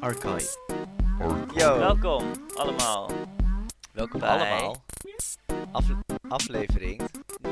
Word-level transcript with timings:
Archive. 0.00 0.58
Yo, 1.54 1.78
Welkom 1.78 2.30
allemaal. 2.56 3.10
welkom 3.92 4.20
bij- 4.20 4.28
allemaal. 4.28 4.76
Afle- 5.72 6.04
aflevering 6.28 7.00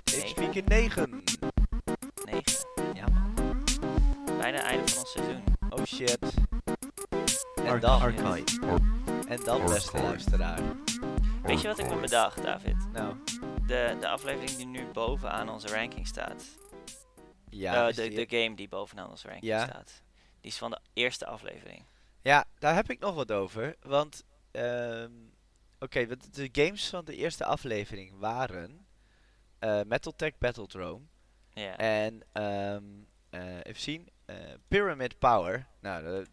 Negen. 0.05 0.29
Speaker 0.29 0.63
9. 0.67 1.23
9. 2.25 2.43
Ja 2.95 3.05
man. 3.13 3.35
Bijna 4.39 4.63
einde 4.63 4.89
van 4.93 4.99
ons 5.01 5.13
seizoen. 5.13 5.43
Oh 5.71 5.85
shit. 5.85 6.19
En 7.57 7.67
Ar- 7.69 7.81
dan, 7.81 8.01
Archive. 8.01 8.45
en 9.29 9.45
dan 9.45 9.67
beste 9.67 10.03
luisteraar. 10.03 10.61
Weet 11.43 11.61
je 11.61 11.69
wat 11.69 11.79
ik 11.79 11.89
me 11.89 11.97
bedacht, 12.01 12.43
David? 12.43 12.77
Nou, 12.93 13.15
De, 13.67 13.97
de 14.01 14.09
aflevering 14.09 14.51
die 14.57 14.67
nu 14.67 14.87
bovenaan 14.93 15.49
onze 15.49 15.69
ranking 15.75 16.07
staat. 16.07 16.45
ja. 17.51 17.89
Eh, 17.89 17.95
de, 17.95 18.09
die- 18.09 18.27
de 18.27 18.37
game 18.43 18.57
die 18.57 18.69
bovenaan 18.69 19.11
onze 19.11 19.29
ranking 19.29 19.53
Ja. 19.53 19.65
staat. 19.65 20.03
Die 20.41 20.51
is 20.51 20.59
van 20.59 20.71
de 20.71 20.79
eerste 20.99 21.27
aflevering. 21.27 21.85
Ja, 22.23 22.45
daar 22.59 22.75
heb 22.75 22.91
ik 22.91 22.99
nog 22.99 23.15
wat 23.15 23.33
over. 23.33 23.77
Want, 23.81 24.25
ehm 24.51 25.13
oké, 25.79 26.07
de 26.31 26.49
games 26.53 26.89
van 26.89 27.05
de 27.05 27.17
eerste 27.17 27.45
aflevering 27.45 28.19
waren 28.19 28.87
eh 29.59 29.81
Metal 29.87 30.13
Tech 30.17 30.39
Battledrome 30.39 31.05
Ja. 31.51 31.77
en, 31.77 32.23
ehm 32.33 32.85
eh, 33.31 33.57
even 33.63 33.81
zien, 33.83 34.09
eh, 34.25 34.37
Pyramid 34.69 35.19
Power. 35.19 35.67
Nou, 35.81 36.03
daar 36.05 36.13
hoeven 36.17 36.27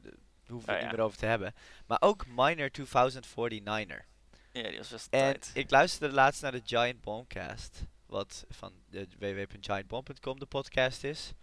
we 0.47 0.53
Oh, 0.53 0.59
het 0.67 0.67
ja. 0.67 0.81
niet 0.81 0.91
meer 0.95 1.05
over 1.05 1.17
te 1.17 1.25
hebben. 1.25 1.53
Maar 1.85 1.97
ook 2.01 2.25
Miner 2.27 2.69
2049er. 2.71 4.05
ja, 4.51 4.69
die 4.69 4.77
was 4.77 4.89
best 4.89 5.07
En 5.09 5.19
tijd. 5.19 5.51
ik 5.53 5.69
luisterde 5.71 6.13
laatst 6.15 6.41
naar 6.41 6.51
de 6.51 6.61
Giant 6.65 7.01
Bombcast, 7.01 7.83
wat 8.05 8.45
van 8.49 8.73
de 8.89 9.07
www.giantbomb.com 9.19 10.39
de 10.39 10.45
podcast 10.45 11.03
is. 11.03 11.33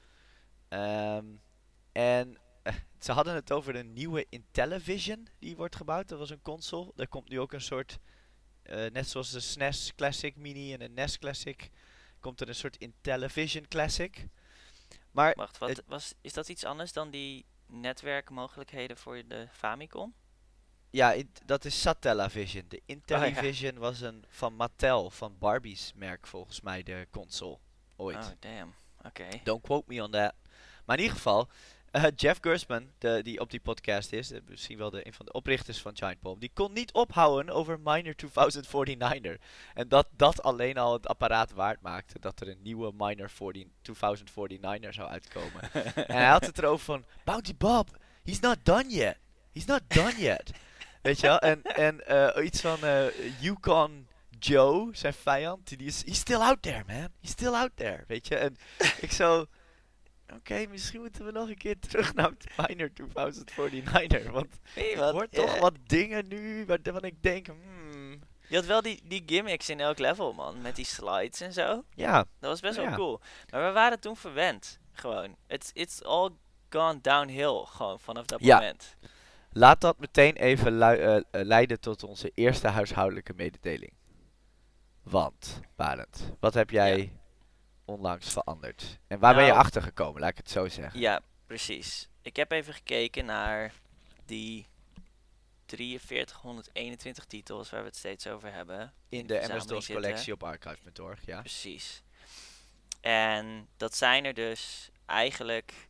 Ehm, 0.68 1.24
en 1.92 2.36
ze 3.04 3.12
hadden 3.12 3.34
het 3.34 3.52
over 3.52 3.76
een 3.76 3.92
nieuwe 3.92 4.26
Intellivision 4.28 5.28
die 5.38 5.56
wordt 5.56 5.76
gebouwd. 5.76 6.08
Dat 6.08 6.18
was 6.18 6.30
een 6.30 6.42
console. 6.42 6.92
Er 6.96 7.08
komt 7.08 7.28
nu 7.28 7.40
ook 7.40 7.52
een 7.52 7.60
soort, 7.60 7.98
eh, 8.62 8.90
net 8.90 9.08
zoals 9.08 9.30
de 9.30 9.40
SNES 9.40 9.92
Classic 9.96 10.36
Mini 10.36 10.72
en 10.72 10.78
de 10.78 10.88
NES 10.88 11.18
Classic, 11.18 11.70
komt 12.20 12.40
er 12.40 12.48
een 12.48 12.54
soort 12.54 12.76
Intellivision 12.76 13.68
Classic. 13.68 14.26
Maar 15.10 15.34
Wacht, 15.36 15.58
wat 15.58 15.68
het- 15.68 15.82
was, 15.86 16.14
is 16.20 16.32
dat 16.32 16.48
iets 16.48 16.64
anders 16.64 16.92
dan 16.92 17.10
die 17.10 17.44
netwerkmogelijkheden 17.66 18.96
voor 18.96 19.22
de 19.28 19.48
Famicom? 19.52 20.14
ja, 20.90 21.12
in- 21.12 21.32
dat 21.46 21.64
is 21.64 21.80
Satellavision. 21.80 22.62
Oh, 22.62 22.68
De 22.68 22.82
Intellivision 22.86 23.78
was 23.78 24.00
een 24.00 24.24
van 24.28 24.54
Mattel, 24.54 25.10
van 25.10 25.38
Barbie's 25.38 25.92
merk 25.94 26.26
volgens 26.26 26.60
mij, 26.60 26.82
de 26.82 27.06
console. 27.10 27.58
Ooit. 27.96 28.16
Oh, 28.16 28.30
damn. 28.38 28.74
Oké. 29.04 29.28
Don't 29.44 29.62
quote 29.62 29.84
me 29.94 30.02
on 30.02 30.10
that. 30.10 30.34
Maar 30.84 30.96
in 30.96 31.02
ieder 31.02 31.16
geval, 31.16 31.48
eh, 31.92 32.04
Jeff 32.16 32.38
Gersman, 32.40 32.90
de, 32.98 33.20
die 33.22 33.40
op 33.40 33.50
die 33.50 33.60
podcast 33.60 34.12
is, 34.12 34.30
eh, 34.30 34.40
misschien 34.48 34.78
wel 34.78 34.90
de, 34.90 35.06
een 35.06 35.12
van 35.12 35.26
de 35.26 35.32
oprichters 35.32 35.80
van 35.80 35.96
Giant 35.96 36.20
Bomb, 36.20 36.40
die 36.40 36.50
kon 36.54 36.72
niet 36.72 36.92
ophouden 36.92 37.54
over 37.54 37.80
Miner 37.82 38.14
2049er. 38.14 39.40
En 39.74 39.88
dat 39.88 40.08
dat 40.16 40.42
alleen 40.42 40.78
al 40.78 40.92
het 40.92 41.06
apparaat 41.06 41.52
waard 41.52 41.80
maakte 41.80 42.20
dat 42.20 42.40
er 42.40 42.48
een 42.48 42.62
nieuwe 42.62 42.92
Miner 42.96 43.30
14 43.30 43.72
2049er 43.82 44.88
zou 44.88 45.08
uitkomen. 45.08 45.72
en 45.94 46.16
hij 46.16 46.28
had 46.28 46.46
het 46.46 46.58
erover 46.58 46.84
van, 46.84 47.04
Bounty 47.24 47.54
Bob, 47.56 47.88
he's 48.24 48.40
not 48.40 48.56
done 48.62 48.88
yet. 48.88 49.18
He's 49.52 49.64
not 49.64 49.82
done 49.88 50.14
yet. 50.18 50.50
Weet 51.02 51.20
je 51.20 51.26
wel? 51.26 51.38
En, 51.38 51.62
en 51.62 52.06
eh, 52.06 52.44
iets 52.44 52.60
van 52.60 52.84
eh 52.84 53.04
Yukon 53.40 54.06
Joe, 54.38 54.88
zijn 54.92 55.14
vijand, 55.14 55.68
die 55.68 55.86
is, 55.86 56.04
he's 56.04 56.18
still 56.18 56.40
out 56.40 56.62
there, 56.62 56.82
man. 56.86 57.08
He's 57.20 57.30
still 57.30 57.54
out 57.54 57.70
there, 57.74 58.04
weet 58.06 58.28
je? 58.28 58.36
En 58.36 58.56
ik 59.00 59.12
zo, 59.12 59.46
oké, 60.36 60.66
misschien 60.70 61.00
moeten 61.00 61.24
we 61.24 61.32
nog 61.32 61.48
een 61.48 61.56
keer 61.58 61.78
terug 61.78 62.14
naar 62.14 62.32
Miner 62.68 62.90
2049er. 62.92 64.30
Want 64.30 64.46
Weet 64.74 64.84
je 64.84 64.90
ik 64.90 64.96
hoor 64.98 65.28
toch 65.28 65.54
Eh, 65.54 65.60
wat 65.60 65.74
dingen 65.86 66.28
nu 66.28 66.66
waarvan 66.66 67.02
ik 67.04 67.22
denk, 67.22 67.46
hmm, 67.46 68.20
Je 68.48 68.56
had 68.56 68.66
wel 68.66 68.82
die, 68.82 69.00
die 69.04 69.22
gimmicks 69.26 69.68
in 69.68 69.80
elk 69.80 69.98
level, 69.98 70.32
man. 70.32 70.60
Met 70.60 70.76
die 70.76 70.84
slides 70.84 71.40
en 71.40 71.52
zo. 71.52 71.84
ja, 71.94 72.16
Dat 72.38 72.50
was 72.50 72.60
best 72.60 72.76
Ja. 72.76 72.84
wel 72.86 72.94
cool. 72.96 73.20
Maar 73.50 73.66
we 73.66 73.72
waren 73.72 74.00
toen 74.00 74.16
verwend. 74.16 74.78
Gewoon. 74.92 75.36
It's, 75.46 75.70
it's 75.72 76.02
all 76.02 76.30
gone 76.70 77.00
downhill. 77.00 77.64
Gewoon 77.66 78.00
vanaf 78.00 78.26
dat 78.26 78.40
Ja. 78.44 78.56
moment. 78.56 78.96
laat 79.52 79.80
dat 79.80 79.98
meteen 79.98 80.36
even 80.36 80.82
eh, 80.82 81.16
eh, 81.16 81.22
leiden 81.30 81.80
tot 81.80 82.02
onze 82.02 82.30
eerste 82.34 82.68
huishoudelijke 82.68 83.32
mededeling. 83.36 83.92
Want, 85.02 85.60
Barend, 85.76 86.32
wat 86.40 86.54
heb 86.54 86.70
jij 86.70 87.12
onlangs 87.84 88.32
veranderd? 88.32 88.98
En 89.06 89.18
waar 89.18 89.34
ben 89.34 89.44
je 89.44 89.50
Nou- 89.50 89.62
achter 89.64 89.82
gekomen, 89.82 90.20
laat 90.20 90.30
ik 90.30 90.36
het 90.36 90.50
zo 90.50 90.68
zeggen? 90.68 91.00
Ja, 91.00 91.20
precies. 91.46 92.08
Ik 92.22 92.36
heb 92.36 92.50
even 92.52 92.74
gekeken 92.74 93.24
naar 93.24 93.72
die 94.24 94.66
4321 95.66 97.24
titels 97.24 97.70
waar 97.70 97.80
we 97.80 97.86
het 97.86 97.96
steeds 97.96 98.26
over 98.26 98.52
hebben. 98.52 98.92
In 99.08 99.26
de 99.26 99.44
MS-DOS 99.48 99.86
collectie 99.86 100.32
op 100.32 100.42
archive.org, 100.42 101.26
ja. 101.26 101.40
Precies. 101.40 102.02
En 103.00 103.68
dat 103.76 103.96
zijn 103.96 104.24
er 104.24 104.34
dus 104.34 104.90
eigenlijk. 105.06 105.88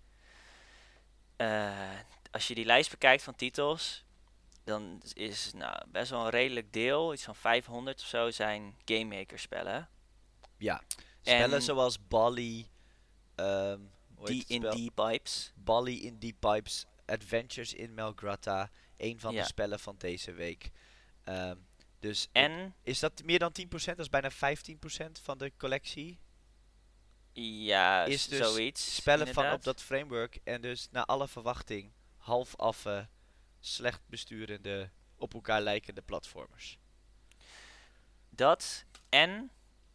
eh, 1.36 1.90
als 2.30 2.48
je 2.48 2.54
die 2.54 2.64
lijst 2.64 2.90
bekijkt 2.90 3.22
van 3.22 3.34
titels, 3.34 4.04
dan 4.64 5.02
is 5.12 5.52
nou, 5.52 5.82
best 5.88 6.10
wel 6.10 6.24
een 6.24 6.30
redelijk 6.30 6.72
deel, 6.72 7.12
iets 7.12 7.22
van 7.24 7.34
500 7.36 8.00
of 8.00 8.06
zo, 8.06 8.30
zijn 8.30 8.74
Game 8.84 9.16
Maker 9.16 9.38
spellen. 9.38 9.88
Ja, 10.56 10.82
spellen 11.22 11.56
En- 11.56 11.62
zoals 11.62 12.08
Bali, 12.08 12.68
ehm 13.34 13.80
Die 14.24 14.44
in 14.46 14.70
die 14.70 14.90
pipes. 14.90 15.52
Bali 15.54 16.02
in 16.06 16.18
Deep 16.18 16.36
Pipes, 16.40 16.86
Adventures 17.06 17.74
in 17.74 17.94
Melgrata, 17.94 18.70
een 18.96 19.20
van 19.20 19.32
Ja. 19.34 19.40
de 19.40 19.46
spellen 19.46 19.80
van 19.80 19.94
deze 19.98 20.32
week. 20.32 20.70
Ehm, 21.24 21.56
dus 21.98 22.28
En 22.32 22.74
is 22.82 22.98
dat 22.98 23.22
meer 23.24 23.38
dan 23.38 23.52
10%? 23.52 23.96
Dat 23.96 24.06
is 24.06 24.10
bijna 24.12 24.30
15% 24.30 25.18
van 25.22 25.38
de 25.38 25.52
collectie. 25.58 26.18
ja, 27.32 28.04
Is 28.04 28.26
dus 28.28 28.38
zoiets. 28.52 28.94
Spellen 28.94 29.34
van 29.34 29.52
op 29.52 29.62
dat 29.62 29.82
framework 29.82 30.38
en 30.44 30.60
dus 30.60 30.88
naar 30.90 31.04
alle 31.04 31.28
verwachting 31.28 31.92
half 32.16 32.56
affe, 32.56 33.08
slecht 33.60 34.00
besturende, 34.06 34.90
op 35.16 35.34
elkaar 35.34 35.60
lijkende 35.60 36.02
platformers. 36.02 36.78
Dat 38.30 38.84
en 39.08 39.50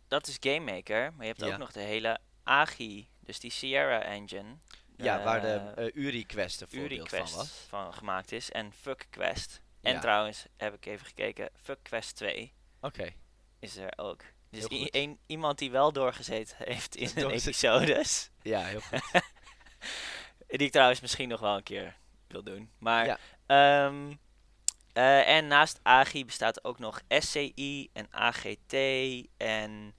dat 0.07 0.27
is 0.27 0.37
Game 0.39 0.71
Maker, 0.73 1.13
maar 1.13 1.25
je 1.25 1.31
hebt 1.31 1.45
Ja. 1.45 1.51
ook 1.53 1.57
nog 1.59 1.71
de 1.71 1.79
hele 1.79 2.19
AGI, 2.43 3.09
dus 3.19 3.39
die 3.39 3.51
Sierra 3.51 4.01
engine. 4.01 4.57
Ja, 4.97 5.23
waar 5.23 5.41
de 5.41 5.47
eh, 5.75 5.85
eh, 5.85 5.95
Uri 5.95 6.25
Quest 6.25 6.61
een 6.61 6.67
voorbeeld 6.67 6.91
UriQuest 7.13 7.33
van 7.33 7.45
van, 7.45 7.93
gemaakt 7.93 8.31
is 8.31 8.51
en 8.51 8.73
Fuck 8.73 9.05
Quest. 9.09 9.61
En 9.81 9.93
Ja. 9.93 9.99
trouwens, 9.99 10.45
heb 10.57 10.73
ik 10.73 10.85
even 10.85 11.05
gekeken, 11.05 11.49
Fuck 11.61 11.79
Quest 11.83 12.15
2 12.15 12.53
Oké, 12.81 13.13
is 13.59 13.75
er 13.77 13.93
ook. 13.95 14.21
Dus 14.49 14.65
een- 14.91 15.19
iemand 15.25 15.57
die 15.57 15.71
wel 15.71 15.91
doorgezeten 15.91 16.55
heeft 16.59 16.95
in 17.03 17.09
Doorgezet- 17.15 17.47
episodes. 17.47 18.29
ja, 18.41 18.61
heel 18.63 18.79
goed. 18.81 19.01
Die 20.47 20.57
ik 20.57 20.71
trouwens 20.71 20.99
misschien 21.01 21.29
nog 21.29 21.39
wel 21.39 21.55
een 21.55 21.63
keer 21.63 21.97
wil 22.27 22.43
doen. 22.43 22.71
Maar, 22.79 23.05
Ja. 23.05 23.17
ehm, 23.45 24.13
eh, 24.93 25.27
en 25.35 25.47
naast 25.47 25.79
AGI 25.83 26.25
bestaat 26.25 26.63
ook 26.63 26.79
nog 26.79 27.01
SCI 27.09 27.89
en 27.93 28.07
AGT. 28.11 28.73
En 29.37 29.95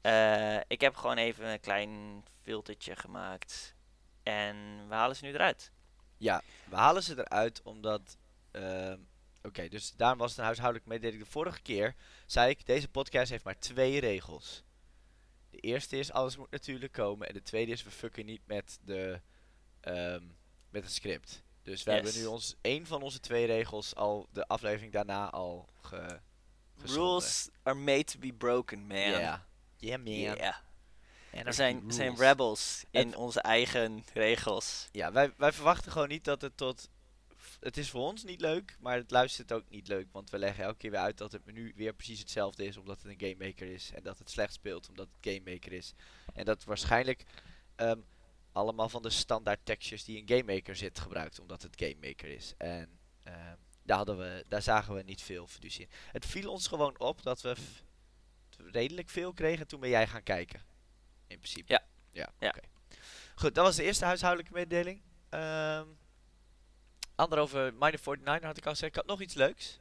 eh, 0.00 0.56
ik 0.66 0.80
heb 0.80 0.96
gewoon 0.96 1.16
even 1.16 1.46
een 1.46 1.60
klein 1.60 2.24
filtertje 2.42 2.96
gemaakt. 2.96 3.74
En 4.22 4.56
we 4.88 4.94
halen 4.94 5.16
ze 5.16 5.24
nu 5.24 5.32
eruit. 5.32 5.70
Ja, 6.16 6.42
we 6.68 6.76
halen 6.76 7.02
ze 7.02 7.18
eruit 7.18 7.62
omdat. 7.62 8.16
ehm, 8.50 8.98
Oké, 9.42 9.68
dus 9.68 9.92
daarom 9.96 10.18
was 10.18 10.30
het 10.30 10.38
een 10.38 10.44
huishoudelijk 10.44 10.88
mededeling. 10.88 11.22
De 11.24 11.30
vorige 11.30 11.62
keer 11.62 11.94
zei 12.26 12.50
ik: 12.50 12.66
deze 12.66 12.88
podcast 12.88 13.30
heeft 13.30 13.44
maar 13.44 13.58
twee 13.58 14.00
regels. 14.00 14.62
De 15.50 15.58
eerste 15.58 15.98
is: 15.98 16.12
alles 16.12 16.36
moet 16.36 16.50
natuurlijk 16.50 16.92
komen. 16.92 17.28
En 17.28 17.34
de 17.34 17.42
tweede 17.42 17.72
is: 17.72 17.82
we 17.82 17.90
fucken 17.90 18.26
niet 18.26 18.46
met, 18.46 18.78
de, 18.84 19.20
ehm, 19.80 20.24
met 20.70 20.82
het 20.82 20.92
script. 20.92 21.42
Dus 21.62 21.82
we 21.82 21.92
hebben 21.92 22.14
nu 22.14 22.26
ons, 22.26 22.56
één 22.60 22.86
van 22.86 23.02
onze 23.02 23.20
twee 23.20 23.46
regels 23.46 23.94
al 23.94 24.28
de 24.32 24.46
aflevering 24.46 24.92
daarna 24.92 25.30
al 25.30 25.68
ge, 25.80 26.20
geschonden. 26.76 27.08
Rules 27.10 27.48
are 27.62 27.76
made 27.78 28.04
to 28.04 28.18
be 28.18 28.32
broken, 28.32 28.86
man. 28.86 28.96
Yeah. 28.96 29.40
Yeah, 29.80 30.02
man. 30.04 30.12
Yeah. 30.14 30.54
Anarchy 31.32 31.80
We 31.86 31.92
zijn, 31.92 32.16
rebels 32.16 32.84
in 32.90 33.06
Het- 33.06 33.16
onze 33.16 33.40
eigen 33.40 34.04
regels. 34.14 34.88
Ja, 34.92 35.12
wij, 35.12 35.32
wij 35.36 35.52
verwachten 35.52 35.92
gewoon 35.92 36.08
niet 36.08 36.24
dat 36.24 36.42
het 36.42 36.56
tot. 36.56 36.88
Het 37.60 37.76
is 37.76 37.90
voor 37.90 38.00
ons 38.00 38.24
niet 38.24 38.40
leuk, 38.40 38.76
maar 38.80 38.96
het 38.96 39.10
luistert 39.10 39.52
ook 39.52 39.68
niet 39.70 39.88
leuk. 39.88 40.06
Want 40.12 40.30
we 40.30 40.38
leggen 40.38 40.64
elke 40.64 40.76
keer 40.76 40.90
weer 40.90 41.00
uit 41.00 41.18
dat 41.18 41.32
het 41.32 41.44
menu 41.44 41.72
weer 41.76 41.92
precies 41.94 42.18
hetzelfde 42.18 42.64
is, 42.64 42.76
omdat 42.76 43.02
het 43.02 43.10
een 43.10 43.28
game 43.28 43.46
maker 43.46 43.66
is. 43.72 43.90
En 43.94 44.02
dat 44.02 44.18
het 44.18 44.30
slecht 44.30 44.52
speelt, 44.52 44.88
omdat 44.88 45.08
het 45.12 45.32
game 45.34 45.50
maker 45.52 45.72
is. 45.72 45.92
En 46.34 46.44
dat 46.44 46.64
waarschijnlijk 46.64 47.24
ehm, 47.76 47.98
allemaal 48.52 48.88
van 48.88 49.02
de 49.02 49.10
standaard 49.10 49.60
textures 49.64 50.04
die 50.04 50.18
een 50.20 50.28
game 50.38 50.54
maker 50.54 50.76
zit 50.76 50.98
gebruikt, 50.98 51.40
omdat 51.40 51.62
het 51.62 51.76
game 51.76 51.96
maker 52.00 52.28
is. 52.28 52.54
En 52.58 52.98
ehm, 53.22 53.56
daar, 53.82 53.96
hadden 53.96 54.18
we, 54.18 54.44
daar 54.48 54.62
zagen 54.62 54.94
we 54.94 55.02
niet 55.02 55.22
veel 55.22 55.46
fiducie 55.46 55.82
in. 55.82 55.90
Het 56.12 56.26
viel 56.26 56.50
ons 56.50 56.66
gewoon 56.66 56.98
op 56.98 57.22
dat 57.22 57.40
we 57.40 57.56
redelijk 58.72 59.08
veel 59.08 59.32
kregen. 59.32 59.66
Toen 59.66 59.80
ben 59.80 59.88
jij 59.88 60.06
gaan 60.06 60.22
kijken. 60.22 60.60
In 61.26 61.36
principe. 61.38 61.72
Ja. 61.72 61.82
Ja, 62.12 62.32
Ja. 62.38 62.48
oké. 62.48 62.60
Goed, 63.34 63.54
dat 63.54 63.64
was 63.64 63.76
de 63.76 63.82
eerste 63.82 64.04
huishoudelijke 64.04 64.52
mededeling. 64.52 65.02
Ehm, 65.28 65.86
ander 67.14 67.38
over 67.38 67.72
Minor 67.74 67.98
49 68.00 68.42
had 68.42 68.56
ik 68.56 68.64
al 68.66 68.70
gezegd. 68.72 68.90
Ik 68.92 68.96
had 68.98 69.06
nog 69.06 69.20
iets 69.20 69.34
leuks. 69.34 69.78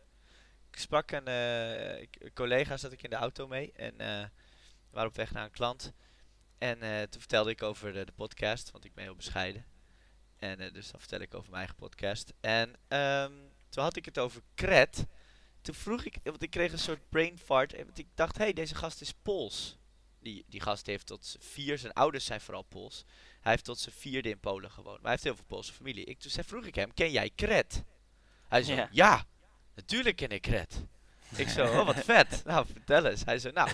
Ik 0.71 0.79
sprak 0.79 1.11
een, 1.11 1.27
eh, 1.27 2.01
ik- 2.01 2.15
een 2.19 2.33
collega, 2.33 2.77
zat 2.77 2.91
ik 2.91 3.03
in 3.03 3.09
de 3.09 3.15
auto 3.15 3.47
mee. 3.47 3.71
En 3.71 3.99
eh, 3.99 4.21
we 4.21 4.89
waren 4.91 5.09
op 5.09 5.15
weg 5.15 5.31
naar 5.31 5.43
een 5.43 5.51
klant. 5.51 5.93
En 6.57 6.81
eh, 6.81 7.01
toen 7.01 7.19
vertelde 7.19 7.49
ik 7.49 7.61
over 7.63 7.93
de, 7.93 8.05
de 8.05 8.11
podcast, 8.11 8.71
want 8.71 8.85
ik 8.85 8.93
ben 8.93 9.03
heel 9.03 9.15
bescheiden. 9.15 9.65
En 10.37 10.59
eh, 10.59 10.73
dus 10.73 10.91
dan 10.91 10.99
vertel 10.99 11.19
ik 11.19 11.33
over 11.33 11.49
mijn 11.49 11.57
eigen 11.63 11.75
podcast. 11.75 12.33
En 12.39 12.75
ehm, 12.87 13.33
toen 13.69 13.83
had 13.83 13.95
ik 13.95 14.05
het 14.05 14.19
over 14.19 14.41
Kret. 14.55 15.05
Toen 15.69 15.77
vroeg 15.77 16.03
ik, 16.03 16.17
want 16.23 16.43
ik 16.43 16.49
kreeg 16.49 16.71
een 16.71 16.79
soort 16.79 17.09
brain 17.09 17.39
fart. 17.39 17.75
Want 17.75 17.97
ik 17.97 18.07
dacht, 18.15 18.37
hé, 18.37 18.43
hey, 18.43 18.53
deze 18.53 18.75
gast 18.75 19.01
is 19.01 19.13
Pools. 19.21 19.77
Die, 20.19 20.45
die 20.47 20.61
gast 20.61 20.85
heeft 20.85 21.05
tot 21.05 21.35
vier, 21.39 21.77
zijn 21.77 21.93
ouders 21.93 22.25
zijn 22.25 22.41
vooral 22.41 22.63
Pools. 22.63 23.03
Hij 23.41 23.51
heeft 23.51 23.63
tot 23.63 23.79
zijn 23.79 23.95
vierde 23.95 24.29
in 24.29 24.39
Polen 24.39 24.71
gewoond. 24.71 24.95
Maar 24.95 25.01
hij 25.01 25.11
heeft 25.11 25.23
heel 25.23 25.35
veel 25.35 25.45
Poolse 25.47 25.73
familie. 25.73 26.05
Ik, 26.05 26.19
toen 26.19 26.31
zei, 26.31 26.47
vroeg 26.47 26.65
ik 26.65 26.75
hem, 26.75 26.93
ken 26.93 27.11
jij 27.11 27.31
Kret? 27.35 27.83
Hij 28.47 28.63
zei, 28.63 28.77
Ja. 28.77 28.89
ja. 28.91 29.25
natuurlijk 29.75 30.15
ken 30.15 30.29
ik 30.29 30.41
Kret. 30.41 30.83
ik 31.35 31.49
zo, 31.49 31.79
oh 31.79 31.85
wat 31.85 32.03
vet. 32.03 32.41
Nou, 32.45 32.65
vertel 32.65 33.05
eens. 33.05 33.23
Hij 33.23 33.39
zei, 33.39 33.53
nou, 33.53 33.69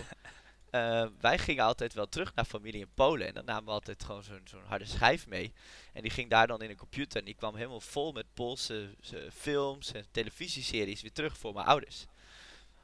eh, 0.76 1.08
wij 1.20 1.38
gingen 1.38 1.64
altijd 1.64 1.94
wel 1.94 2.10
terug 2.10 2.36
naar 2.36 2.46
familie 2.46 2.82
in 2.82 2.94
Polen. 2.94 3.28
En 3.28 3.34
dan 3.34 3.46
namen 3.46 3.66
we 3.66 3.72
altijd 3.72 4.04
gewoon 4.04 4.24
zo'n 4.24 4.64
harde 4.66 4.86
schijf 4.86 5.28
mee. 5.28 5.54
En 5.94 6.02
die 6.02 6.12
ging 6.12 6.30
daar 6.30 6.48
dan 6.48 6.62
in 6.62 6.70
een 6.70 6.76
computer. 6.76 7.20
En 7.20 7.26
die 7.26 7.36
kwam 7.36 7.56
helemaal 7.56 7.80
vol 7.80 8.12
met 8.12 8.34
Poolse 8.34 8.96
films 9.34 9.92
en 9.92 10.06
televisieseries 10.12 11.02
weer 11.02 11.12
terug 11.12 11.38
voor 11.38 11.54
mijn 11.54 11.66
ouders. 11.66 12.06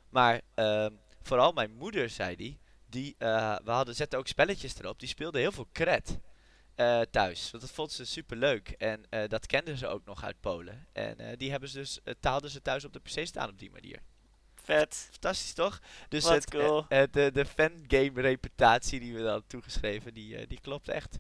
Maar 0.10 0.42
ehm, 0.54 0.94
vooral 1.22 1.52
mijn 1.52 1.72
moeder, 1.72 2.10
zei 2.10 2.36
die, 2.36 2.60
die 2.90 3.16
eh, 3.18 3.56
we 3.64 3.72
hadden, 3.72 3.96
zetten 3.96 4.20
ook 4.20 4.28
spelletjes 4.28 4.80
erop. 4.80 5.00
Die 5.00 5.10
speelde 5.10 5.40
heel 5.40 5.52
veel 5.52 5.70
kret 5.72 6.20
eh, 6.76 7.02
thuis. 7.02 7.52
Want 7.52 7.64
dat 7.64 7.74
vond 7.74 7.92
ze 7.92 8.06
super 8.06 8.38
leuk. 8.38 8.70
En 8.70 9.04
dat 9.28 9.46
kenden 9.46 9.78
ze 9.78 9.88
ook 9.88 10.06
nog 10.06 10.24
uit 10.24 10.40
Polen. 10.40 10.88
En 10.92 11.38
die 11.38 11.52
hebben 11.52 11.70
ze 11.70 11.78
dus, 11.78 12.00
uh, 12.04 12.14
taalden 12.20 12.50
ze 12.50 12.62
thuis 12.62 12.86
op 12.86 12.94
de 12.94 13.00
PC 13.00 13.26
staan 13.26 13.50
op 13.50 13.60
die 13.60 13.72
manier. 13.72 14.00
Vet. 14.64 15.08
Fantastisch 15.12 15.54
toch? 15.54 15.80
Dus 16.10 16.24
Wat 16.24 16.34
het, 16.34 16.54
eh, 16.56 16.60
cool. 16.60 16.86
eh, 16.90 17.04
de, 17.12 17.32
de 17.34 17.46
fangame 17.46 18.22
reputatie 18.22 19.00
die 19.00 19.14
we 19.14 19.22
dan 19.24 19.44
toegeschreven, 19.48 20.14
die, 20.14 20.38
eh, 20.38 20.48
die 20.48 20.60
klopt 20.62 20.90
echt. 20.90 21.20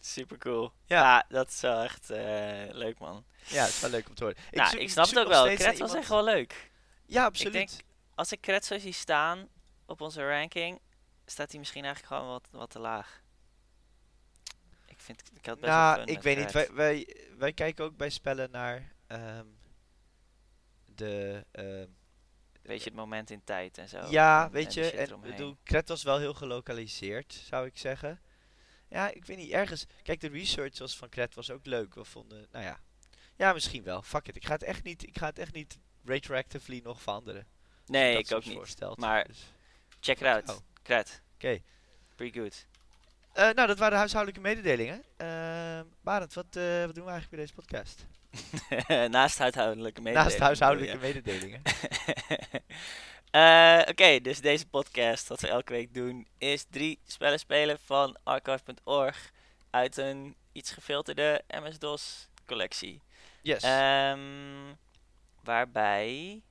Super 0.00 0.38
cool. 0.38 0.72
Ja. 0.84 1.00
Ja, 1.02 1.24
dat 1.28 1.48
is 1.48 1.60
wel 1.60 1.82
echt 1.82 2.10
eh, 2.10 2.64
leuk 2.70 2.98
man. 2.98 3.24
Ja, 3.46 3.60
het 3.64 3.70
is 3.70 3.80
wel 3.80 3.90
leuk 3.90 4.08
om 4.08 4.14
te 4.14 4.24
horen. 4.24 4.38
Ik, 4.50 4.56
nou, 4.56 4.70
zoek- 4.70 4.80
ik 4.80 4.90
snap 4.90 5.04
zoek 5.06 5.14
het 5.16 5.24
ook 5.26 5.30
nog 5.32 5.42
wel. 5.42 5.46
steeds 5.46 5.60
naar 5.62 5.68
Kret 5.72 5.80
was 5.80 5.88
iemand- 5.90 6.04
echt 6.10 6.14
wel 6.14 6.24
leuk. 6.34 6.70
Ja, 7.06 7.24
absoluut. 7.24 7.52
denk- 7.52 7.70
Als 8.14 8.32
ik 8.32 8.40
Kret 8.40 8.64
zo 8.64 8.78
zie 8.78 8.92
staan 8.92 9.48
op 9.86 10.00
onze 10.00 10.28
ranking, 10.28 10.80
staat 11.26 11.50
hij 11.50 11.58
misschien 11.58 11.84
eigenlijk 11.84 12.14
gewoon 12.14 12.30
wat, 12.30 12.48
wat 12.50 12.70
te 12.70 12.78
laag. 12.78 13.22
Ik 14.86 15.00
vind, 15.00 15.22
ik 15.34 15.46
had 15.46 15.60
best 15.60 15.72
wel 15.72 15.80
nou, 15.80 15.94
fun 15.98 16.06
ik 16.06 16.14
met 16.14 16.24
weet 16.24 16.36
niet. 16.36 16.50
Kret. 16.50 16.66
Wij, 16.66 16.74
wij, 16.76 17.16
wij 17.38 17.52
kijken 17.52 17.84
ook 17.84 17.96
bij 17.96 18.10
spellen 18.10 18.50
naar 18.50 18.92
ehm, 19.06 19.46
de... 21.00 21.44
ehm, 21.50 21.86
Weet 22.62 22.78
je, 22.82 22.84
het 22.88 22.94
moment 22.98 23.30
in 23.30 23.44
tijd 23.44 23.78
en 23.78 23.88
zo. 23.88 24.06
ja, 24.08 24.44
en- 24.44 24.50
weet 24.52 24.76
en 24.76 24.82
je. 24.82 24.90
En 24.90 25.20
bedoel, 25.20 25.56
Kret 25.62 25.88
was 25.88 26.02
wel 26.02 26.18
heel 26.18 26.34
gelokaliseerd, 26.34 27.32
zou 27.32 27.66
ik 27.66 27.78
zeggen. 27.78 28.20
Ja, 28.88 29.08
ik 29.14 29.24
weet 29.24 29.36
niet, 29.36 29.50
ergens... 29.50 29.86
Kijk, 30.02 30.20
de 30.20 30.28
research 30.28 30.78
was 30.78 30.96
van 30.96 31.08
Kret 31.08 31.34
was 31.34 31.50
ook 31.50 31.66
leuk. 31.66 31.94
We 31.94 32.04
vonden, 32.04 32.46
nou 32.52 32.64
ja... 32.64 32.80
Ja, 33.36 33.52
misschien 33.52 33.82
wel. 33.82 34.02
Fuck 34.02 34.28
it. 34.28 34.36
Ik 34.36 34.44
ga 34.46 34.52
het 34.52 34.62
echt 34.62 34.82
niet, 34.82 35.02
ik 35.06 35.18
ga 35.18 35.26
het 35.26 35.38
echt 35.38 35.52
niet 35.52 35.78
retroactively 36.04 36.80
nog 36.84 37.02
veranderen. 37.02 37.46
Nee, 37.86 38.18
ik 38.18 38.32
ook 38.32 38.44
niet. 38.44 38.54
Voorstelt. 38.56 38.98
Maar- 38.98 39.26
Dus, 39.26 39.52
Check 40.00 40.20
it 40.20 40.26
out. 40.26 40.48
Oh. 40.50 40.56
Kret. 40.82 41.22
Oké. 41.34 41.58
Pretty 42.14 42.38
good. 42.40 42.66
Eh, 43.32 43.42
nou, 43.50 43.66
dat 43.66 43.78
waren 43.78 43.90
de 43.92 43.98
huishoudelijke 43.98 44.40
mededelingen. 44.48 45.04
Ehm 45.16 45.84
Barend, 46.00 46.34
wat, 46.34 46.56
eh, 46.56 46.84
wat 46.84 46.94
doen 46.94 47.04
we 47.04 47.10
eigenlijk 47.10 47.30
bij 47.30 47.38
deze 47.40 47.52
podcast? 47.54 48.06
Naast 49.08 49.38
huishoudelijke 49.38 50.00
mededelingen. 50.00 50.12
Naast 50.14 50.38
huishoudelijke 50.38 50.98
mededelingen. 50.98 51.62
Eh, 53.30 53.82
Oké, 53.88 54.20
dus 54.20 54.40
deze 54.40 54.66
podcast, 54.66 55.28
wat 55.28 55.40
we 55.40 55.48
elke 55.48 55.72
week 55.72 55.94
doen, 55.94 56.26
is 56.38 56.64
drie 56.70 56.98
spellen 57.06 57.38
spelen 57.38 57.78
van 57.84 58.16
archive.org 58.22 59.30
uit 59.70 59.96
een 59.96 60.36
iets 60.52 60.70
gefilterde 60.72 61.42
MS-DOS 61.48 62.28
collectie. 62.46 63.00
Yes. 63.42 63.62
Ehm, 63.62 64.74
waarbij 65.42 66.42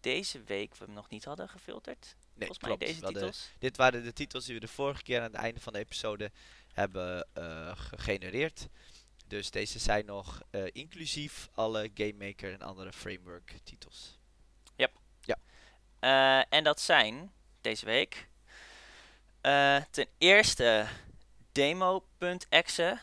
deze 0.00 0.42
week 0.42 0.76
we 0.76 0.84
hem 0.84 0.94
nog 0.94 1.08
niet 1.10 1.24
hadden 1.24 1.48
gefilterd. 1.48 2.16
nee, 2.34 2.48
Volgens 2.48 2.58
mij 2.58 2.76
klopt. 2.76 2.86
deze 3.00 3.12
titels. 3.12 3.50
dit 3.58 3.76
waren 3.76 4.02
de 4.04 4.12
titels 4.12 4.44
die 4.44 4.54
we 4.54 4.60
de 4.60 4.68
vorige 4.68 5.02
keer 5.02 5.18
aan 5.18 5.24
het 5.24 5.34
einde 5.34 5.60
van 5.60 5.72
de 5.72 5.78
episode 5.78 6.30
hebben 6.72 7.26
eh, 7.32 7.72
gegenereerd. 7.76 8.68
Dus 9.30 9.50
deze 9.50 9.78
zijn 9.78 10.04
nog 10.06 10.42
eh, 10.50 10.64
inclusief 10.72 11.48
alle 11.54 11.90
Game 11.94 12.14
Maker 12.26 12.52
en 12.52 12.62
andere 12.62 12.92
framework 12.92 13.54
titels. 13.64 14.18
Eh, 16.00 16.42
en 16.54 16.64
dat 16.64 16.80
zijn 16.80 17.32
deze 17.60 17.84
week 17.84 18.28
eh, 19.40 19.82
ten 19.90 20.06
eerste 20.18 20.86
demo.exe 21.52 22.98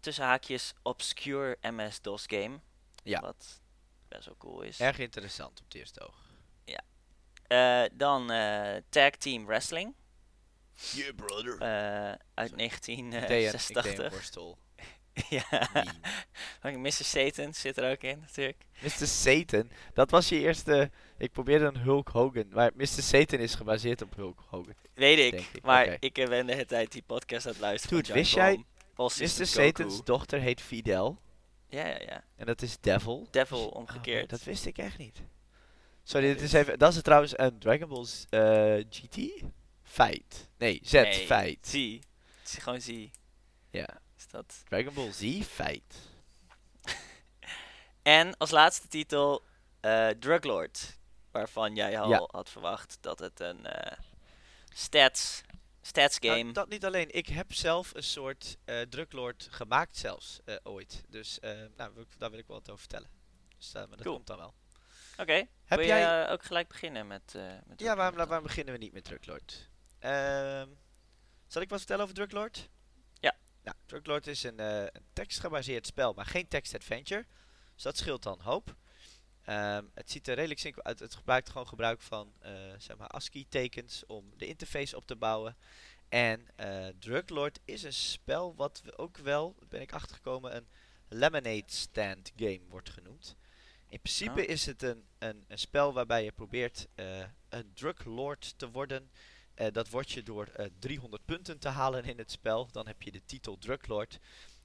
tussen 0.00 0.24
haakjes 0.24 0.74
obscure 0.82 1.58
MS-DOS 1.60 2.24
game. 2.26 2.60
Ja. 3.02 3.20
Wat 3.20 3.60
best 4.08 4.24
wel 4.26 4.36
cool 4.36 4.62
is. 4.62 4.80
Erg 4.80 4.98
interessant 4.98 5.58
op 5.60 5.64
het 5.64 5.74
eerste 5.74 6.00
oog. 6.00 6.26
Eh, 7.46 7.82
dan 7.92 8.26
Tag 8.88 9.10
Team 9.10 9.46
Wrestling 9.46 9.94
Yeah, 10.92 11.14
brother. 11.14 11.58
uit 12.34 12.48
Sorry. 12.48 12.62
Ik 13.20 13.28
deed 13.28 13.44
een- 13.46 13.52
ik 13.52 13.60
deed 13.78 13.98
een 13.98 14.10
1986. 14.10 14.12
ja. 15.28 15.70
Mr. 16.62 16.90
Satan 16.90 17.54
zit 17.54 17.76
er 17.78 17.90
ook 17.90 18.02
in 18.02 18.18
natuurlijk. 18.20 18.64
Mr. 18.82 19.06
Satan, 19.06 19.70
dat 19.94 20.10
was 20.10 20.28
je 20.28 20.38
eerste... 20.40 20.90
Ik 21.18 21.32
probeerde 21.32 21.64
een 21.64 21.76
Hulk 21.76 22.08
Hogan, 22.08 22.48
maar 22.50 22.70
Mr. 22.74 22.86
Satan 22.86 23.38
is 23.38 23.54
gebaseerd 23.54 24.02
op 24.02 24.14
Hulk 24.16 24.40
Hogan. 24.48 24.74
Weet 24.94 25.34
ik, 25.34 25.62
maar 25.62 25.96
ik 26.00 26.12
ben 26.14 26.46
de 26.46 26.52
hele 26.52 26.64
tijd 26.66 26.92
die 26.92 27.02
podcast 27.06 27.46
aan 27.46 27.52
het 27.52 27.60
luisteren. 27.60 27.96
Dude, 28.02 28.12
wist 28.12 28.34
jij- 28.34 28.64
Mr. 28.96 29.46
Satan's 29.46 30.04
dochter 30.04 30.40
heet 30.40 30.60
Fidel. 30.60 31.18
Ja, 31.68 31.86
ja, 31.86 31.98
ja. 32.00 32.24
En 32.36 32.46
dat 32.46 32.62
is 32.62 32.78
Devil. 32.80 33.28
Devil 33.30 33.66
Oh, 33.68 33.74
omgekeerd. 33.74 34.30
dat 34.30 34.42
wist 34.42 34.66
ik 34.66 34.78
echt 34.78 34.98
niet. 34.98 35.22
Sorry, 36.02 36.26
dit 36.26 36.40
is 36.40 36.52
even. 36.52 36.78
Dat 36.78 36.94
is 36.94 37.02
trouwens 37.02 37.38
een 37.38 37.58
Dragon 37.58 37.88
Ball 37.88 38.06
eh, 38.30 38.84
GT? 38.90 39.44
Feit. 39.82 40.48
Nee, 40.58 40.80
Z, 40.82 40.92
Nee, 40.92 41.12
feit. 41.26 41.58
Zie. 41.66 42.00
Het 42.40 42.48
is 42.48 42.62
gewoon 42.62 42.80
zie. 42.80 43.10
Ja. 43.70 43.88
Dat. 44.30 44.62
Dragon 44.68 44.94
Ball 44.94 45.12
Z, 45.12 45.42
feit. 45.44 45.94
En 48.02 48.36
als 48.36 48.50
laatste 48.50 48.88
titel 48.88 49.42
eh 49.80 50.08
Druglord. 50.08 50.96
Waarvan 51.30 51.74
jij 51.74 52.00
al 52.00 52.08
Ja. 52.10 52.28
had 52.30 52.48
verwacht 52.50 52.98
dat 53.00 53.18
het 53.18 53.40
een 53.40 53.66
eh, 53.66 53.98
stats, 54.68 55.40
stats 55.82 56.18
Nou, 56.18 56.38
game... 56.38 56.52
dat 56.52 56.68
niet 56.68 56.84
alleen. 56.84 57.14
Ik 57.14 57.26
heb 57.26 57.52
zelf 57.52 57.94
een 57.94 58.02
soort 58.02 58.56
eh 58.64 58.80
druklord 58.80 59.48
gemaakt 59.50 59.96
zelfs 59.96 60.40
eh, 60.44 60.56
ooit. 60.62 61.02
Dus 61.08 61.40
eh, 61.40 61.50
nou, 61.76 62.06
daar 62.18 62.30
wil 62.30 62.38
ik 62.38 62.46
wel 62.46 62.56
wat 62.56 62.68
over 62.68 62.78
vertellen. 62.80 63.10
Dus 63.58 63.72
maar 63.72 63.88
dat 63.88 64.00
Cool. 64.00 64.14
komt 64.14 64.26
dan 64.26 64.38
wel. 64.38 64.54
Oké, 65.16 65.32
Heb 65.64 65.78
wil 65.78 65.86
jij... 65.88 66.00
je 66.22 66.28
ook 66.28 66.44
gelijk 66.44 66.68
beginnen 66.68 67.06
met... 67.06 67.34
eh 67.34 67.42
met 67.42 67.52
ja, 67.66 67.74
Druglord 67.76 67.96
waarom, 67.96 68.16
waarom 68.16 68.42
beginnen 68.46 68.74
we 68.74 68.80
niet 68.80 68.92
met 68.92 69.04
druklord? 69.04 69.68
Ehm 69.98 70.68
zal 71.46 71.62
ik 71.62 71.68
wat 71.68 71.78
vertellen 71.78 72.02
over 72.02 72.14
druklord? 72.14 72.68
Ja. 73.68 73.74
Nou, 73.74 73.86
druklord 73.86 74.26
is 74.26 74.42
een, 74.42 74.60
eh, 74.60 74.80
een 74.80 75.04
tekstgebaseerd 75.12 75.86
spel, 75.86 76.12
maar 76.12 76.26
geen 76.26 76.48
text-adventure. 76.48 77.26
Dus 77.74 77.82
dat 77.82 77.96
scheelt 77.96 78.22
dan 78.22 78.40
hoop. 78.40 78.76
Ehm, 79.42 79.84
het 79.94 80.10
ziet 80.10 80.28
er 80.28 80.34
redelijk 80.34 80.60
simpel 80.60 80.82
uit. 80.84 80.98
Het 80.98 81.14
gebruikt 81.14 81.50
gewoon 81.50 81.68
gebruik 81.68 82.00
van 82.00 82.32
eh, 82.38 82.52
zeg 82.78 82.96
maar 82.96 83.08
ASCII-tekens 83.08 84.06
om 84.06 84.32
de 84.36 84.46
interface 84.46 84.96
op 84.96 85.06
te 85.06 85.16
bouwen. 85.16 85.56
En 86.08 86.48
eh 86.56 86.86
Druglord 86.98 87.60
is 87.64 87.82
een 87.82 87.92
spel 87.92 88.54
wat 88.54 88.80
we 88.84 88.98
ook 88.98 89.16
wel, 89.16 89.56
ben 89.68 89.80
ik 89.80 89.92
achtergekomen, 89.92 90.56
een 90.56 90.68
lemonade 91.08 91.62
stand 91.66 92.32
game 92.36 92.60
wordt 92.68 92.90
genoemd. 92.90 93.36
In 93.88 94.00
principe 94.00 94.40
Oh. 94.40 94.48
is 94.48 94.66
het 94.66 94.82
een, 94.82 95.04
een, 95.18 95.44
een 95.48 95.58
spel 95.58 95.92
waarbij 95.92 96.24
je 96.24 96.32
probeert 96.32 96.86
eh, 96.94 97.24
een 97.48 97.72
druglord 97.74 98.58
te 98.58 98.70
worden. 98.70 99.10
Eh, 99.58 99.72
dat 99.72 99.88
word 99.88 100.10
je 100.10 100.22
door 100.22 100.46
eh, 100.46 100.66
300 100.78 101.24
punten 101.24 101.58
te 101.58 101.68
halen 101.68 102.04
in 102.04 102.18
het 102.18 102.30
spel. 102.30 102.68
Dan 102.72 102.86
heb 102.86 103.02
je 103.02 103.12
de 103.12 103.24
titel 103.24 103.58
druglord. 103.58 104.18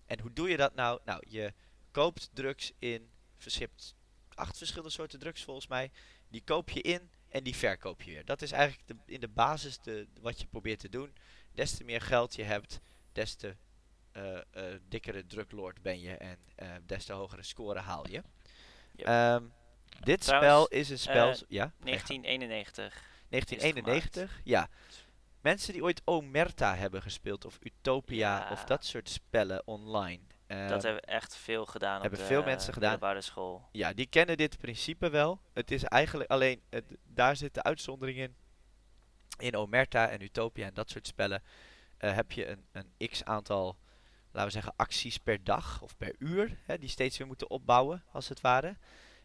En 0.05 0.19
hoe 0.19 0.33
doe 0.33 0.49
je 0.49 0.57
dat 0.57 0.75
nou? 0.75 0.99
Nou, 1.05 1.23
je 1.27 1.53
koopt 1.91 2.29
drugs 2.33 2.71
in, 2.79 3.09
verschipt 3.37 3.95
acht 4.35 4.57
verschillende 4.57 4.91
soorten 4.91 5.19
drugs 5.19 5.43
volgens 5.43 5.67
mij. 5.67 5.91
Die 6.27 6.41
koop 6.43 6.69
je 6.69 6.81
in 6.81 7.11
en 7.29 7.43
die 7.43 7.55
verkoop 7.55 8.01
je 8.01 8.11
weer. 8.11 8.25
Dat 8.25 8.41
is 8.41 8.51
eigenlijk 8.51 8.87
de, 8.87 9.13
in 9.13 9.19
de 9.19 9.27
basis 9.27 9.79
de, 9.79 10.07
wat 10.21 10.39
je 10.39 10.47
probeert 10.47 10.79
te 10.79 10.89
doen. 10.89 11.13
Des 11.51 11.75
te 11.75 11.83
meer 11.83 12.01
geld 12.01 12.35
je 12.35 12.43
hebt, 12.43 12.79
des 13.11 13.35
te 13.35 13.55
eh, 14.11 14.37
eh, 14.37 14.79
dikkere 14.87 15.25
druglord 15.25 15.81
ben 15.81 15.99
je 15.99 16.17
en 16.17 16.37
eh, 16.55 16.71
des 16.85 17.05
te 17.05 17.13
hogere 17.13 17.43
score 17.43 17.79
haal 17.79 18.07
je. 18.07 18.23
Yep. 18.95 19.07
Ehm, 19.07 19.43
dit 20.03 20.21
Trouwens, 20.21 20.53
spel 20.53 20.67
is 20.67 20.89
een 20.89 20.99
spel... 20.99 21.29
eh, 21.29 21.39
ja? 21.47 21.65
ga 21.65 21.71
je 21.87 21.97
gang. 21.97 22.23
1991. 22.23 23.12
1991, 23.39 24.41
ja. 24.43 24.67
Mensen 25.41 25.73
die 25.73 25.83
ooit 25.83 26.01
Omerta 26.05 26.75
hebben 26.75 27.01
gespeeld 27.01 27.45
of 27.45 27.57
Utopia 27.61 28.37
Ja. 28.37 28.51
of 28.51 28.63
dat 28.63 28.85
soort 28.85 29.09
spellen 29.09 29.61
online. 29.67 30.21
Ehm, 30.47 30.67
dat 30.67 30.83
hebben 30.83 31.01
echt 31.01 31.35
veel 31.35 31.65
gedaan 31.65 32.01
hebben 32.01 32.19
op 32.19 32.25
de 32.25 32.33
veel 32.33 32.43
mensen 32.43 32.73
gedaan. 32.73 32.89
middelbare 32.91 33.21
school. 33.21 33.69
Ja, 33.71 33.93
die 33.93 34.05
kennen 34.05 34.37
dit 34.37 34.57
principe 34.57 35.09
wel. 35.09 35.41
Het 35.53 35.71
is 35.71 35.83
eigenlijk 35.83 36.29
alleen, 36.29 36.61
het, 36.69 36.85
daar 37.03 37.35
zit 37.35 37.53
de 37.53 37.63
uitzondering 37.63 38.17
in. 38.17 38.35
In 39.37 39.55
Omerta 39.55 40.09
en 40.09 40.21
Utopia 40.21 40.65
en 40.65 40.73
dat 40.73 40.89
soort 40.89 41.07
spellen 41.07 41.43
eh, 41.97 42.15
heb 42.15 42.31
je 42.31 42.47
een, 42.47 42.65
een 42.71 43.09
x 43.09 43.23
aantal, 43.23 43.77
laten 44.31 44.47
we 44.47 44.53
zeggen, 44.53 44.73
acties 44.75 45.17
per 45.17 45.43
dag 45.43 45.81
of 45.81 45.97
per 45.97 46.15
uur. 46.19 46.57
Hè, 46.65 46.77
die 46.77 46.89
steeds 46.89 47.17
weer 47.17 47.27
moeten 47.27 47.49
opbouwen, 47.49 48.03
als 48.11 48.29
het 48.29 48.41
ware. 48.41 48.77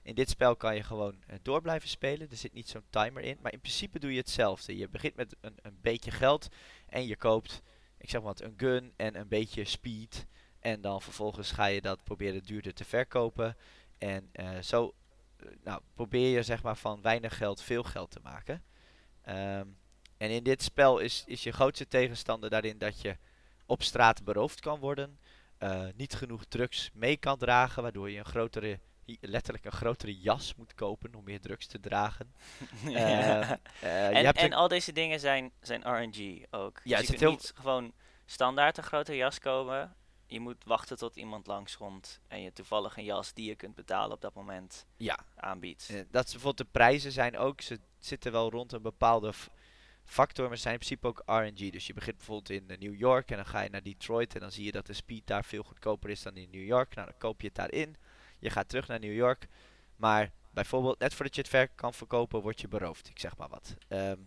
In 0.08 0.14
dit 0.14 0.30
spel 0.30 0.56
kan 0.56 0.74
je 0.74 0.82
gewoon 0.82 1.22
eh, 1.26 1.36
door 1.42 1.60
blijven 1.60 1.88
spelen. 1.88 2.30
Er 2.30 2.36
zit 2.36 2.52
niet 2.52 2.68
zo'n 2.68 2.84
timer 2.90 3.22
in. 3.22 3.38
Maar 3.42 3.52
in 3.52 3.60
principe 3.60 3.98
doe 3.98 4.12
je 4.12 4.18
hetzelfde. 4.18 4.76
Je 4.76 4.88
begint 4.88 5.16
met 5.16 5.36
een, 5.40 5.54
een 5.62 5.78
beetje 5.80 6.10
geld 6.10 6.48
en 6.86 7.06
je 7.06 7.16
koopt, 7.16 7.62
ik 7.98 8.10
zeg 8.10 8.22
maar 8.22 8.34
wat, 8.34 8.40
een 8.40 8.54
gun 8.56 8.92
en 8.96 9.16
een 9.16 9.28
beetje 9.28 9.64
speed. 9.64 10.26
En 10.60 10.80
dan 10.80 11.02
vervolgens 11.02 11.52
ga 11.52 11.66
je 11.66 11.80
dat 11.80 12.04
proberen 12.04 12.42
duurder 12.42 12.74
te 12.74 12.84
verkopen. 12.84 13.56
En 13.98 14.28
eh, 14.32 14.58
zo 14.58 14.94
eh, 15.36 15.46
nou, 15.64 15.80
probeer 15.94 16.36
je 16.36 16.42
zeg 16.42 16.62
maar 16.62 16.76
van 16.76 17.02
weinig 17.02 17.36
geld 17.36 17.62
veel 17.62 17.82
geld 17.82 18.10
te 18.10 18.20
maken. 18.22 18.62
Ehm, 19.22 19.66
en 20.16 20.30
in 20.30 20.42
dit 20.42 20.62
spel 20.62 20.98
is, 20.98 21.24
is 21.26 21.42
je 21.42 21.52
grootste 21.52 21.86
tegenstander 21.86 22.50
daarin 22.50 22.78
dat 22.78 23.00
je 23.00 23.16
op 23.66 23.82
straat 23.82 24.24
beroofd 24.24 24.60
kan 24.60 24.78
worden. 24.78 25.18
niet 25.96 26.14
genoeg 26.14 26.44
drugs 26.44 26.90
mee 26.92 27.16
kan 27.16 27.38
dragen, 27.38 27.82
waardoor 27.82 28.10
je 28.10 28.18
een 28.18 28.24
grotere, 28.24 28.80
letterlijk 29.20 29.64
een 29.64 29.72
grotere 29.72 30.18
jas 30.18 30.54
moet 30.54 30.74
kopen 30.74 31.14
om 31.14 31.24
meer 31.24 31.40
drugs 31.40 31.66
te 31.66 31.80
dragen. 31.80 32.32
Ja. 32.84 33.40
Eh, 33.80 34.10
je 34.10 34.16
en 34.16 34.24
hebt 34.24 34.38
en 34.38 34.52
al 34.52 34.68
deze 34.68 34.92
dingen 34.92 35.20
zijn, 35.20 35.52
zijn 35.60 35.82
RNG 35.82 36.44
ook. 36.50 36.80
Ja, 36.84 36.98
dus 36.98 37.08
het 37.08 37.18
je 37.18 37.24
heel- 37.24 37.34
niet 37.34 37.52
gewoon 37.54 37.92
standaard 38.26 38.76
een 38.76 38.82
grote 38.84 39.16
jas 39.16 39.38
komen. 39.38 39.96
Je 40.26 40.40
moet 40.40 40.64
wachten 40.64 40.96
tot 40.96 41.16
iemand 41.16 41.46
langskomt 41.46 42.20
en 42.28 42.42
je 42.42 42.52
toevallig 42.52 42.96
een 42.96 43.04
jas 43.04 43.32
die 43.32 43.48
je 43.48 43.54
kunt 43.54 43.74
betalen 43.74 44.12
op 44.12 44.20
dat 44.20 44.34
moment 44.34 44.86
ja, 44.96 45.18
aanbiedt. 45.36 45.88
Eh, 45.90 46.00
dat 46.10 46.24
is 46.26 46.32
bijvoorbeeld 46.32 46.66
de 46.66 46.78
prijzen 46.78 47.12
zijn 47.12 47.38
ook, 47.38 47.60
ze 47.60 47.80
zitten 47.98 48.32
wel 48.32 48.50
rond 48.50 48.72
een 48.72 48.82
bepaalde 48.82 49.32
factor, 50.04 50.48
maar 50.48 50.56
zijn 50.56 50.74
in 50.74 50.80
principe 50.80 51.06
ook 51.06 51.22
RNG. 51.26 51.72
Dus 51.72 51.86
je 51.86 51.94
begint 51.94 52.16
bijvoorbeeld 52.16 52.50
in 52.62 52.70
eh, 52.70 52.78
New 52.78 52.94
York 52.98 53.30
en 53.30 53.36
dan 53.36 53.46
ga 53.46 53.60
je 53.60 53.70
naar 53.70 53.82
Detroit 53.82 54.34
en 54.34 54.40
dan 54.40 54.52
zie 54.52 54.64
je 54.64 54.72
dat 54.72 54.86
de 54.86 54.92
speed 54.92 55.26
daar 55.26 55.44
veel 55.44 55.62
goedkoper 55.62 56.10
is 56.10 56.22
dan 56.22 56.36
in 56.36 56.48
New 56.50 56.64
York. 56.64 56.94
Nou, 56.94 57.08
dan 57.08 57.18
koop 57.18 57.40
je 57.40 57.46
het 57.46 57.56
daarin. 57.56 57.96
Je 58.38 58.50
gaat 58.50 58.68
terug 58.68 58.88
naar 58.88 59.00
New 59.00 59.14
York, 59.14 59.46
maar 59.96 60.30
bijvoorbeeld 60.50 60.98
net 60.98 61.14
voordat 61.14 61.34
je 61.34 61.40
het 61.40 61.50
ver 61.50 61.68
kan 61.68 61.94
verkopen, 61.94 62.40
word 62.42 62.60
je 62.60 62.68
beroofd. 62.68 63.08
Ik 63.08 63.18
zeg 63.18 63.36
maar 63.36 63.48
wat. 63.48 63.76
Ehm, 63.88 64.18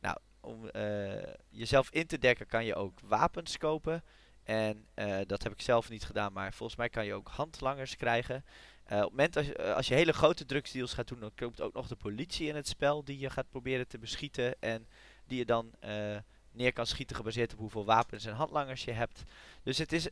nou, 0.00 0.16
om 0.40 0.68
eh, 0.68 1.32
jezelf 1.48 1.90
in 1.90 2.06
te 2.06 2.18
dekken 2.18 2.46
kan 2.46 2.64
je 2.64 2.74
ook 2.74 3.00
wapens 3.00 3.58
kopen. 3.58 4.02
En 4.44 4.86
eh, 4.94 5.18
dat 5.26 5.42
heb 5.42 5.52
ik 5.52 5.60
zelf 5.60 5.88
niet 5.90 6.04
gedaan, 6.04 6.32
maar 6.32 6.52
volgens 6.52 6.78
mij 6.78 6.88
kan 6.88 7.04
je 7.06 7.14
ook 7.14 7.28
handlangers 7.28 7.96
krijgen. 7.96 8.44
Eh, 8.84 8.96
op 8.96 9.02
het 9.02 9.10
moment 9.10 9.36
als, 9.36 9.46
je- 9.46 9.74
als 9.74 9.88
je 9.88 9.94
hele 9.94 10.12
grote 10.12 10.44
drugsdeals 10.46 10.94
gaat 10.94 11.08
doen, 11.08 11.20
dan 11.20 11.32
komt 11.34 11.60
ook 11.60 11.72
nog 11.74 11.86
de 11.88 11.96
politie 11.96 12.48
in 12.48 12.56
het 12.56 12.68
spel 12.68 13.04
die 13.04 13.18
je 13.18 13.30
gaat 13.30 13.48
proberen 13.50 13.88
te 13.88 13.98
beschieten. 13.98 14.60
En 14.60 14.86
die 15.26 15.38
je 15.38 15.44
dan 15.44 15.70
neer 16.52 16.72
kan 16.72 16.86
schieten 16.86 17.16
gebaseerd 17.16 17.52
op 17.52 17.58
hoeveel 17.58 17.84
wapens 17.84 18.24
en 18.24 18.34
handlangers 18.34 18.84
je 18.84 18.90
hebt. 18.92 19.22
Dus 19.62 19.78
het 19.78 19.92
is 19.92 20.06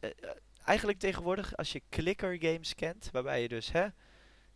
eigenlijk 0.67 0.99
tegenwoordig, 0.99 1.57
als 1.57 1.73
je 1.73 1.83
clicker 1.89 2.37
games 2.41 2.75
kent, 2.75 3.09
waarbij 3.13 3.43
je 3.43 3.49
dus 3.49 3.73
hè, 3.73 3.87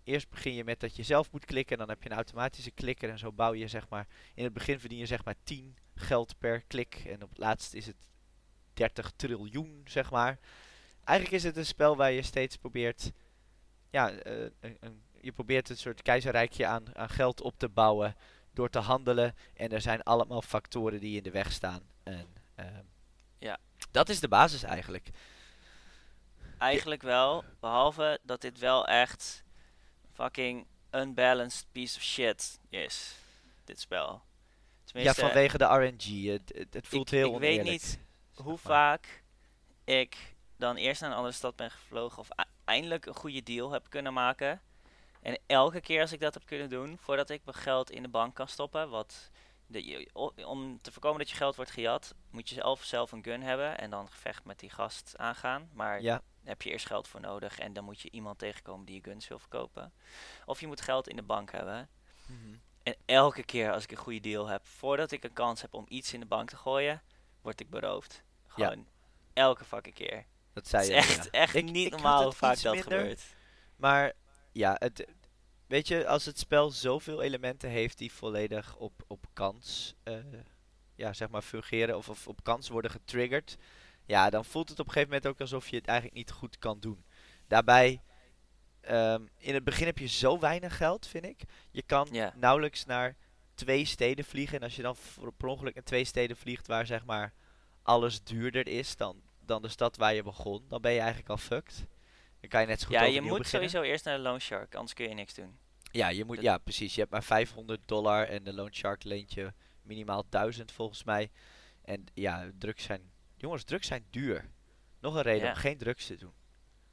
eerst 0.05 0.29
begin 0.31 0.55
je 0.55 0.65
met 0.65 0.81
dat 0.81 0.97
je 0.97 1.03
zelf 1.03 1.31
moet 1.33 1.45
klikken 1.45 1.73
en 1.73 1.79
dan 1.79 1.89
heb 1.89 2.03
je 2.03 2.11
een 2.11 2.17
automatische 2.17 2.71
klikker 2.71 3.11
en 3.11 3.19
zo 3.19 3.33
bouw 3.33 3.53
je 3.55 3.69
zeg 3.69 3.89
maar, 3.89 4.07
in 4.35 4.45
het 4.45 4.53
begin 4.53 4.81
verdien 4.81 4.99
je 4.99 5.07
zeg 5.07 5.25
maar 5.25 5.35
10 5.43 5.77
geld 5.95 6.39
per 6.39 6.63
klik 6.67 6.95
en 7.07 7.23
op 7.23 7.29
het 7.29 7.39
laatst 7.39 7.75
is 7.75 7.87
het 7.87 7.97
30 8.75 9.13
triljoen 9.17 9.81
zeg 9.85 10.11
maar. 10.11 10.39
Eigenlijk 11.05 11.37
is 11.39 11.43
het 11.49 11.57
een 11.57 11.67
spel 11.67 11.97
waar 11.97 12.13
je 12.13 12.23
steeds 12.23 12.57
probeert 12.57 13.13
ja, 13.91 14.11
eh, 14.11 14.43
een, 14.61 14.77
een- 14.81 15.03
je 15.21 15.33
probeert 15.33 15.69
een 15.69 15.77
soort 15.77 16.03
keizerrijkje 16.03 16.67
aan, 16.67 16.97
aan 16.97 17.09
geld 17.09 17.41
op 17.41 17.59
te 17.59 17.69
bouwen 17.69 18.15
door 18.53 18.71
te 18.71 18.79
handelen. 18.79 19.35
En 19.55 19.73
er 19.73 19.81
zijn 19.81 20.03
allemaal 20.03 20.43
factoren 20.43 21.01
die 21.01 21.17
in 21.17 21.23
de 21.23 21.31
weg 21.31 21.53
staan. 21.53 21.83
En, 22.03 22.27
ehm, 22.55 22.85
Ja. 23.39 23.59
Dat 23.91 24.09
is 24.09 24.21
de 24.21 24.29
basis 24.29 24.63
eigenlijk. 24.63 25.09
Eigenlijk 26.61 27.03
wel, 27.03 27.45
behalve 27.61 28.19
dat 28.23 28.41
dit 28.41 28.59
wel 28.59 28.87
echt 28.87 29.45
fucking 30.13 30.67
unbalanced 30.91 31.67
piece 31.73 31.97
of 31.97 32.03
shit 32.03 32.59
is. 32.69 33.15
Dit 33.65 33.81
spel. 33.81 34.23
Tenminste, 34.85 35.21
ja, 35.21 35.29
vanwege 35.29 35.59
de 35.59 35.65
RNG. 35.65 36.27
Het, 36.27 36.53
het, 36.55 36.75
het 36.75 36.87
voelt 36.87 37.13
ik, 37.13 37.19
heel 37.19 37.35
ik 37.35 37.41
weet 37.41 37.59
oneerlijk, 37.59 37.83
niet 37.83 37.99
hoe 38.35 38.59
vaak 38.59 39.23
ik 39.85 40.17
dan 40.57 40.77
eerst 40.77 41.01
naar 41.01 41.11
een 41.11 41.17
andere 41.17 41.35
stad 41.35 41.57
ben 41.57 41.71
gevlogen 41.71 42.19
of 42.19 42.29
eindelijk 42.65 43.07
een 43.07 43.15
goede 43.15 43.43
deal 43.43 43.71
heb 43.71 43.87
kunnen 43.89 44.13
maken. 44.13 44.61
En 45.23 45.39
elke 45.47 45.81
keer 45.81 46.01
als 46.01 46.13
ik 46.13 46.21
dat 46.21 46.35
heb 46.35 46.47
kunnen 46.47 46.69
doen, 46.69 46.99
voordat 47.01 47.31
ik 47.31 47.45
mijn 47.45 47.57
geld 47.57 47.91
in 47.91 48.03
de 48.03 48.09
bank 48.09 48.35
kan 48.35 48.49
stoppen, 48.49 48.89
wat 48.89 49.31
de, 49.71 49.85
je- 49.87 50.11
om 50.47 50.83
te 50.83 50.93
voorkomen 50.93 51.19
dat 51.19 51.31
je 51.31 51.37
geld 51.37 51.57
wordt 51.57 51.71
gejat, 51.71 52.15
moet 52.31 52.49
je 52.49 52.55
zelf, 52.55 52.85
zelf 52.85 53.13
een 53.13 53.23
gun 53.25 53.43
hebben 53.43 53.79
en 53.79 53.91
dan 53.91 54.09
gevecht 54.11 54.45
met 54.45 54.59
die 54.59 54.71
gast 54.71 55.15
aangaan. 55.19 55.71
Maar 55.73 56.03
Ja, 56.03 56.15
daar 56.15 56.23
heb 56.45 56.63
je 56.63 56.71
eerst 56.71 56.87
geld 56.87 57.09
voor 57.09 57.21
nodig 57.21 57.59
en 57.59 57.73
dan 57.73 57.85
moet 57.85 58.01
je 58.01 58.11
iemand 58.11 58.39
tegenkomen 58.39 58.87
die 58.87 58.95
je 58.95 59.03
guns 59.11 59.29
wil 59.29 59.39
verkopen. 59.39 59.93
Of 60.47 60.61
je 60.61 60.67
moet 60.67 60.81
geld 60.81 61.09
in 61.09 61.17
de 61.17 61.23
bank 61.23 61.53
hebben. 61.53 61.89
mhm. 62.27 62.55
En 62.83 62.95
elke 63.07 63.43
keer 63.43 63.73
als 63.73 63.83
ik 63.85 63.91
een 63.91 63.97
goede 63.97 64.21
deal 64.21 64.47
heb, 64.47 64.67
voordat 64.67 65.11
ik 65.11 65.25
een 65.25 65.33
kans 65.33 65.61
heb 65.61 65.75
om 65.75 65.85
iets 65.89 66.13
in 66.13 66.21
de 66.21 66.27
bank 66.27 66.49
te 66.51 66.57
gooien, 66.57 67.03
word 67.41 67.61
ik 67.61 67.71
beroofd. 67.71 68.23
Ja. 68.57 68.67
Gewoon 68.69 68.87
elke 69.33 69.65
fucking 69.65 69.95
keer. 69.95 70.25
dat 70.53 70.67
zei 70.67 70.83
is 70.83 70.89
je. 70.89 70.95
echt, 70.95 71.25
ja. 71.25 71.31
echt 71.31 71.55
Ik- 71.55 71.65
niet 71.65 71.87
ik 71.87 71.91
normaal 71.93 72.23
hoe 72.23 72.33
vaak 72.33 72.61
dat 72.63 72.75
minder. 72.75 72.99
gebeurt. 72.99 73.23
Maar 73.77 74.13
ja, 74.53 74.77
het, 74.79 75.07
weet 75.71 75.89
je, 75.89 76.07
als 76.07 76.25
het 76.25 76.39
spel 76.39 76.71
zoveel 76.71 77.23
elementen 77.23 77.71
heeft 77.71 77.99
die 77.99 78.13
volledig 78.13 78.77
op, 78.77 79.03
op 79.07 79.27
kans 79.33 79.95
eh, 80.03 80.15
ja, 80.95 81.13
zeg 81.13 81.29
maar 81.29 81.43
fungeren 81.43 81.97
of, 81.97 82.09
of 82.09 82.29
op 82.29 82.43
kans 82.43 82.69
worden 82.69 82.91
getriggerd, 82.91 83.57
ja, 84.05 84.31
dan 84.31 84.45
voelt 84.45 84.69
het 84.69 84.79
op 84.79 84.87
een 84.87 84.93
gegeven 84.93 85.15
moment 85.15 85.33
ook 85.33 85.41
alsof 85.41 85.69
je 85.69 85.77
het 85.77 85.87
eigenlijk 85.87 86.19
niet 86.19 86.31
goed 86.31 86.59
kan 86.59 86.81
doen. 86.81 87.05
Daarbij, 87.47 88.03
ehm, 88.81 89.27
in 89.37 89.55
het 89.55 89.65
begin 89.65 89.87
heb 89.87 89.99
je 89.99 90.07
zo 90.07 90.39
weinig 90.39 90.77
geld, 90.77 91.07
vind 91.07 91.25
ik. 91.25 91.43
Je 91.71 91.83
kan 91.83 92.09
nauwelijks 92.35 92.85
naar 92.85 93.17
twee 93.55 93.85
steden 93.85 94.25
vliegen. 94.25 94.59
En 94.59 94.65
als 94.65 94.77
je 94.77 94.83
dan 94.83 94.97
per 95.37 95.49
ongeluk 95.49 95.75
naar 95.75 95.85
twee 95.85 96.05
steden 96.05 96.37
vliegt 96.37 96.67
waar 96.67 96.87
zeg 96.87 97.05
maar 97.05 97.33
alles 97.83 98.23
duurder 98.23 98.69
is 98.69 98.97
dan, 98.97 99.23
dan 99.45 99.63
de 99.63 99.69
stad 99.69 99.97
waar 99.97 100.15
je 100.15 100.23
begon, 100.23 100.65
dan 100.69 100.81
ben 100.81 100.93
je 100.93 100.99
eigenlijk 100.99 101.31
al 101.31 101.37
fucked. 101.37 101.87
Dan 102.41 102.51
kan 102.51 102.61
je 102.61 102.67
net 102.67 102.81
zo 102.81 102.87
goed 102.87 102.95
Ja, 102.95 103.03
je 103.03 103.21
moet 103.21 103.39
beginnen. 103.39 103.71
sowieso 103.71 103.91
eerst 103.91 104.05
naar 104.05 104.17
de 104.17 104.23
loan 104.23 104.41
shark, 104.41 104.75
anders 104.75 104.95
kun 104.95 105.09
je 105.09 105.15
niks 105.15 105.35
doen. 105.35 105.59
Ja, 105.93 106.09
je 106.09 106.25
moet, 106.25 106.37
Dat- 106.37 106.45
ja, 106.45 106.59
precies. 106.59 106.95
Je 106.95 107.01
hebt 107.01 107.13
maar 107.13 107.23
500 107.25 107.81
dollar 107.87 108.27
en 108.29 108.45
de 108.45 108.53
Loan 108.53 108.75
Shark 108.75 109.05
leent 109.05 109.33
je 109.33 109.53
minimaal 109.83 110.25
1000 110.29 110.73
volgens 110.73 111.05
mij. 111.05 111.31
En 111.85 112.05
ja, 112.15 112.51
drugs 112.59 112.83
zijn, 112.85 113.11
jongens, 113.37 113.65
drugs 113.65 113.87
zijn 113.87 114.07
duur. 114.11 114.51
Nog 115.01 115.15
een 115.15 115.23
reden 115.23 115.47
Ja. 115.47 115.53
om 115.53 115.57
geen 115.59 115.79
drugs 115.79 116.07
te 116.07 116.17
doen. 116.17 116.33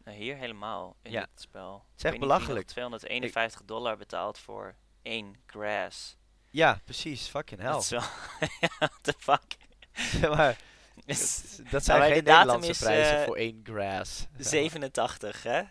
Nou, 0.03 0.17
hier 0.17 0.35
helemaal 0.35 0.95
in 1.01 1.11
Ja. 1.11 1.19
dit 1.21 1.41
spel. 1.41 1.73
Het 1.89 1.97
is 1.97 2.03
echt 2.03 2.13
nog 2.13 2.21
belachelijk. 2.21 2.67
251 2.67 3.61
dollar 3.65 3.97
betaald 3.97 4.37
voor 4.39 4.75
één 5.01 5.35
grass. 5.45 6.17
Ja, 6.49 6.81
precies. 6.83 7.27
Fucking 7.27 7.61
Dat 7.61 7.69
hell. 7.69 7.79
is 7.79 7.89
wel... 7.89 8.49
What 8.79 8.97
the 9.01 9.13
fuck? 9.17 9.43
Zeg 10.21 10.29
maar, 10.35 10.57
dat, 11.71 11.83
zijn 11.83 11.99
maar 11.99 12.07
geen 12.07 12.23
Nederlandse 12.23 12.69
is, 12.69 12.77
prijzen 12.77 13.17
eh, 13.19 13.25
voor 13.25 13.35
één 13.35 13.59
grass. 13.63 14.17
Zeg 14.17 14.29
maar. 14.33 14.43
87, 14.43 15.43
hè? 15.43 15.61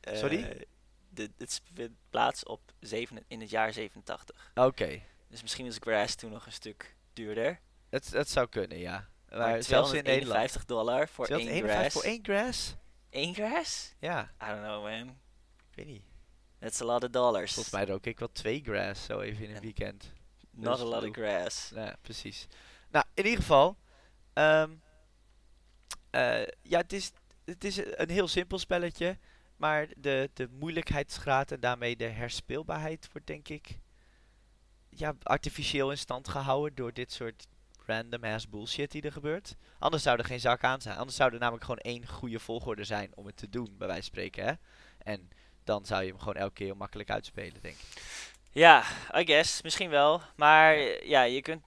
Sorry? 0.00 0.42
Eh, 0.42 0.60
de, 1.08 1.30
het 1.38 1.60
vindt 1.74 1.94
plaats 2.10 2.44
op 2.44 2.60
zeven, 2.80 3.24
in 3.28 3.40
het 3.40 3.50
jaar 3.50 3.72
87. 3.72 4.50
Oké, 4.54 5.00
Dus 5.28 5.42
misschien 5.42 5.66
is 5.66 5.76
grass 5.80 6.14
toen 6.14 6.30
nog 6.30 6.46
een 6.46 6.52
stuk 6.52 6.96
duurder. 7.12 7.60
het, 7.88 8.10
het 8.10 8.30
zou 8.30 8.48
kunnen, 8.48 8.78
ja. 8.78 9.08
Maar, 9.28 9.38
Maar 9.38 9.62
zelfs 9.62 9.92
in 9.92 10.04
Nederland. 10.04 10.48
251 10.48 10.64
dollar 10.64 11.08
voor 11.08 11.26
één 11.26 11.38
251 11.40 11.80
grass. 11.80 11.92
voor 11.94 12.02
één 12.04 12.24
grass? 12.24 12.74
Eén 13.10 13.34
grass? 13.34 13.94
Ja, 13.98 14.30
I 14.42 14.46
don't 14.46 14.60
know, 14.62 14.82
man. 14.82 15.08
ik 15.70 15.74
weet 15.76 15.86
niet. 15.86 16.02
That's 16.58 16.80
a 16.80 16.84
lot 16.84 17.04
of 17.04 17.10
dollars. 17.10 17.52
Volgens 17.52 17.74
mij 17.74 17.84
rook 17.84 18.06
ik 18.06 18.18
wel 18.18 18.32
twee 18.32 18.62
grass 18.64 19.04
zo 19.04 19.20
even 19.20 19.44
in 19.44 19.50
een 19.50 19.56
En- 19.56 19.62
weekend. 19.62 20.12
Not 20.50 20.76
dus 20.78 20.86
a 20.86 20.88
lot 20.88 21.04
of 21.04 21.12
grass. 21.12 21.70
Ja, 21.74 21.96
precies. 22.02 22.46
Nou, 22.90 23.04
in 23.14 23.24
ieder 23.24 23.40
geval. 23.40 23.76
Eh, 24.32 24.68
ja, 26.62 26.78
het 26.78 26.92
is, 26.92 27.12
het 27.44 27.64
is 27.64 27.76
een 27.76 28.10
heel 28.10 28.28
simpel 28.28 28.58
spelletje. 28.58 29.18
Maar 29.56 29.88
de, 29.96 30.30
de 30.34 30.48
moeilijkheidsgraad 30.50 31.52
en 31.52 31.60
daarmee 31.60 31.96
de 31.96 32.08
herspeelbaarheid 32.08 33.08
wordt 33.12 33.26
denk 33.26 33.48
ik 33.48 33.78
ja, 34.88 35.14
artificieel 35.22 35.90
in 35.90 35.98
stand 35.98 36.28
gehouden 36.28 36.74
door 36.74 36.92
dit 36.92 37.12
soort 37.12 37.46
random 37.86 38.24
ass 38.24 38.48
bullshit 38.48 38.90
die 38.90 39.02
er 39.02 39.12
gebeurt. 39.12 39.56
Anders 39.78 40.02
zou 40.02 40.18
er 40.18 40.24
geen 40.24 40.40
zak 40.40 40.64
aan 40.64 40.80
zijn. 40.80 40.96
Anders 40.96 41.16
zou 41.16 41.32
er 41.32 41.38
namelijk 41.38 41.64
gewoon 41.64 41.80
één 41.80 42.06
goede 42.06 42.38
volgorde 42.38 42.84
zijn 42.84 43.16
om 43.16 43.26
het 43.26 43.36
te 43.36 43.48
doen, 43.48 43.74
bij 43.78 43.86
wijze 43.86 44.02
van 44.02 44.10
spreken. 44.10 44.44
Hè? 44.44 44.52
En 44.98 45.30
dan 45.64 45.86
zou 45.86 46.02
je 46.02 46.08
hem 46.08 46.18
gewoon 46.18 46.34
elke 46.34 46.54
keer 46.54 46.66
heel 46.66 46.74
makkelijk 46.74 47.10
uitspelen, 47.10 47.62
denk 47.62 47.74
ik. 47.74 48.02
Ja, 48.52 48.84
I 49.16 49.24
guess. 49.26 49.62
Misschien 49.62 49.90
wel. 49.90 50.20
Maar 50.36 50.76
ja, 51.06 51.22
je 51.22 51.42
kunt, 51.42 51.64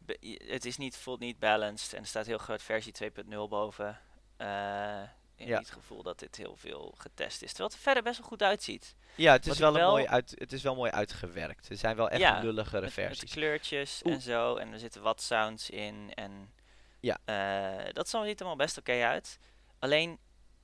het 0.47 0.65
is 0.65 0.77
niet, 0.77 0.97
voelt 0.97 1.19
niet 1.19 1.39
balanced. 1.39 1.93
En 1.93 2.01
er 2.01 2.07
staat 2.07 2.25
heel 2.25 2.37
groot 2.37 2.61
versie 2.61 2.93
2.0 2.93 3.29
boven. 3.49 3.99
Eh, 4.37 5.01
in 5.35 5.47
Ja. 5.47 5.57
het 5.57 5.69
gevoel 5.71 6.03
dat 6.03 6.19
dit 6.19 6.35
heel 6.35 6.55
veel 6.55 6.93
getest 6.97 7.41
is. 7.41 7.47
Terwijl 7.49 7.67
het 7.69 7.77
er 7.77 7.83
verder 7.83 8.03
best 8.03 8.19
wel 8.19 8.27
goed 8.27 8.43
uitziet. 8.43 8.95
Ja, 9.15 9.31
het 9.31 9.45
is, 9.47 9.57
wel 9.59 9.71
mooi 9.71 10.05
uit, 10.05 10.33
het 10.37 10.53
is 10.53 10.61
wel 10.63 10.75
mooi 10.75 10.91
uitgewerkt. 10.91 11.69
Er 11.69 11.77
zijn 11.77 11.95
wel 11.95 12.09
echt 12.09 12.21
Ja, 12.21 12.39
lulligere 12.39 12.81
Met, 12.81 12.95
met 12.95 13.05
versies. 13.07 13.31
kleurtjes 13.31 14.01
Oeh. 14.05 14.15
en 14.15 14.21
zo. 14.21 14.55
En 14.55 14.73
er 14.73 14.79
zitten 14.79 15.01
wat 15.01 15.21
sounds 15.21 15.69
in. 15.69 16.11
En 16.13 16.53
Ja. 16.99 17.17
eh, 17.25 17.93
dat 17.93 18.09
ziet 18.09 18.19
er 18.21 18.35
allemaal 18.45 18.55
best 18.55 18.77
oké 18.77 19.03
uit. 19.03 19.37
Alleen, 19.79 20.19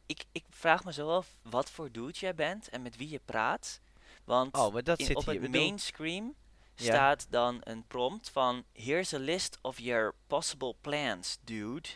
ik, 0.05 0.23
ik 0.31 0.43
vraag 0.49 0.83
me 0.83 0.93
zo 0.93 1.09
af 1.15 1.27
wat 1.41 1.69
voor 1.71 1.91
dude 1.91 2.19
jij 2.19 2.35
bent 2.35 2.69
en 2.69 2.81
met 2.81 2.97
wie 2.97 3.09
je 3.09 3.21
praat. 3.25 3.79
Want 4.23 4.57
Oh, 4.57 4.73
maar 4.73 4.83
dat 4.83 4.99
in- 4.99 5.05
zit 5.05 5.15
op 5.15 5.25
hier. 5.25 5.41
het 5.41 5.51
main 5.51 5.79
screen 5.79 6.35
staat 6.75 7.27
dan 7.29 7.61
een 7.63 7.87
prompt 7.87 8.29
van 8.29 8.63
Here's 8.73 9.13
a 9.13 9.17
list 9.19 9.57
of 9.61 9.79
your 9.79 10.13
possible 10.27 10.75
plans, 10.81 11.37
dude. 11.43 11.89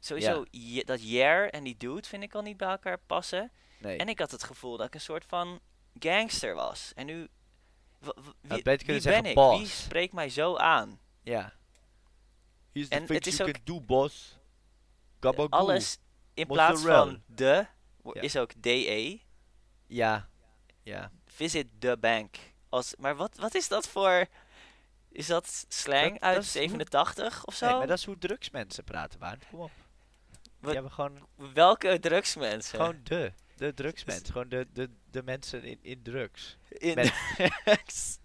Sowieso, 0.00 0.44
je- 0.50 0.84
dat 0.84 1.02
yeah 1.08 1.48
en 1.50 1.64
die 1.64 1.76
dude 1.76 2.08
vind 2.08 2.22
ik 2.22 2.34
al 2.34 2.42
niet 2.42 2.56
bij 2.56 2.68
elkaar 2.68 2.98
passen. 2.98 3.50
Nee. 3.78 3.98
En 3.98 4.08
ik 4.08 4.18
had 4.18 4.30
het 4.30 4.42
gevoel 4.44 4.76
dat 4.76 4.86
ik 4.86 4.94
een 4.94 5.00
soort 5.00 5.24
van 5.24 5.60
gangster 5.98 6.54
was. 6.54 6.92
En 6.94 7.06
nu, 7.06 7.28
wie, 8.40 8.62
ben 8.62 9.24
ik? 9.24 9.34
boss. 9.34 9.58
Wie 9.58 9.66
spreekt 9.68 10.12
mij 10.12 10.28
zo 10.28 10.56
aan? 10.56 11.00
Ja. 11.22 11.52
Here's 12.72 12.88
the 12.88 12.94
En 12.94 13.06
het 13.14 13.26
is 13.26 13.36
you 13.36 13.48
ook- 13.48 13.66
do, 13.66 13.80
boss. 13.80 14.38
Gabagoo. 15.20 15.48
Alles 15.48 15.98
in 16.34 16.46
plaats 16.46 16.82
van 16.82 17.22
de, 17.26 17.66
Ja. 18.14 18.20
is 18.20 18.36
ook 18.36 18.62
DE. 18.62 19.20
Ja. 19.86 20.28
Ja. 20.82 21.10
Visit 21.34 21.66
the 21.78 21.96
bank. 22.00 22.36
Als, 22.68 22.94
maar 22.98 23.16
wat, 23.16 23.36
wat 23.36 23.54
is 23.54 23.68
dat 23.68 23.88
voor... 23.88 24.26
Is 25.12 25.26
dat 25.26 25.64
slang 25.68 26.12
Dat- 26.12 26.20
uit 26.22 26.34
dat 26.34 26.44
is 26.44 26.52
hoe- 26.52 26.62
87 26.62 27.44
of 27.44 27.54
zo? 27.54 27.66
Nee, 27.66 27.74
maar 27.76 27.86
dat 27.86 27.98
is 27.98 28.04
hoe 28.04 28.18
drugsmensen 28.18 28.84
praten, 28.84 29.18
Baart. 29.18 29.44
Kom 29.50 29.60
op. 29.60 29.70
Die 30.60 30.72
hebben 30.72 30.90
gewoon, 30.92 31.26
Welke 31.54 31.98
drugsmensen? 32.00 32.78
gewoon 32.78 33.00
de. 33.04 33.32
De 33.56 33.74
drugsmensen. 33.74 34.26
Gewoon 34.32 34.48
de, 34.48 34.66
de, 34.72 34.90
de 35.10 35.22
mensen 35.22 35.62
in, 35.64 35.78
in 35.82 36.02
drugs. 36.02 36.56
in 36.68 36.94
met- 36.94 37.12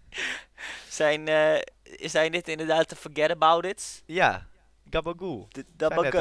zijn, 0.88 1.28
eh, 1.28 1.60
zijn 2.08 2.32
dit 2.32 2.48
inderdaad 2.48 2.88
de 2.88 2.96
Forget 2.96 3.30
About 3.30 3.64
It? 3.64 4.02
Ja. 4.06 4.46
Gabagoo. 4.90 5.48
De 5.48 5.64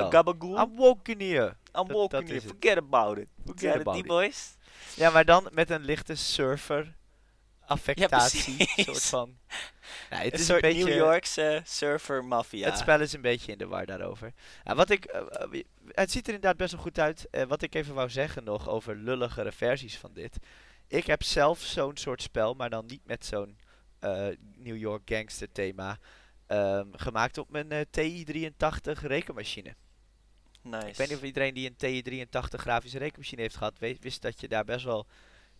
Gabagool? 0.10 0.58
I'm 0.62 0.76
walking 0.76 1.22
here. 1.22 1.48
I'm 1.48 1.88
dat- 1.88 1.92
walking 1.92 2.28
here, 2.28 2.42
forget 2.42 2.78
about 2.78 3.18
it. 3.18 3.28
Forget 3.46 3.60
Zijn 3.60 3.72
het 3.72 3.82
about 3.82 3.94
die 3.94 4.04
it. 4.04 4.10
boys? 4.10 4.56
Ja, 4.96 5.10
maar 5.10 5.26
dan 5.26 5.48
met 5.52 5.70
een 5.70 5.84
lichte 5.84 6.16
surfer 6.16 6.96
affectatie. 7.60 8.56
precies. 8.56 8.86
soort 8.86 9.04
van. 9.04 9.38
Nee, 10.10 10.24
het 10.24 10.34
een 10.34 10.40
is 10.40 10.46
soort 10.46 10.64
een 10.64 10.70
beetje, 10.70 10.86
New 10.86 10.96
Yorkse 10.96 11.62
surfer 11.66 12.26
mafia. 12.26 12.70
Het 12.70 12.78
spel 12.78 13.00
is 13.02 13.14
een 13.14 13.22
beetje 13.22 13.52
in 13.52 13.58
de 13.58 13.68
war 13.68 13.86
daarover. 13.86 14.34
Ja, 14.64 14.76
wat 14.76 14.90
ik, 14.90 15.06
eh, 15.06 15.22
eh, 15.52 15.64
het 15.92 16.12
ziet 16.12 16.28
er 16.28 16.34
inderdaad 16.34 16.58
best 16.58 16.72
wel 16.72 16.82
goed 16.82 17.00
uit. 17.00 17.28
Eh, 17.32 17.44
wat 17.44 17.62
ik 17.62 17.76
even 17.76 17.94
wou 17.94 18.10
zeggen 18.10 18.44
nog 18.44 18.70
over 18.70 18.96
lulligere 18.96 19.52
versies 19.52 19.98
van 19.98 20.14
dit. 20.14 20.38
Ik 20.88 21.06
heb 21.06 21.24
zelf 21.24 21.60
zo'n 21.60 21.98
soort 21.98 22.22
spel, 22.22 22.54
maar 22.54 22.70
dan 22.70 22.86
niet 22.86 23.06
met 23.06 23.26
zo'n 23.26 23.58
New 24.58 24.78
York 24.78 25.02
gangster 25.06 25.52
thema. 25.52 25.98
ehm, 26.48 26.88
gemaakt 26.92 27.38
op 27.38 27.50
mijn 27.50 27.72
eh, 27.72 27.82
TI-83 27.90 29.02
rekenmachine. 29.02 29.76
Nice. 30.62 30.88
Ik 30.88 30.96
weet 30.96 31.08
niet 31.08 31.18
of 31.18 31.24
iedereen 31.24 31.54
die 31.54 31.68
een 31.70 31.76
TI-83 31.76 32.30
grafische 32.50 32.98
rekenmachine 32.98 33.42
heeft 33.42 33.56
gehad, 33.58 33.80
weet, 33.80 34.04
wist 34.04 34.22
dat 34.22 34.40
je 34.40 34.48
daar 34.48 34.66
best 34.66 34.86
wel, 34.86 35.08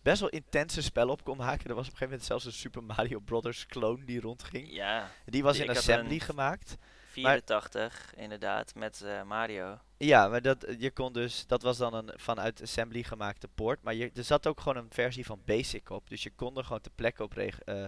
best 0.02 0.20
wel 0.20 0.28
intense 0.28 0.82
spellen 0.82 1.12
op 1.12 1.24
kon 1.24 1.36
maken. 1.36 1.68
Er 1.68 1.74
was 1.74 1.86
op 1.86 1.92
een 1.92 1.98
gegeven 1.98 2.08
moment 2.08 2.24
zelfs 2.24 2.44
een 2.44 2.52
Super 2.52 2.82
Mario 2.84 3.18
Brothers 3.18 3.66
clone 3.66 4.04
die 4.04 4.20
rondging. 4.20 4.72
Ja, 4.72 5.10
Die 5.24 5.42
was 5.42 5.58
in 5.58 5.70
assembly 5.70 6.18
gemaakt. 6.18 6.76
84 7.10 8.14
inderdaad, 8.16 8.74
met 8.74 9.02
eh, 9.02 9.22
Mario. 9.22 9.78
Ja, 9.96 10.28
maar 10.28 10.42
dat, 10.42 10.66
je 10.78 10.90
kon 10.90 11.12
dus, 11.12 11.46
dat 11.46 11.62
was 11.62 11.78
dan 11.78 11.94
een 11.94 12.12
vanuit 12.16 12.62
assembly 12.62 13.02
gemaakte 13.02 13.48
poort. 13.48 13.82
Maar 13.82 13.94
je, 13.94 14.10
er 14.14 14.24
zat 14.24 14.46
ook 14.46 14.60
gewoon 14.60 14.76
een 14.76 14.90
versie 14.90 15.26
van 15.26 15.42
Basic 15.44 15.90
op. 15.90 16.08
Dus 16.08 16.22
je 16.22 16.30
kon 16.30 16.56
er 16.56 16.64
gewoon 16.64 16.80
ter 16.80 16.92
plekke 16.94 17.22
op, 17.22 17.36
eh, 17.36 17.84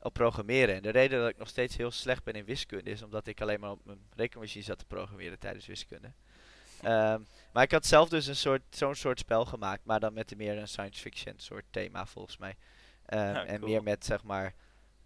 op 0.00 0.12
programmeren. 0.12 0.74
En 0.74 0.82
de 0.82 0.90
reden 0.90 1.20
dat 1.20 1.28
ik 1.28 1.38
nog 1.38 1.48
steeds 1.48 1.76
heel 1.76 1.90
slecht 1.90 2.24
ben 2.24 2.34
in 2.34 2.44
wiskunde 2.44 2.90
is 2.90 3.02
omdat 3.02 3.26
ik 3.26 3.40
alleen 3.40 3.60
maar 3.60 3.70
op 3.70 3.84
mijn 3.84 4.06
rekenmachine 4.16 4.64
zat 4.64 4.78
te 4.78 4.84
programmeren 4.84 5.38
tijdens 5.38 5.66
wiskunde. 5.66 6.12
Ehm, 6.84 7.20
maar 7.52 7.62
ik 7.62 7.70
had 7.70 7.86
zelf 7.86 8.08
dus 8.08 8.26
een 8.26 8.36
soort, 8.36 8.62
zo'n 8.70 8.94
soort 8.94 9.18
spel 9.18 9.44
gemaakt, 9.44 9.84
maar 9.84 10.00
dan 10.00 10.12
met 10.12 10.36
meer 10.36 10.58
een 10.58 10.68
science 10.68 11.00
fiction 11.00 11.34
soort 11.36 11.64
thema 11.70 12.06
volgens 12.06 12.36
mij. 12.36 12.56
Ehm, 13.06 13.20
Ja, 13.34 13.44
En 13.44 13.58
cool. 13.58 13.70
meer 13.70 13.82
met 13.82 14.04
zeg 14.04 14.22
maar 14.22 14.54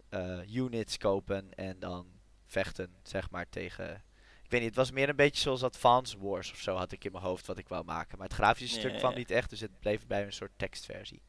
eh, 0.08 0.54
units 0.54 0.96
kopen 0.98 1.54
en 1.54 1.78
dan 1.78 2.06
vechten 2.46 2.94
zeg 3.02 3.30
maar 3.30 3.48
tegen 3.48 4.02
ik 4.42 4.54
weet 4.54 4.60
niet, 4.62 4.76
het 4.76 4.86
was 4.86 4.90
meer 4.90 5.08
een 5.08 5.16
beetje 5.16 5.40
zoals 5.40 5.62
Advance 5.62 6.18
Wars 6.18 6.50
of 6.52 6.58
zo 6.58 6.76
had 6.76 6.92
ik 6.92 7.04
in 7.04 7.12
mijn 7.12 7.24
hoofd 7.24 7.46
wat 7.46 7.58
ik 7.58 7.68
wou 7.68 7.84
maken. 7.84 8.18
Maar 8.18 8.26
het 8.26 8.36
grafische 8.36 8.74
Ja, 8.74 8.80
stuk 8.80 8.98
kwam 8.98 9.10
ja. 9.10 9.16
niet 9.16 9.30
echt, 9.30 9.50
dus 9.50 9.60
het 9.60 9.78
bleef 9.80 10.06
bij 10.06 10.24
een 10.24 10.32
soort 10.32 10.50
tekstversie. 10.56 11.22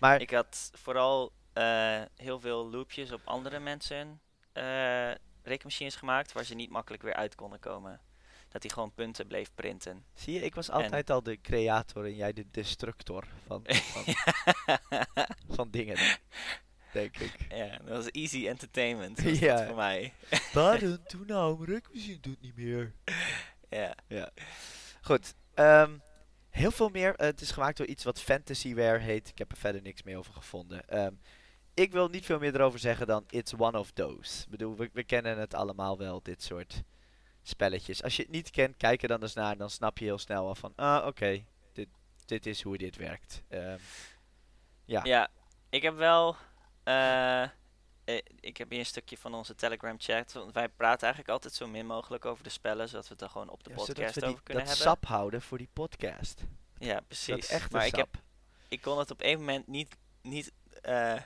Maar 0.00 0.20
Ik 0.20 0.30
had 0.30 0.70
vooral 0.74 1.32
eh, 1.52 2.02
heel 2.16 2.40
veel 2.40 2.70
loopjes 2.70 3.12
op 3.12 3.20
andere 3.24 3.58
mensen 3.58 4.20
eh 4.52 5.10
rekenmachines 5.42 5.96
gemaakt 5.96 6.32
waar 6.32 6.44
ze 6.44 6.54
niet 6.54 6.70
makkelijk 6.70 7.02
weer 7.02 7.14
uit 7.14 7.34
konden 7.34 7.60
komen. 7.60 8.00
Dat 8.48 8.62
die 8.62 8.72
gewoon 8.72 8.92
punten 8.92 9.26
bleef 9.26 9.50
printen. 9.54 10.04
zie 10.14 10.34
je, 10.34 10.40
ik 10.40 10.54
was 10.54 10.70
altijd 10.70 11.10
al 11.10 11.22
de 11.22 11.40
creator 11.40 12.04
en 12.04 12.14
jij 12.14 12.32
de 12.32 12.44
destructor 12.50 13.24
van, 13.46 13.62
van, 13.94 14.04
van 15.48 15.70
dingen, 15.70 15.96
denk 16.92 17.16
ik. 17.16 17.34
ja, 17.48 17.78
dat 17.78 17.88
was 17.96 18.10
easy 18.10 18.46
entertainment 18.48 19.22
was 19.22 19.38
Ja. 19.38 19.66
voor 19.66 19.76
mij. 19.76 20.12
Waarom? 20.52 20.98
Toen 21.06 21.26
nou, 21.26 21.64
rekenmachine 21.64 22.20
doet 22.20 22.40
niet 22.40 22.56
meer. 22.56 22.92
Ja. 23.68 23.94
Goed, 25.02 25.34
ehm, 25.54 25.96
heel 26.50 26.70
veel 26.70 26.88
meer. 26.88 27.14
eh, 27.16 27.26
het 27.26 27.40
is 27.40 27.50
gemaakt 27.50 27.76
door 27.76 27.86
iets 27.86 28.04
wat 28.04 28.20
Fantasyware 28.20 28.98
heet. 28.98 29.28
Ik 29.28 29.38
heb 29.38 29.50
er 29.52 29.56
verder 29.58 29.82
niks 29.82 30.02
meer 30.02 30.18
over 30.18 30.32
gevonden. 30.32 30.88
Ehm, 30.88 31.12
ik 31.74 31.92
wil 31.92 32.08
niet 32.08 32.24
veel 32.24 32.38
meer 32.38 32.54
erover 32.54 32.78
zeggen 32.78 33.06
dan 33.06 33.24
It's 33.30 33.52
One 33.58 33.78
of 33.78 33.90
Those. 33.90 34.42
Ik 34.42 34.48
bedoel, 34.48 34.76
we, 34.76 34.90
we 34.92 35.04
kennen 35.04 35.38
het 35.38 35.54
allemaal 35.54 35.98
wel, 35.98 36.20
dit 36.22 36.42
soort 36.42 36.82
spelletjes. 37.48 38.02
Als 38.02 38.16
je 38.16 38.22
het 38.22 38.30
niet 38.30 38.50
kent, 38.50 38.76
kijk 38.76 39.02
er 39.02 39.08
dan 39.08 39.22
eens 39.22 39.34
naar. 39.34 39.56
Dan 39.56 39.70
snap 39.70 39.98
je 39.98 40.04
heel 40.04 40.18
snel 40.18 40.44
wel 40.44 40.54
van, 40.54 40.72
ah 40.76 41.06
oké, 41.06 41.44
dit, 41.72 41.88
dit 42.26 42.46
is 42.46 42.62
hoe 42.62 42.78
dit 42.78 42.96
werkt. 42.96 43.42
Ehm, 43.48 43.78
ja. 44.84 45.00
Ja, 45.04 45.28
ik 45.70 45.82
heb 45.82 45.96
wel. 45.96 46.36
eh, 46.84 47.42
eh, 47.42 47.50
ik 48.40 48.56
heb 48.56 48.70
hier 48.70 48.78
een 48.78 48.86
stukje 48.86 49.18
van 49.18 49.34
onze 49.34 49.54
Telegram 49.54 49.96
chat. 49.98 50.32
Want 50.32 50.52
wij 50.54 50.68
praten 50.68 51.00
eigenlijk 51.02 51.32
altijd 51.32 51.54
zo 51.54 51.66
min 51.66 51.86
mogelijk 51.86 52.24
over 52.24 52.44
de 52.44 52.50
spellen, 52.50 52.88
zodat 52.88 53.06
we 53.08 53.12
het 53.12 53.22
er 53.22 53.30
gewoon 53.30 53.48
op 53.48 53.64
de 53.64 53.70
Ja, 53.70 53.76
podcast 53.76 54.14
die, 54.14 54.24
over 54.24 54.42
kunnen 54.42 54.64
dat 54.64 54.76
hebben. 54.76 54.92
sap 54.92 55.04
houden 55.06 55.42
voor 55.42 55.58
die 55.58 55.68
podcast. 55.72 56.42
Ja, 56.78 56.94
Dat 56.94 57.06
precies. 57.06 57.48
echte 57.48 57.76
maar 57.76 57.86
ik, 57.86 57.94
heb, 57.94 58.08
ik 58.68 58.80
kon 58.80 58.98
het 58.98 59.10
op 59.10 59.20
een 59.22 59.38
moment 59.38 59.66
niet, 59.66 59.96
niet 60.22 60.52
eh, 60.82 61.20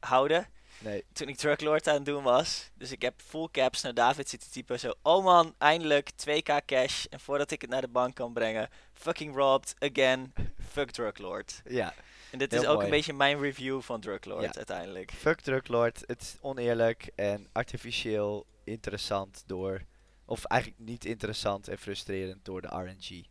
houden 0.00 0.46
Nee. 0.80 1.04
toen 1.12 1.28
ik 1.28 1.36
Trucklord 1.36 1.88
aan 1.88 1.94
het 1.94 2.04
doen 2.04 2.22
was. 2.22 2.70
Dus 2.74 2.92
ik 2.92 3.02
heb 3.02 3.14
full 3.20 3.48
caps 3.52 3.82
naar 3.82 3.94
David 3.94 4.28
zitten 4.28 4.50
typen. 4.50 4.78
Zo, 4.80 4.92
oh 5.02 5.24
man, 5.24 5.54
eindelijk 5.58 6.10
2k 6.10 6.64
cash. 6.66 7.04
En 7.04 7.20
voordat 7.20 7.50
ik 7.50 7.60
het 7.60 7.70
naar 7.70 7.80
de 7.80 7.88
bank 7.88 8.14
kan 8.14 8.32
brengen, 8.32 8.68
fucking 8.92 9.34
robbed 9.36 9.74
again. 9.78 10.32
Fuck 10.70 10.90
Druglord. 10.90 11.62
Ja, 11.64 11.94
En 12.30 12.38
dit 12.38 12.50
Heel 12.52 12.60
is 12.60 12.66
ook 12.66 12.74
mooi. 12.74 12.84
een 12.84 12.90
beetje 12.92 13.12
mijn 13.12 13.40
review 13.40 13.80
van 13.80 14.00
Druglord 14.00 14.42
Ja. 14.44 14.54
uiteindelijk. 14.54 15.12
Fuck 15.12 15.40
Druglord. 15.40 16.02
Het 16.06 16.20
is 16.20 16.36
oneerlijk 16.40 17.10
en 17.14 17.48
artificieel 17.52 18.46
interessant 18.64 19.42
door... 19.46 19.80
Of 20.24 20.44
eigenlijk 20.44 20.80
niet 20.82 21.04
interessant 21.04 21.68
en 21.68 21.78
frustrerend 21.78 22.44
door 22.44 22.60
de 22.60 22.68
RNG. 22.68 23.24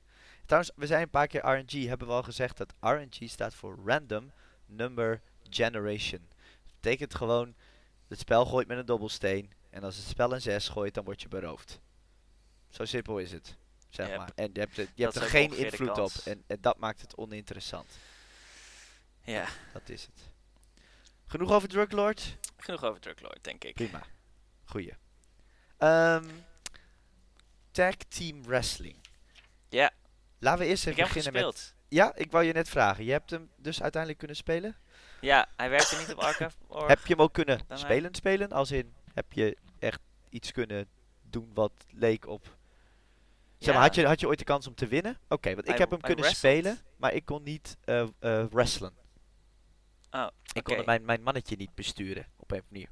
Trouwens, 0.46 0.72
we 0.76 0.86
zijn 0.86 1.02
een 1.02 1.10
paar 1.10 1.28
keer 1.28 1.46
RNG. 1.46 1.86
Hebben 1.88 2.08
we 2.08 2.14
al 2.14 2.24
gezegd 2.24 2.58
dat 2.58 2.74
RNG 2.80 3.30
staat 3.30 3.56
voor 3.56 3.78
Random 3.86 4.32
Number 4.66 5.22
Generation. 5.50 6.28
Betekent 6.80 7.16
gewoon, 7.16 7.56
het 8.08 8.20
spel 8.20 8.46
gooit 8.46 8.68
met 8.68 8.78
een 8.78 8.86
dobbelsteen. 8.86 9.52
En 9.70 9.84
als 9.84 9.96
het 9.96 10.06
spel 10.06 10.34
een 10.34 10.42
6 10.42 10.68
gooit, 10.70 10.94
dan 10.94 11.04
word 11.04 11.22
je 11.22 11.28
beroofd. 11.28 11.80
Zo 12.70 12.86
simpel 12.86 13.20
is 13.20 13.32
het. 13.32 13.56
Zeg 13.90 14.08
Yep. 14.08 14.18
maar. 14.18 14.32
En 14.36 14.50
je 14.54 14.60
hebt, 14.60 14.78
er- 14.78 14.88
je 14.96 15.04
hebt 15.04 15.16
er 15.16 15.22
geen 15.22 15.54
invloed 15.54 15.98
op. 15.98 16.12
En, 16.26 16.44
en 16.48 16.58
dat 16.62 16.78
maakt 16.78 17.02
het 17.02 17.16
oninteressant. 17.16 17.92
Ja, 19.24 19.48
Dat 19.74 19.90
is 19.90 20.02
het. 20.06 20.30
Genoeg 21.26 21.52
over 21.52 21.68
Druglord? 21.70 22.38
genoeg 22.58 22.84
over 22.84 23.02
Druglord, 23.02 23.44
denk 23.44 23.64
ik. 23.64 23.74
Prima. 23.74 24.04
Goeie. 24.66 24.94
Ehm, 25.78 26.26
tag 27.72 27.96
Team 27.96 28.44
Wrestling. 28.44 28.96
Ja. 29.70 29.92
Laten 30.40 30.60
we 30.60 30.66
eerst 30.66 30.86
Ik 30.86 30.92
even 30.92 31.04
heb 31.04 31.14
hem 31.14 31.24
beginnen 31.24 31.46
met... 31.54 31.74
Ja, 31.88 32.16
ik 32.16 32.32
wou 32.32 32.44
je 32.46 32.54
net 32.54 32.70
vragen. 32.70 33.04
Je 33.04 33.12
hebt 33.12 33.30
hem 33.30 33.50
dus 33.56 33.82
uiteindelijk 33.82 34.20
kunnen 34.20 34.38
spelen? 34.38 34.76
Ja, 35.22 35.48
hij 35.56 35.70
werkte 35.70 35.98
niet 35.98 36.14
op. 36.14 36.52
Org. 36.68 36.88
Heb 36.88 37.06
je 37.06 37.14
hem 37.14 37.22
ook 37.22 37.34
kunnen 37.34 37.60
mij. 37.68 37.78
spelen 37.78 38.16
spelen? 38.16 38.52
Als 38.52 38.72
in, 38.72 38.94
heb 39.14 39.34
je 39.34 39.58
echt 39.80 40.00
iets 40.30 40.52
kunnen 40.52 40.88
doen 41.22 41.52
wat 41.54 41.72
leek 41.90 42.28
op... 42.28 42.56
Zeg 43.58 43.74
maar, 43.74 43.84
had 43.84 43.96
je, 43.96 44.06
had 44.06 44.20
je 44.20 44.28
ooit 44.28 44.40
de 44.40 44.46
kans 44.46 44.68
om 44.68 44.76
te 44.76 44.88
winnen? 44.88 45.18
Oké, 45.30 45.56
want 45.56 45.70
ik 45.70 45.78
heb 45.78 45.90
hem 45.90 46.02
kunnen 46.02 46.26
wrestled. 46.26 46.54
spelen, 46.54 46.80
maar 46.98 47.14
ik 47.14 47.26
kon 47.26 47.44
niet 47.44 47.78
eh 47.84 48.08
eh, 48.20 48.46
wrestlen. 48.50 48.94
Oh, 50.12 50.28
Ik 50.54 50.64
kon 50.64 50.82
mijn, 50.86 51.06
mijn 51.06 51.22
mannetje 51.22 51.56
niet 51.56 51.76
besturen, 51.76 52.26
op 52.36 52.52
een 52.52 52.64
manier. 52.70 52.90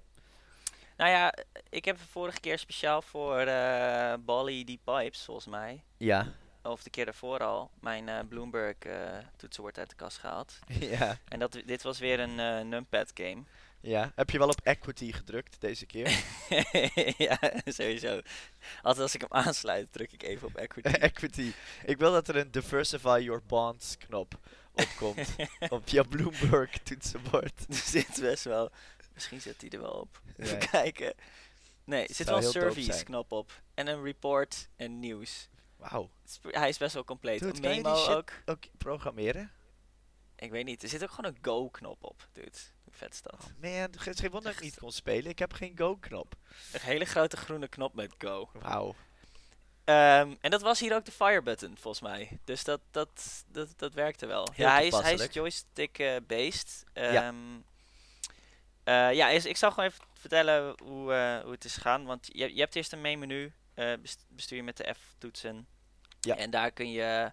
Nou 0.97 1.09
ja, 1.09 1.33
ik 1.69 1.85
heb 1.85 1.99
vorige 1.99 2.39
keer 2.39 2.59
speciaal 2.59 3.01
voor 3.01 3.39
eh 3.39 4.13
Bali 4.19 4.63
die 4.63 4.79
Pipes, 4.83 5.23
volgens 5.23 5.47
mij, 5.47 5.83
Ja, 5.97 6.27
of 6.65 6.83
de 6.83 6.89
keer 6.89 7.05
daarvoor 7.05 7.39
al, 7.39 7.71
mijn 7.79 8.09
eh, 8.09 8.19
Bloomberg 8.29 8.77
eh, 8.79 9.17
toetsenbord 9.37 9.77
uit 9.77 9.89
de 9.89 9.95
kast 9.95 10.17
gehaald. 10.17 10.59
ja, 10.79 11.17
En 11.27 11.39
dat, 11.39 11.61
dit 11.65 11.81
was 11.83 11.99
weer 11.99 12.19
een 12.19 12.39
eh, 12.39 12.61
numpad 12.61 13.11
game. 13.13 13.43
ja. 13.79 14.11
Heb 14.15 14.29
je 14.29 14.37
wel 14.37 14.47
op 14.49 14.61
equity 14.63 15.11
gedrukt 15.11 15.61
deze 15.61 15.85
keer? 15.85 16.23
ja, 17.27 17.39
sowieso. 17.65 18.21
Altijd 18.81 19.03
als 19.03 19.15
ik 19.15 19.21
hem 19.21 19.31
aansluit, 19.43 19.91
druk 19.91 20.11
ik 20.11 20.23
even 20.23 20.47
op 20.47 20.55
equity. 20.55 20.89
equity. 21.09 21.51
Ik 21.85 21.97
wil 21.97 22.11
dat 22.11 22.27
er 22.27 22.35
een 22.35 22.51
diversify 22.51 23.19
your 23.23 23.41
bonds 23.47 23.97
knop 23.97 24.39
opkomt 24.73 25.35
op 25.69 25.87
je 25.87 26.03
Bloomberg 26.07 26.77
toetsenbord. 26.83 27.65
er 27.69 27.75
zit 27.75 28.17
best 28.21 28.43
wel. 28.43 28.71
Misschien 29.13 29.41
zet 29.41 29.61
hij 29.61 29.69
er 29.69 29.81
wel 29.81 29.91
op. 29.91 30.21
Even 30.37 30.59
Ja. 30.59 30.65
kijken. 30.65 31.13
Nee, 31.83 32.07
er 32.07 32.15
zit 32.15 32.27
wel 32.27 32.37
een 32.37 32.43
service 32.43 33.03
knop 33.03 33.31
op. 33.31 33.61
En 33.73 33.87
een 33.87 34.03
report 34.03 34.69
en 34.75 34.99
nieuws. 34.99 35.47
Wauw. 35.89 36.09
Hij 36.41 36.69
is 36.69 36.77
best 36.77 36.93
wel 36.93 37.03
compleet. 37.03 37.39
Dude, 37.39 37.59
memo 37.61 37.95
shit- 37.95 38.15
ook. 38.15 38.31
Ook 38.45 38.63
programmeren? 38.77 39.51
Ik 40.35 40.51
weet 40.51 40.65
niet. 40.65 40.83
Er 40.83 40.89
zit 40.89 41.03
ook 41.03 41.11
gewoon 41.11 41.31
een 41.31 41.37
go 41.41 41.69
knop 41.69 42.03
op. 42.03 42.27
Dude, 42.33 42.57
hoe 42.83 42.93
vet 42.93 43.13
is 43.13 43.21
dat? 43.21 43.33
Oh 43.33 43.39
man, 43.61 43.71
het 43.71 43.95
is 43.95 44.01
geen 44.19 44.31
wonder 44.31 44.41
dat 44.51 44.53
ik 44.53 44.59
niet 44.65 44.79
kon 44.79 44.91
spelen. 44.91 45.31
Ik 45.31 45.39
heb 45.39 45.53
geen 45.53 45.73
go-knop. 45.77 46.35
Een 46.71 46.79
hele 46.81 47.05
grote 47.05 47.37
groene 47.37 47.67
knop 47.67 47.93
met 47.93 48.13
go. 48.17 48.49
Wauw. 48.53 48.95
Ehm, 49.83 50.33
en 50.41 50.49
dat 50.51 50.61
was 50.61 50.79
hier 50.79 50.95
ook 50.95 51.05
de 51.05 51.11
fire 51.11 51.41
button, 51.41 51.77
volgens 51.77 52.03
mij. 52.03 52.39
Dus 52.43 52.63
dat, 52.63 52.81
dat, 52.91 53.43
dat, 53.47 53.73
dat 53.75 53.93
werkte 53.93 54.25
wel. 54.25 54.47
Heel 54.53 54.65
ja, 54.65 54.73
hij 54.73 54.87
is, 54.87 54.93
hij 54.93 55.01
is 55.13 55.19
toepasselijk. 55.19 55.33
joystick 55.33 55.99
eh, 55.99 56.15
based. 56.27 56.83
Ja. 56.93 57.27
Ehm, 57.27 57.35
eh, 58.83 59.13
ja, 59.13 59.29
is- 59.29 59.45
ik 59.45 59.57
zal 59.57 59.71
gewoon 59.71 59.89
even 59.89 60.03
vertellen 60.13 60.75
hoe, 60.83 61.13
eh, 61.13 61.39
hoe 61.43 61.51
het 61.51 61.65
is 61.65 61.73
gegaan. 61.73 62.05
Want 62.05 62.27
je, 62.31 62.53
je 62.55 62.59
hebt 62.59 62.75
eerst 62.75 62.91
een 62.93 63.01
main 63.01 63.19
menu. 63.19 63.53
best- 64.01 64.25
bestuur 64.29 64.57
je 64.57 64.63
met 64.63 64.77
de 64.77 64.93
F-toetsen. 64.99 65.67
Ja. 66.25 66.37
En 66.37 66.49
daar 66.49 66.71
kun 66.71 66.91
je... 66.91 67.31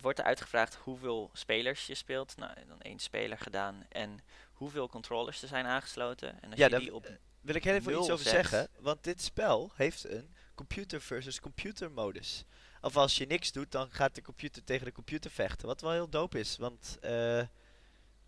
Wordt 0.00 0.18
er 0.18 0.24
uitgevraagd 0.24 0.74
hoeveel 0.74 1.30
spelers 1.32 1.86
je 1.86 1.94
speelt. 1.94 2.36
Nou, 2.36 2.52
dan 2.68 2.80
één 2.80 2.98
speler 2.98 3.38
gedaan. 3.38 3.86
En 3.88 4.20
hoeveel 4.52 4.88
controllers 4.88 5.42
er 5.42 5.48
zijn 5.48 5.66
aangesloten. 5.66 6.42
En 6.42 6.50
als 6.50 6.58
Ja, 6.58 6.66
je 6.66 6.78
die 6.78 6.94
op... 6.94 7.18
Wil 7.40 7.54
ik 7.54 7.64
heel 7.64 7.74
even 7.74 7.98
iets 7.98 8.10
over 8.10 8.24
zet. 8.24 8.32
zeggen. 8.32 8.68
Want 8.80 9.04
dit 9.04 9.22
spel 9.22 9.70
heeft 9.74 10.04
een 10.08 10.34
computer 10.54 11.00
versus 11.00 11.40
computer 11.40 11.90
modus. 11.90 12.44
Of 12.80 12.96
als 12.96 13.16
je 13.16 13.26
niks 13.26 13.52
doet, 13.52 13.72
dan 13.72 13.90
gaat 13.90 14.14
de 14.14 14.22
computer 14.22 14.64
tegen 14.64 14.84
de 14.86 14.92
computer 14.92 15.30
vechten. 15.30 15.66
Wat 15.66 15.80
wel 15.80 15.92
heel 15.92 16.08
dope 16.08 16.38
is. 16.38 16.56
Want, 16.56 16.96
eh, 17.00 17.42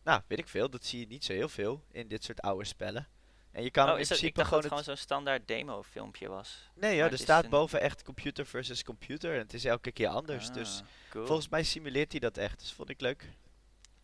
nou, 0.04 0.22
weet 0.26 0.38
ik 0.38 0.48
veel. 0.48 0.70
Dat 0.70 0.84
zie 0.84 1.00
je 1.00 1.06
niet 1.06 1.24
zo 1.24 1.32
heel 1.32 1.48
veel 1.48 1.84
in 1.90 2.08
dit 2.08 2.24
soort 2.24 2.40
oude 2.40 2.64
spellen. 2.64 3.08
En 3.52 3.62
je 3.62 3.70
kan 3.70 3.90
oh, 3.90 3.98
in 3.98 4.06
dat, 4.08 4.22
ik 4.22 4.34
dacht 4.34 4.36
dat 4.36 4.44
gewoon 4.46 4.62
het 4.62 4.70
het 4.72 4.78
gewoon 4.78 4.96
zo'n 4.96 5.04
standaard 5.04 5.48
demo 5.48 5.82
filmpje 5.82 6.28
was. 6.28 6.70
Nee, 6.74 6.96
ja, 6.96 7.10
er 7.10 7.18
staat 7.18 7.44
een- 7.44 7.50
boven 7.50 7.80
echt 7.80 8.02
computer 8.02 8.46
versus 8.46 8.84
computer. 8.84 9.32
En 9.32 9.38
het 9.38 9.54
is 9.54 9.64
elke 9.64 9.92
keer 9.92 10.08
anders. 10.08 10.50
Dus 10.50 10.80
Ah, 10.80 10.86
cool. 11.10 11.26
volgens 11.26 11.48
mij 11.48 11.62
simuleert 11.62 12.10
hij 12.10 12.20
dat 12.20 12.36
echt. 12.36 12.58
Dus 12.58 12.72
vond 12.72 12.90
ik 12.90 13.00
leuk. 13.00 13.28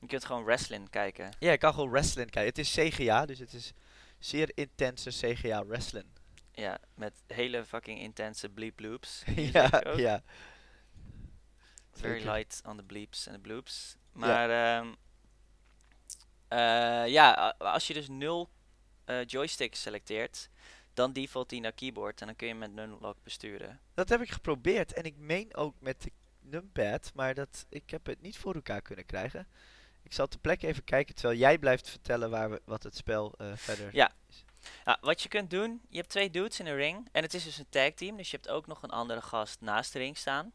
Je 0.01 0.07
kunt 0.07 0.25
gewoon 0.25 0.45
wrestling 0.45 0.91
kijken. 0.91 1.31
Ja, 1.39 1.53
ik 1.53 1.59
kan 1.59 1.75
gewoon 1.75 1.91
wrestling 1.91 2.31
kijken. 2.31 2.63
Het 2.63 2.75
is 2.79 2.91
CGA, 2.95 3.27
dus 3.27 3.39
het 3.39 3.53
is 3.53 3.73
zeer 4.19 4.51
intense 4.55 5.11
CGA 5.11 5.67
wrestling. 5.67 6.07
Ja, 6.53 6.79
met 6.95 7.13
hele 7.27 7.65
fucking 7.65 8.01
intense 8.01 8.49
bleep 8.49 8.81
loops. 8.81 9.23
ja, 9.53 9.83
ja. 9.97 10.23
Very 11.93 12.19
zeker. 12.19 12.33
light 12.33 12.63
on 12.67 12.77
the 12.77 12.83
bleeps 12.83 13.27
en 13.27 13.33
de 13.33 13.39
bloops. 13.41 13.97
Maar 14.13 14.51
ehm, 14.51 14.93
eh, 16.49 17.13
ja, 17.13 17.55
als 17.59 17.87
je 17.87 17.95
dus 17.95 18.09
nul 18.09 18.51
eh, 19.07 19.25
joysticks 19.27 19.83
selecteert, 19.83 20.49
dan 20.95 21.13
default 21.13 21.49
die 21.49 21.61
naar 21.61 21.73
keyboard 21.73 22.21
en 22.21 22.27
dan 22.27 22.37
kun 22.37 22.49
je 22.49 22.55
met 22.55 22.75
numlock 22.75 23.17
besturen. 23.23 23.81
Dat 23.95 24.09
heb 24.09 24.21
ik 24.21 24.31
geprobeerd 24.31 24.93
en 24.93 25.05
ik 25.05 25.17
meen 25.17 25.57
ook 25.57 25.75
met 25.79 26.03
de 26.03 26.13
numpad, 26.41 27.11
maar 27.15 27.35
dat, 27.35 27.67
ik 27.69 27.91
heb 27.91 28.07
het 28.07 28.23
niet 28.23 28.39
voor 28.39 28.55
elkaar 28.55 28.83
kunnen 28.83 29.07
krijgen. 29.07 29.47
Ik 30.03 30.13
zal 30.13 30.27
ter 30.27 30.41
plekke 30.41 30.67
even 30.67 30.85
kijken 30.85 31.15
terwijl 31.15 31.39
jij 31.39 31.59
blijft 31.59 31.91
vertellen 31.91 32.31
waar 32.31 32.51
we, 32.51 32.61
wat 32.65 32.83
het 32.83 32.97
spel 32.97 33.35
eh, 33.39 33.53
verder 33.55 33.89
Ja. 33.93 34.13
Nou, 34.85 34.99
wat 35.01 35.23
je 35.23 35.29
kunt 35.29 35.51
doen, 35.51 35.81
je 35.89 35.97
hebt 35.97 36.09
twee 36.09 36.31
dudes 36.31 36.61
in 36.61 36.67
een 36.67 36.77
ring 36.77 37.09
en 37.13 37.23
het 37.23 37.35
is 37.35 37.45
dus 37.45 37.59
een 37.59 37.69
tag 37.69 37.91
team, 37.91 38.17
dus 38.17 38.31
je 38.31 38.37
hebt 38.37 38.49
ook 38.49 38.67
nog 38.67 38.83
een 38.83 38.91
andere 38.91 39.23
gast 39.23 39.61
naast 39.61 39.93
de 39.93 39.99
ring 39.99 40.17
staan. 40.17 40.53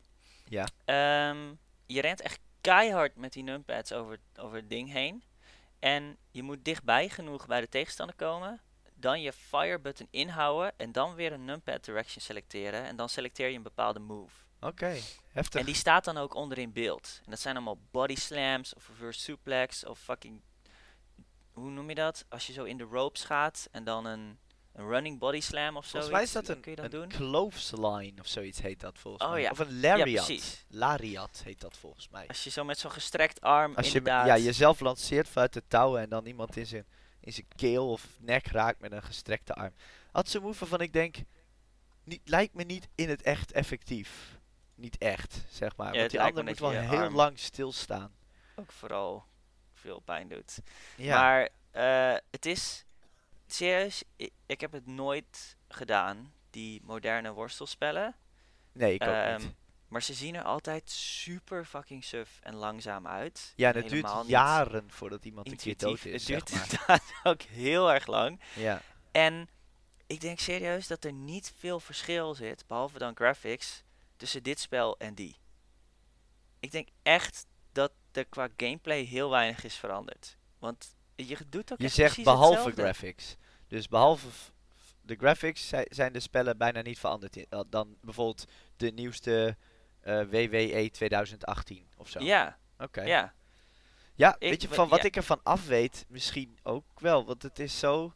Ja. 0.48 0.68
Ehm, 0.86 1.54
je 1.86 2.02
rent 2.02 2.22
echt 2.22 2.40
keihard 2.62 3.16
met 3.16 3.34
die 3.34 3.44
numpads 3.44 3.94
over, 3.94 4.20
over 4.36 4.56
het 4.56 4.70
ding 4.70 4.92
heen. 4.92 5.24
En 5.82 6.18
je 6.32 6.44
moet 6.44 6.66
dichtbij 6.66 7.10
genoeg 7.10 7.46
bij 7.46 7.62
de 7.62 7.70
tegenstander 7.70 8.16
komen. 8.16 8.62
Dan 8.94 9.22
je 9.22 9.34
fire 9.34 9.80
button 9.80 10.08
inhouden. 10.10 10.74
En 10.78 10.92
dan 10.92 11.16
weer 11.16 11.32
een 11.32 11.46
numpad 11.46 11.86
direction 11.86 12.22
selecteren. 12.22 12.84
En 12.84 12.96
dan 12.96 13.10
selecteer 13.10 13.50
je 13.50 13.56
een 13.56 13.64
bepaalde 13.64 14.00
move. 14.00 14.36
Oké, 14.60 14.98
heftig. 15.28 15.60
En 15.60 15.66
die 15.66 15.76
staat 15.76 16.04
dan 16.04 16.18
ook 16.18 16.34
onder 16.34 16.58
in 16.58 16.74
beeld. 16.74 17.22
En 17.26 17.32
dat 17.32 17.40
zijn 17.40 17.56
allemaal 17.56 17.80
body 17.92 18.16
slams 18.16 18.74
of 18.74 18.88
reverse 18.88 19.20
suplex 19.20 19.86
of 19.86 20.00
fucking... 20.00 20.42
Hoe 21.52 21.70
noem 21.70 21.90
je 21.90 21.96
dat? 21.96 22.26
Als 22.30 22.48
je 22.48 22.54
zo 22.54 22.64
in 22.64 22.78
de 22.78 22.84
ropes 22.84 23.24
gaat 23.24 23.68
en 23.72 23.84
dan 23.84 24.06
een, 24.06 24.40
een 24.74 24.88
running 24.88 25.20
body 25.20 25.40
slam 25.42 25.78
of 25.78 25.84
zo. 25.86 25.90
volgens 25.92 26.12
mij 26.12 26.24
is 26.24 26.32
dat 26.32 26.48
een, 26.48 26.84
een 26.84 26.90
doen? 26.90 27.08
clothesline 27.08 28.14
of 28.20 28.28
zoiets 28.28 28.62
heet 28.62 28.80
dat 28.80 28.98
volgens 29.00 29.24
Oh 29.24 29.32
mij. 29.32 29.42
ja. 29.42 29.50
Of 29.52 29.60
een 29.60 29.80
Ja, 29.80 29.98
lariat. 29.98 30.26
precies. 30.26 30.66
lariat 30.68 31.42
heet 31.44 31.62
dat 31.62 31.78
volgens 31.78 32.10
mij. 32.10 32.28
Als 32.28 32.44
je 32.44 32.50
zo 32.50 32.64
met 32.64 32.80
zo'n 32.80 32.92
gestrekt 32.92 33.42
arm 33.42 33.76
Als 33.76 33.92
je 33.92 34.02
ja, 34.04 34.38
jezelf 34.38 34.80
lanceert 34.80 35.30
vanuit 35.30 35.54
de 35.54 35.64
touwen 35.68 36.02
en 36.02 36.10
dan 36.10 36.26
iemand 36.26 36.56
in 36.58 36.66
zijn, 36.66 36.86
in 37.20 37.34
zijn 37.34 37.48
keel 37.56 37.90
of 37.90 38.08
nek 38.20 38.48
raakt 38.48 38.80
met 38.80 38.92
een 38.92 39.04
gestrekte 39.04 39.54
arm. 39.54 39.74
Had 40.12 40.30
zo'n 40.30 40.42
move 40.42 40.60
waarvan 40.60 40.82
ik 40.82 40.94
denk, 40.94 41.16
niet, 42.04 42.22
lijkt 42.26 42.54
me 42.54 42.64
niet 42.64 42.88
in 42.96 43.10
het 43.10 43.22
echt 43.22 43.52
effectief. 43.52 44.40
Niet 44.76 44.98
echt, 44.98 45.44
zeg 45.50 45.76
maar. 45.76 45.94
Ja, 45.94 46.00
Want 46.00 46.12
die 46.12 46.22
ander 46.22 46.44
moet 46.44 46.60
wel 46.60 46.70
heel 46.70 46.90
arm- 47.00 47.16
lang 47.16 47.40
stilstaan. 47.40 48.14
ook 48.56 48.72
vooral 48.72 49.26
veel 49.74 50.00
pijn 50.00 50.28
doet. 50.28 50.60
Ja, 50.98 51.20
Maar 51.22 51.50
eh, 51.72 52.18
het 52.32 52.46
is 52.46 52.86
serieus, 53.54 54.04
ik, 54.16 54.32
ik 54.46 54.62
heb 54.62 54.72
het 54.72 54.88
nooit 54.88 55.58
gedaan, 55.68 56.34
die 56.50 56.82
moderne 56.84 57.32
worstelspellen. 57.32 58.16
nee, 58.72 58.94
ik 58.94 59.02
ook 59.04 59.08
Ehm, 59.10 59.42
niet. 59.42 59.54
Maar 59.88 60.04
ze 60.04 60.14
zien 60.14 60.36
er 60.36 60.44
altijd 60.44 60.90
super 60.92 61.66
fucking 61.66 62.04
suf 62.04 62.40
en 62.42 62.56
langzaam 62.56 63.08
uit. 63.08 63.54
Ja, 63.56 63.72
helemaal 63.72 63.90
duurt 63.90 64.16
niet 64.22 64.28
jaren 64.28 64.92
voordat 64.92 65.26
iemand 65.26 65.52
een 65.52 65.58
keer 65.58 65.78
dood 65.78 66.06
is, 66.06 66.14
Het 66.14 66.26
duurt 66.26 66.50
zeg 66.50 66.60
maar. 66.60 66.68
inderdaad 66.70 67.14
ook 67.24 67.42
heel 67.42 67.92
erg 67.92 68.08
lang. 68.08 68.40
Ja. 68.56 68.82
En 69.12 69.50
ik 70.08 70.22
denk 70.22 70.40
serieus 70.40 70.88
dat 70.88 71.04
er 71.04 71.14
niet 71.14 71.54
veel 71.58 71.80
verschil 71.80 72.34
zit, 72.34 72.64
behalve 72.68 72.98
dan 73.00 73.16
graphics, 73.16 73.84
tussen 74.18 74.44
dit 74.44 74.60
spel 74.60 74.98
en 74.98 75.14
die. 75.16 75.36
Ik 76.60 76.72
denk 76.72 76.88
echt 77.04 77.46
dat 77.72 77.92
er 78.12 78.26
qua 78.26 78.50
gameplay 78.58 79.02
heel 79.04 79.30
weinig 79.30 79.64
is 79.64 79.76
veranderd. 79.76 80.38
Want 80.60 80.96
je 81.16 81.38
doet 81.50 81.72
ook 81.72 81.82
Je 81.82 81.88
zegt 81.88 82.24
behalve 82.24 82.54
hetzelfde. 82.54 82.82
graphics. 82.82 83.36
Dus 83.72 83.88
behalve 83.88 84.28
de 85.02 85.16
graphics 85.16 85.68
zi- 85.68 85.86
zijn 85.90 86.14
de 86.14 86.20
spellen 86.20 86.58
bijna 86.58 86.82
niet 86.82 87.00
veranderd. 87.00 87.38
uh, 87.38 87.44
Dan 87.70 87.98
bijvoorbeeld 88.02 88.46
de 88.78 88.92
nieuwste 88.92 89.58
eh, 90.02 90.20
WWE 90.30 90.90
2018 90.92 91.88
of 91.98 92.10
zo. 92.10 92.20
Ja, 92.20 92.58
Oké. 92.80 93.02
ja. 93.02 93.34
Ja, 94.16 94.36
Ik 94.40 94.50
weet 94.50 94.62
je, 94.62 94.68
van 94.68 94.90
wat 94.90 95.00
ja. 95.00 95.06
ik 95.06 95.16
ervan 95.16 95.40
af 95.44 95.66
weet, 95.68 96.06
misschien 96.08 96.60
ook 96.64 97.00
wel. 97.00 97.26
Want 97.26 97.44
het 97.44 97.60
is 97.60 97.80
zo... 97.80 98.14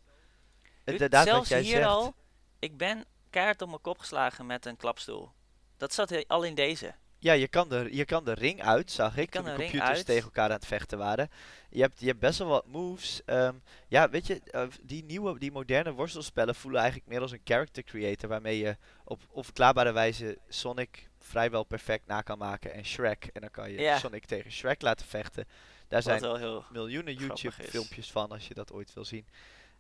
Inderdaad, 0.84 1.26
wat 1.26 1.34
zelfs 1.34 1.50
jij 1.50 1.62
hier 1.62 1.76
zegt. 1.76 1.88
al, 1.88 2.16
ik 2.60 2.78
ben 2.78 3.06
keihard 3.30 3.62
op 3.62 3.70
mijn 3.70 3.82
kop 3.82 4.00
geslagen 4.00 4.46
met 4.46 4.66
een 4.66 4.78
klapstoel. 4.78 5.32
Dat 5.78 5.94
zat 5.94 6.28
al 6.28 6.44
in 6.44 6.56
deze. 6.56 6.96
Ja, 7.26 7.34
je 7.34 7.48
kan, 7.48 7.70
de, 7.70 7.88
je 7.92 8.06
kan 8.06 8.24
de 8.26 8.34
ring 8.34 8.62
uit, 8.62 8.92
zag 8.92 9.18
ik, 9.18 9.30
kan 9.30 9.44
toen 9.44 9.56
de 9.56 9.62
computers 9.62 10.04
tegen 10.04 10.24
elkaar 10.24 10.50
aan 10.50 10.56
het 10.56 10.66
vechten 10.66 10.98
waren. 10.98 11.30
Je 11.70 11.82
hebt, 11.82 12.00
je 12.00 12.08
hebt 12.08 12.20
best 12.20 12.40
wel 12.40 12.48
wat 12.48 12.68
moves. 12.68 13.22
ehm, 13.26 13.54
ja, 13.88 14.10
weet 14.10 14.28
je, 14.28 14.42
eh, 14.52 14.68
die 14.82 15.04
nieuwe, 15.04 15.40
die 15.40 15.52
moderne 15.52 15.92
worstelspellen 15.92 16.56
voelen 16.56 16.80
eigenlijk 16.80 17.10
meer 17.10 17.22
als 17.22 17.32
een 17.32 17.42
character 17.44 17.84
creator, 17.84 18.30
waarmee 18.30 18.58
je 18.58 18.78
op 19.04 19.22
onverklaarbare 19.32 19.92
wijze 19.92 20.38
Sonic 20.48 21.10
vrijwel 21.20 21.64
perfect 21.64 22.08
na 22.08 22.22
kan 22.22 22.38
maken 22.38 22.74
en 22.74 22.86
Shrek. 22.86 23.30
En 23.34 23.42
dan 23.42 23.52
kan 23.52 23.72
je. 23.72 23.98
Sonic 24.00 24.26
tegen 24.26 24.52
Shrek 24.52 24.82
laten 24.82 25.06
vechten. 25.06 25.46
Daar 25.88 26.02
Wat 26.02 26.04
zijn 26.04 26.22
wel 26.22 26.38
heel... 26.38 26.66
miljoenen 26.72 27.14
YouTube 27.14 27.64
filmpjes 27.64 28.12
van, 28.12 28.32
als 28.32 28.48
je 28.48 28.54
dat 28.54 28.72
ooit 28.72 28.94
wil 28.94 29.06
zien. 29.06 29.28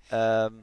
Ehm, 0.08 0.54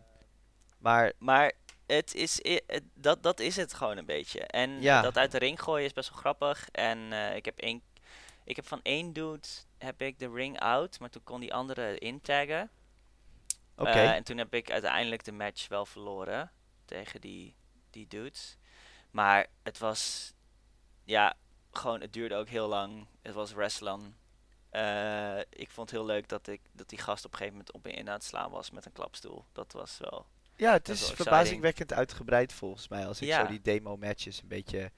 maar 0.79 1.12
Maar 1.18 1.53
het 1.96 2.14
is, 2.14 2.38
het- 2.42 2.83
dat, 2.94 3.22
dat 3.22 3.40
is 3.40 3.57
het 3.57 3.74
gewoon 3.74 3.96
een 3.96 4.07
beetje. 4.07 4.40
En 4.40 4.81
Ja. 4.83 5.02
dat 5.02 5.16
uit 5.18 5.31
de 5.33 5.38
ring 5.38 5.62
gooien 5.62 5.85
is 5.87 5.92
best 5.92 6.09
wel 6.11 6.18
grappig. 6.18 6.68
En 6.70 7.12
eh, 7.12 7.37
ik, 7.37 7.44
heb 7.44 7.59
één, 7.59 7.83
ik 8.44 8.57
heb 8.57 8.66
van 8.66 8.81
één 8.83 9.12
dude 9.12 9.48
heb 9.78 10.02
ik 10.02 10.18
de 10.18 10.31
ring 10.31 10.61
out, 10.61 10.98
maar 11.00 11.11
toen 11.11 11.24
kon 11.24 11.40
die 11.40 11.55
andere 11.55 11.98
intaggen. 11.98 12.70
oké, 13.76 13.90
Eh, 13.90 14.11
en 14.11 14.24
toen 14.24 14.38
heb 14.38 14.55
ik 14.55 14.70
uiteindelijk 14.70 15.24
de 15.24 15.33
match 15.33 15.68
wel 15.68 15.87
verloren 15.87 16.50
tegen 16.85 17.20
die, 17.20 17.55
die 17.90 18.07
dudes. 18.07 18.57
Maar 19.11 19.46
het 19.62 19.78
was, 19.78 20.33
ja, 21.05 21.35
gewoon, 21.72 22.00
het 22.00 22.12
duurde 22.12 22.35
ook 22.35 22.48
heel 22.48 22.68
lang. 22.68 23.07
Het 23.22 23.35
was 23.35 23.52
wrestling. 23.52 24.14
Eh, 24.70 25.38
ik 25.38 25.70
vond 25.70 25.90
het 25.90 25.98
heel 25.98 26.07
leuk 26.07 26.28
dat, 26.28 26.46
ik, 26.46 26.61
dat 26.72 26.88
die 26.88 26.98
gast 26.98 27.24
op 27.24 27.31
een 27.33 27.37
gegeven 27.38 27.59
moment 27.59 27.74
op 27.74 27.85
me 27.85 27.92
in 27.92 28.09
aan 28.09 28.14
het 28.14 28.24
slaan 28.24 28.50
was 28.50 28.70
met 28.70 28.85
een 28.87 28.92
klapstoel. 28.92 29.44
Dat 29.52 29.72
was 29.72 29.98
wel. 29.98 30.26
Ja, 30.62 30.72
het 30.72 30.88
is 30.88 31.11
verbazingwekkend 31.11 31.92
uitgebreid 31.92 32.53
volgens 32.53 32.88
mij, 32.88 33.07
als 33.07 33.20
ik 33.20 33.29
Ja. 33.29 33.40
zo 33.40 33.46
die 33.51 33.61
demo 33.61 33.96
matches 33.96 34.40
een 34.42 34.48
beetje 34.48 34.90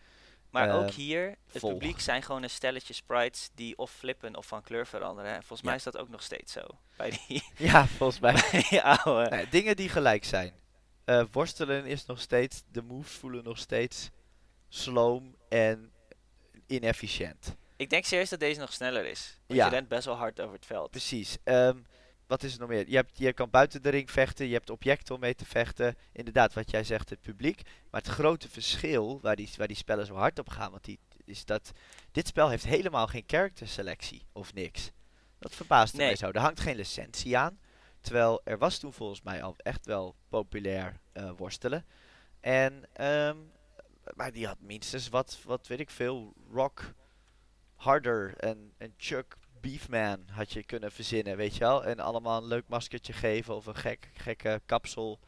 Maar 0.50 0.70
ook 0.74 0.82
Ehm, 0.88 0.92
hier, 0.92 1.28
het 1.52 1.60
volg. 1.60 1.72
publiek 1.72 2.00
zijn 2.00 2.22
gewoon 2.22 2.42
een 2.42 2.50
stelletje 2.50 2.94
sprites 2.94 3.50
die 3.54 3.78
of 3.78 3.90
flippen 3.90 4.36
of 4.36 4.46
van 4.46 4.62
kleur 4.62 4.86
veranderen. 4.86 5.30
En 5.30 5.38
volgens 5.38 5.60
Ja. 5.60 5.66
mij 5.66 5.76
is 5.76 5.82
dat 5.82 5.96
ook 5.96 6.08
nog 6.08 6.22
steeds 6.22 6.52
zo. 6.52 6.60
Bij 6.96 7.18
die, 7.28 7.42
Ja, 7.70 7.86
volgens 7.86 8.20
mij. 8.20 8.34
oude. 9.04 9.30
Nee, 9.30 9.48
dingen 9.48 9.76
die 9.76 9.88
gelijk 9.88 10.24
zijn. 10.24 10.52
Eh, 11.04 11.24
worstelen 11.32 11.86
is 11.86 12.06
nog 12.06 12.20
steeds, 12.20 12.62
de 12.72 12.82
moves 12.82 13.12
voelen 13.12 13.44
nog 13.44 13.58
steeds 13.58 14.10
sloom 14.68 15.36
en 15.48 15.92
inefficiënt. 16.66 17.54
Ik 17.76 17.90
denk 17.90 18.04
serieus 18.04 18.28
dat 18.28 18.40
deze 18.40 18.60
nog 18.60 18.72
sneller 18.72 19.04
is. 19.04 19.38
Want 19.46 19.58
Ja. 19.58 19.64
je 19.64 19.70
rent 19.70 19.88
best 19.88 20.04
wel 20.04 20.14
hard 20.16 20.40
over 20.40 20.54
het 20.54 20.66
veld. 20.66 20.90
Precies. 20.90 21.36
Ehm, 21.44 21.78
wat 22.26 22.42
is 22.42 22.54
er 22.54 22.60
nog 22.60 22.68
meer? 22.68 22.88
Je, 22.88 22.96
hebt, 22.96 23.18
je 23.18 23.32
kan 23.32 23.50
buiten 23.50 23.82
de 23.82 23.88
ring 23.88 24.10
vechten, 24.10 24.46
je 24.46 24.52
hebt 24.52 24.70
objecten 24.70 25.14
om 25.14 25.20
mee 25.20 25.34
te 25.34 25.44
vechten. 25.44 25.96
Inderdaad, 26.12 26.52
wat 26.52 26.70
jij 26.70 26.84
zegt, 26.84 27.10
het 27.10 27.20
publiek. 27.20 27.62
Maar 27.90 28.00
het 28.00 28.10
grote 28.10 28.48
verschil 28.48 29.20
waar 29.20 29.36
die, 29.36 29.50
waar 29.56 29.66
die 29.66 29.76
spellen 29.76 30.06
zo 30.06 30.14
hard 30.14 30.38
op 30.38 30.48
gaan, 30.48 30.70
want 30.70 30.84
die, 30.84 30.98
is 31.24 31.44
dat 31.44 31.72
dit 32.12 32.26
spel 32.26 32.48
heeft 32.48 32.64
helemaal 32.64 33.06
geen 33.06 33.24
character 33.26 33.68
selectie 33.68 34.26
of 34.32 34.54
niks. 34.54 34.90
Dat 35.38 35.54
verbaasde 35.54 35.96
Nee. 35.96 36.06
mij 36.06 36.16
zo. 36.16 36.30
Er 36.30 36.40
hangt 36.40 36.60
geen 36.60 36.76
licentie 36.76 37.38
aan. 37.38 37.58
Terwijl 38.00 38.40
er 38.44 38.58
was 38.58 38.78
toen 38.78 38.92
volgens 38.92 39.22
mij 39.22 39.42
al 39.42 39.54
echt 39.56 39.86
wel 39.86 40.16
populair 40.28 41.00
eh, 41.12 41.30
worstelen. 41.36 41.86
En, 42.40 42.84
ehm, 42.92 43.36
maar 44.14 44.32
die 44.32 44.46
had 44.46 44.60
minstens 44.60 45.08
wat, 45.08 45.38
wat 45.44 45.66
weet 45.66 45.80
ik 45.80 45.90
veel, 45.90 46.34
Rock 46.52 46.94
Harder 47.74 48.34
en, 48.36 48.72
en 48.78 48.94
Chuck 48.96 49.36
Beefman 49.70 50.24
had 50.30 50.52
je 50.52 50.64
kunnen 50.64 50.92
verzinnen, 50.92 51.36
weet 51.36 51.52
je 51.54 51.60
wel. 51.60 51.84
En 51.84 52.00
allemaal 52.00 52.42
een 52.42 52.48
leuk 52.48 52.68
maskertje 52.68 53.12
geven 53.12 53.54
of 53.54 53.66
een 53.66 53.74
gek, 53.76 54.08
gekke 54.14 54.60
kapsel. 54.66 55.20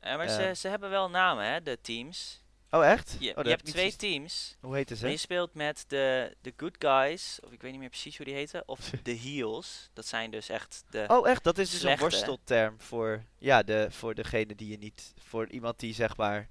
Eh, 0.00 0.16
maar 0.16 0.26
Eh. 0.26 0.34
ze, 0.36 0.54
ze 0.60 0.68
hebben 0.68 0.90
wel 0.90 1.10
namen, 1.10 1.44
hè, 1.52 1.62
de 1.62 1.78
teams. 1.80 2.40
Oh, 2.70 2.86
echt? 2.86 3.16
Je, 3.20 3.36
oh, 3.36 3.44
je 3.44 3.50
hebt 3.50 3.64
twee 3.64 3.96
teams. 3.96 4.56
Hoe 4.60 4.74
heten 4.74 4.96
ze? 4.96 5.04
En 5.04 5.10
je 5.10 5.16
speelt 5.16 5.54
met 5.54 5.84
de, 5.88 6.36
de 6.40 6.52
good 6.56 6.76
guys, 6.78 7.38
of 7.44 7.52
ik 7.52 7.62
weet 7.62 7.70
niet 7.70 7.80
meer 7.80 7.88
precies 7.88 8.16
hoe 8.16 8.26
die 8.26 8.34
heten, 8.34 8.62
of 8.68 8.78
de 9.02 9.10
heels. 9.12 9.90
Dat 9.92 10.06
zijn 10.06 10.30
dus 10.30 10.48
echt 10.48 10.84
de... 10.90 11.04
Oh, 11.08 11.28
echt? 11.28 11.44
Dat 11.44 11.58
is 11.58 11.70
dus 11.70 11.82
een 11.82 11.98
worstelterm 11.98 12.80
voor, 12.80 13.24
ja, 13.38 13.62
de, 13.62 13.86
voor 13.90 14.14
degene 14.14 14.54
die 14.54 14.68
je 14.68 14.78
niet, 14.78 15.14
voor 15.18 15.48
iemand 15.48 15.78
die 15.78 15.94
zeg 15.94 16.16
maar 16.16 16.48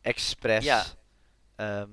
expres, 0.00 0.64
Ja. 0.64 0.84
ehm, 1.56 1.90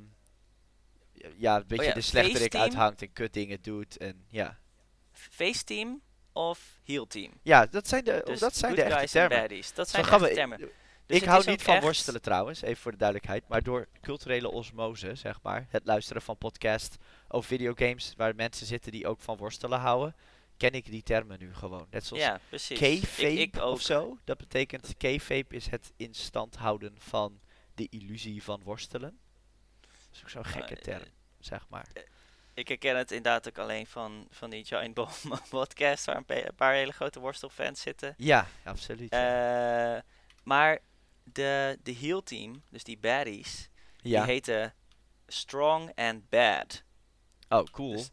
ja, 1.38 1.56
een 1.56 1.64
beetje 1.68 1.86
ja, 1.86 1.94
de 1.94 2.02
slechterik 2.02 2.56
uithangt 2.56 3.02
en 3.02 3.14
kut 3.14 3.34
dingen 3.34 3.62
doet 3.62 3.98
en 3.98 4.26
ja. 4.30 4.58
face 5.12 5.64
team 5.64 6.02
of 6.34 6.80
heel 6.84 7.08
team. 7.08 7.32
Ja, 7.44 7.66
dat 7.66 7.88
zijn 7.88 8.04
de, 8.04 8.22
Dus 8.26 8.40
dat 8.40 8.56
zijn 8.56 8.76
de 8.76 8.84
echte 8.84 9.08
termen. 9.12 9.40
baddies. 9.40 9.74
Dat 9.74 9.90
Zo 9.90 9.92
zijn 9.92 10.06
de 10.06 10.12
echte 10.12 10.28
we- 10.28 10.34
termen. 10.34 10.58
Dus 10.58 11.18
ik 11.18 11.24
het 11.24 11.34
hou 11.34 11.50
niet 11.50 11.62
van 11.62 11.80
worstelen 11.80 12.22
trouwens, 12.22 12.62
even 12.62 12.82
voor 12.82 12.92
de 12.92 12.98
duidelijkheid. 12.98 13.48
Maar 13.48 13.64
door 13.64 13.88
culturele 14.02 14.50
osmose, 14.52 15.16
zeg 15.16 15.40
maar, 15.42 15.68
het 15.70 15.86
luisteren 15.86 16.22
van 16.22 16.38
podcasts 16.38 16.96
over 17.28 17.48
videogames 17.48 18.14
waar 18.18 18.36
mensen 18.36 18.66
zitten 18.66 18.92
die 18.92 19.08
ook 19.08 19.20
van 19.20 19.38
worstelen 19.38 19.80
houden, 19.80 20.16
ken 20.58 20.72
ik 20.72 20.92
die 20.92 21.04
termen 21.04 21.40
nu 21.40 21.54
gewoon. 21.54 21.88
Net 21.90 22.06
zoals 22.06 22.24
Ja, 22.24 22.40
of 23.64 23.82
zo. 23.82 24.18
Dat 24.24 24.38
betekent 24.38 24.98
kayfabe 24.98 25.56
is 25.56 25.68
het 25.68 25.92
in 25.98 26.14
stand 26.14 26.56
houden 26.56 26.96
van 26.98 27.40
de 27.76 27.88
illusie 27.90 28.44
van 28.44 28.62
worstelen. 28.64 29.20
Dat 30.10 30.16
is 30.18 30.22
ook 30.22 30.30
zo'n 30.30 30.46
gekke 30.46 30.76
Eh, 30.76 30.82
term, 30.82 31.04
zeg 31.40 31.66
maar. 31.70 31.88
Ik 32.54 32.68
herken 32.68 32.98
het 32.98 33.12
inderdaad 33.12 33.48
ook 33.48 33.58
alleen 33.58 33.88
van, 33.88 34.28
van 34.30 34.50
die 34.50 34.66
Giant 34.66 34.94
Bomb 34.94 35.14
podcast, 35.50 36.06
waar 36.06 36.16
een, 36.28 36.56
paar 36.56 36.74
hele 36.74 36.92
grote 36.92 37.20
worstelfans 37.20 37.82
zitten. 37.82 38.14
Ja, 38.18 38.48
absoluut. 38.64 39.10
ja. 39.12 39.96
Eh, 39.96 40.02
maar 40.44 40.80
de, 41.24 41.78
de 41.84 41.92
heel 41.92 42.24
team, 42.24 42.64
dus 42.70 42.84
die 42.84 42.98
baddies, 42.98 43.70
ja. 44.02 44.24
die 44.24 44.32
heten 44.32 44.74
Strong 45.28 45.92
and 45.96 46.30
Bad. 46.30 46.84
Oh, 47.50 47.64
cool. 47.72 47.92
dus- 47.96 48.12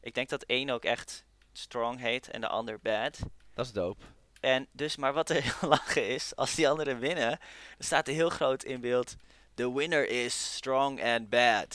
Ik 0.00 0.14
denk 0.14 0.28
dat 0.28 0.42
één 0.42 0.70
ook 0.70 0.84
echt 0.84 1.24
Strong 1.52 2.00
heet 2.00 2.30
en 2.30 2.40
de 2.40 2.48
ander 2.48 2.78
Bad. 2.80 3.18
dat 3.54 3.66
is 3.66 3.72
dope. 3.72 4.04
En 4.40 4.66
dus, 4.72 4.96
maar 4.96 5.12
wat 5.12 5.30
er 5.30 5.42
heel 5.42 5.68
lachen 5.76 6.08
is, 6.08 6.36
als 6.36 6.54
die 6.54 6.68
anderen 6.68 6.98
winnen, 6.98 7.28
dan 7.28 7.38
staat 7.78 8.08
er 8.08 8.14
heel 8.14 8.30
groot 8.30 8.62
in 8.64 8.80
beeld, 8.80 9.16
the 9.58 9.72
winner 9.74 10.08
is 10.08 10.54
strong 10.54 11.02
and 11.04 11.28
bad. 11.28 11.72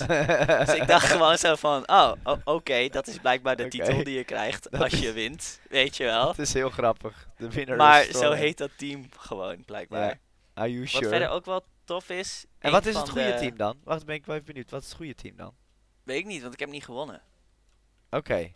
dus 0.67 0.76
ik 0.76 0.88
dacht 0.88 1.06
gewoon 1.13 1.38
zo 1.38 1.56
van, 1.56 1.88
oh, 1.89 2.12
oké, 2.43 2.88
dat 2.88 3.08
is 3.08 3.17
blijkbaar 3.17 3.56
de 3.56 3.67
titel 3.67 4.04
die 4.04 4.17
je 4.17 4.24
krijgt 4.24 4.72
Dat 4.72 4.82
als 4.82 4.93
is- 4.93 5.00
je 5.00 5.12
wint, 5.13 5.60
weet 5.69 5.98
je 5.98 6.04
wel. 6.04 6.28
Het 6.28 6.39
is 6.39 6.54
heel 6.54 6.69
grappig. 6.69 7.28
De 7.38 7.50
winnaar 7.50 7.78
Maar 7.78 8.00
is 8.02 8.08
zo 8.08 8.17
strong. 8.17 8.36
heet 8.36 8.58
dat 8.58 8.69
team 8.78 9.06
gewoon, 9.17 9.65
blijkbaar. 9.65 10.19
Are 10.54 10.69
you 10.69 10.80
Wat 10.82 10.89
sure? 10.89 11.08
verder 11.08 11.30
ook 11.30 11.46
wel 11.46 11.65
tof 11.86 12.10
is... 12.10 12.46
En 12.60 12.72
wat 12.72 12.86
is 12.86 12.96
het 12.96 13.10
goede 13.10 13.32
de- 13.34 13.39
team 13.39 13.58
dan? 13.58 13.78
Wacht, 13.84 14.06
ben 14.06 14.15
ik 14.15 14.26
wel 14.26 14.36
even 14.36 14.48
benieuwd. 14.48 14.69
Wat 14.72 14.82
is 14.82 14.88
het 14.88 14.98
goede 14.98 15.15
team 15.15 15.36
dan? 15.36 15.54
Weet 16.04 16.17
ik 16.19 16.26
niet, 16.26 16.41
want 16.41 16.54
ik 16.54 16.60
heb 16.60 16.69
niet 16.69 16.86
gewonnen. 16.86 17.22
Oké. 18.10 18.52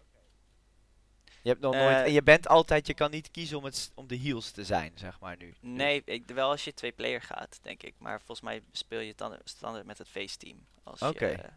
Je 1.47 1.53
hebt 1.53 1.65
nog 1.65 1.73
Eh, 1.73 1.81
nooit... 1.81 2.05
En 2.05 2.11
je 2.11 2.23
bent 2.23 2.47
altijd... 2.47 2.87
Je 2.87 2.93
kan 2.93 3.11
niet 3.11 3.31
kiezen 3.31 3.57
om, 3.57 3.63
het, 3.63 3.91
om 3.95 4.07
de 4.07 4.15
heels 4.15 4.51
te 4.51 4.63
zijn, 4.65 4.91
zeg 4.95 5.19
maar 5.19 5.37
nu. 5.37 5.53
Nee, 5.59 6.01
ik, 6.05 6.27
wel 6.27 6.49
als 6.49 6.63
je 6.63 6.73
twee 6.73 6.91
player 6.91 7.21
gaat, 7.21 7.59
denk 7.61 7.83
ik. 7.83 7.93
Maar 7.97 8.17
volgens 8.17 8.41
mij 8.41 8.61
speel 8.71 8.99
je 8.99 9.13
dan 9.15 9.37
standaard 9.43 9.85
met 9.85 9.97
het 9.97 10.07
face 10.07 10.37
team. 10.37 10.65
Als 10.83 10.99
je 10.99 11.27
eh, 11.27 11.49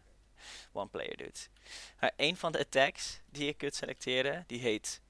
one 0.71 0.87
player 0.89 1.17
doet. 1.17 1.49
Maar 1.99 2.11
een 2.17 2.35
van 2.37 2.51
de 2.51 2.59
attacks 2.59 3.19
die 3.29 3.45
je 3.45 3.53
kunt 3.53 3.75
selecteren, 3.75 4.43
die 4.47 4.59
heet 4.59 5.01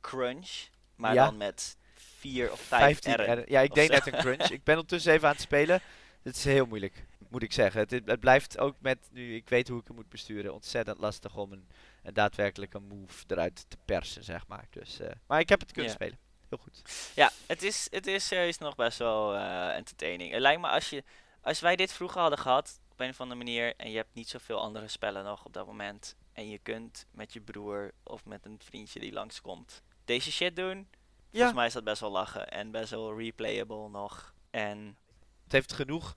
Crunch. 0.00 0.68
Maar 0.94 1.14
Ja. 1.14 1.24
dan 1.24 1.36
met 1.36 1.76
vier 1.94 2.52
of 2.52 2.60
vijf 2.60 3.00
15 3.02 3.14
R'en. 3.14 3.44
Ja, 3.48 3.60
ik 3.60 3.74
deed 3.74 3.90
net 3.90 4.06
een 4.06 4.18
crunch. 4.18 4.50
ik 4.50 4.64
ben 4.64 4.74
ondertussen 4.74 5.12
even 5.12 5.28
aan 5.28 5.34
het 5.34 5.42
spelen. 5.42 5.80
Het 6.22 6.36
is 6.36 6.44
heel 6.44 6.66
moeilijk, 6.66 7.06
moet 7.28 7.42
ik 7.42 7.52
zeggen. 7.52 7.80
Het, 7.80 7.90
het 7.90 8.20
blijft 8.20 8.58
ook 8.58 8.74
met, 8.78 8.98
nu 9.10 9.34
ik 9.34 9.48
weet 9.48 9.68
hoe 9.68 9.80
ik 9.80 9.86
het 9.86 9.96
moet 9.96 10.08
besturen, 10.08 10.54
ontzettend 10.54 10.98
lastig 10.98 11.36
om 11.36 11.52
een, 11.52 11.68
een 12.06 12.14
daadwerkelijke 12.14 12.78
move 12.78 13.24
eruit 13.26 13.64
te 13.68 13.76
persen, 13.84 14.24
zeg 14.24 14.46
maar. 14.46 14.66
Dus, 14.70 15.00
eh, 15.00 15.10
maar 15.26 15.40
ik 15.40 15.48
heb 15.48 15.60
het 15.60 15.72
kunnen 15.72 15.92
spelen. 15.92 16.18
Heel 16.48 16.58
goed. 16.58 16.82
Ja, 17.14 17.30
het 17.46 17.62
is, 17.62 17.86
het 17.90 18.06
is 18.06 18.26
serieus 18.26 18.58
nog 18.58 18.74
best 18.74 18.98
wel 18.98 19.34
eh, 19.34 19.74
entertaining. 19.74 20.32
Het 20.32 20.40
lijkt 20.40 20.60
me 20.60 20.68
als, 20.68 20.90
je, 20.90 21.04
als 21.40 21.60
wij 21.60 21.76
dit 21.76 21.92
vroeger 21.92 22.20
hadden 22.20 22.38
gehad, 22.38 22.80
op 22.92 23.00
een 23.00 23.10
of 23.10 23.20
andere 23.20 23.38
manier, 23.38 23.74
en 23.76 23.90
je 23.90 23.96
hebt 23.96 24.14
niet 24.14 24.28
zoveel 24.28 24.60
andere 24.60 24.88
spellen 24.88 25.24
nog 25.24 25.44
op 25.44 25.52
dat 25.52 25.66
moment, 25.66 26.16
en 26.32 26.48
je 26.48 26.58
kunt 26.58 27.06
met 27.10 27.32
je 27.32 27.40
broer 27.40 27.92
of 28.02 28.24
met 28.24 28.44
een 28.44 28.60
vriendje 28.64 29.00
die 29.00 29.12
langskomt 29.12 29.82
deze 30.04 30.32
shit 30.32 30.56
doen, 30.56 30.76
Ja, 30.78 31.26
volgens 31.30 31.54
mij 31.54 31.66
is 31.66 31.72
dat 31.72 31.84
best 31.84 32.00
wel 32.00 32.10
lachen 32.10 32.48
en 32.48 32.70
best 32.70 32.90
wel 32.90 33.18
replayable 33.18 33.88
nog. 33.88 34.34
En 34.50 34.96
het 35.42 35.52
heeft 35.52 35.72
genoeg, 35.72 36.16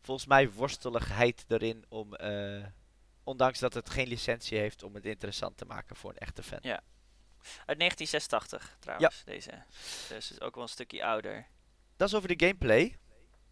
volgens 0.00 0.26
mij, 0.26 0.50
worsteligheid 0.50 1.44
erin 1.48 1.84
om, 1.88 2.14
eh, 2.14 2.64
ondanks 3.24 3.58
dat 3.58 3.74
het 3.74 3.90
geen 3.90 4.08
licentie 4.08 4.58
heeft, 4.58 4.82
om 4.82 4.94
het 4.94 5.04
interessant 5.04 5.56
te 5.56 5.64
maken 5.64 5.96
voor 5.96 6.10
een 6.10 6.18
echte 6.18 6.42
fan. 6.42 6.58
Ja. 6.62 6.80
uit 7.66 7.78
1986 7.78 8.76
trouwens, 8.80 9.22
deze. 9.24 9.64
Dus 10.08 10.28
het 10.28 10.30
is 10.30 10.40
ook 10.40 10.54
wel 10.54 10.62
een 10.62 10.68
stukje 10.68 11.04
ouder. 11.04 11.46
Dat 11.96 12.08
is 12.08 12.14
over 12.14 12.36
de 12.36 12.46
gameplay. 12.46 12.98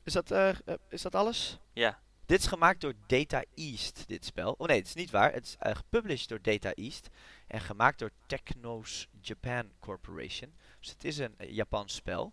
Is 0.04 0.12
dat, 0.12 0.30
eh, 0.30 0.48
eh, 0.48 0.74
is 0.88 1.02
dat 1.02 1.14
alles? 1.14 1.59
Ja, 1.72 2.00
Dit 2.30 2.40
is 2.40 2.46
gemaakt 2.46 2.80
door 2.80 2.94
Data 3.06 3.44
East, 3.54 4.04
dit 4.06 4.24
spel. 4.24 4.54
Oh 4.59 4.66
nee, 4.66 4.78
het 4.78 4.87
is 4.87 4.94
niet 4.94 5.11
waar. 5.11 5.33
Het 5.33 5.46
is 5.46 5.56
eh, 5.59 5.74
gepublished 5.74 6.28
door 6.28 6.42
Data 6.42 6.72
East. 6.74 7.09
En 7.46 7.61
gemaakt 7.61 7.98
door 7.98 8.11
Technos 8.26 9.09
Japan 9.20 9.72
Corporation. 9.78 10.54
Dus 10.80 10.90
het 10.90 11.04
is 11.04 11.18
een 11.18 11.35
Japans 11.38 11.94
spel. 11.94 12.33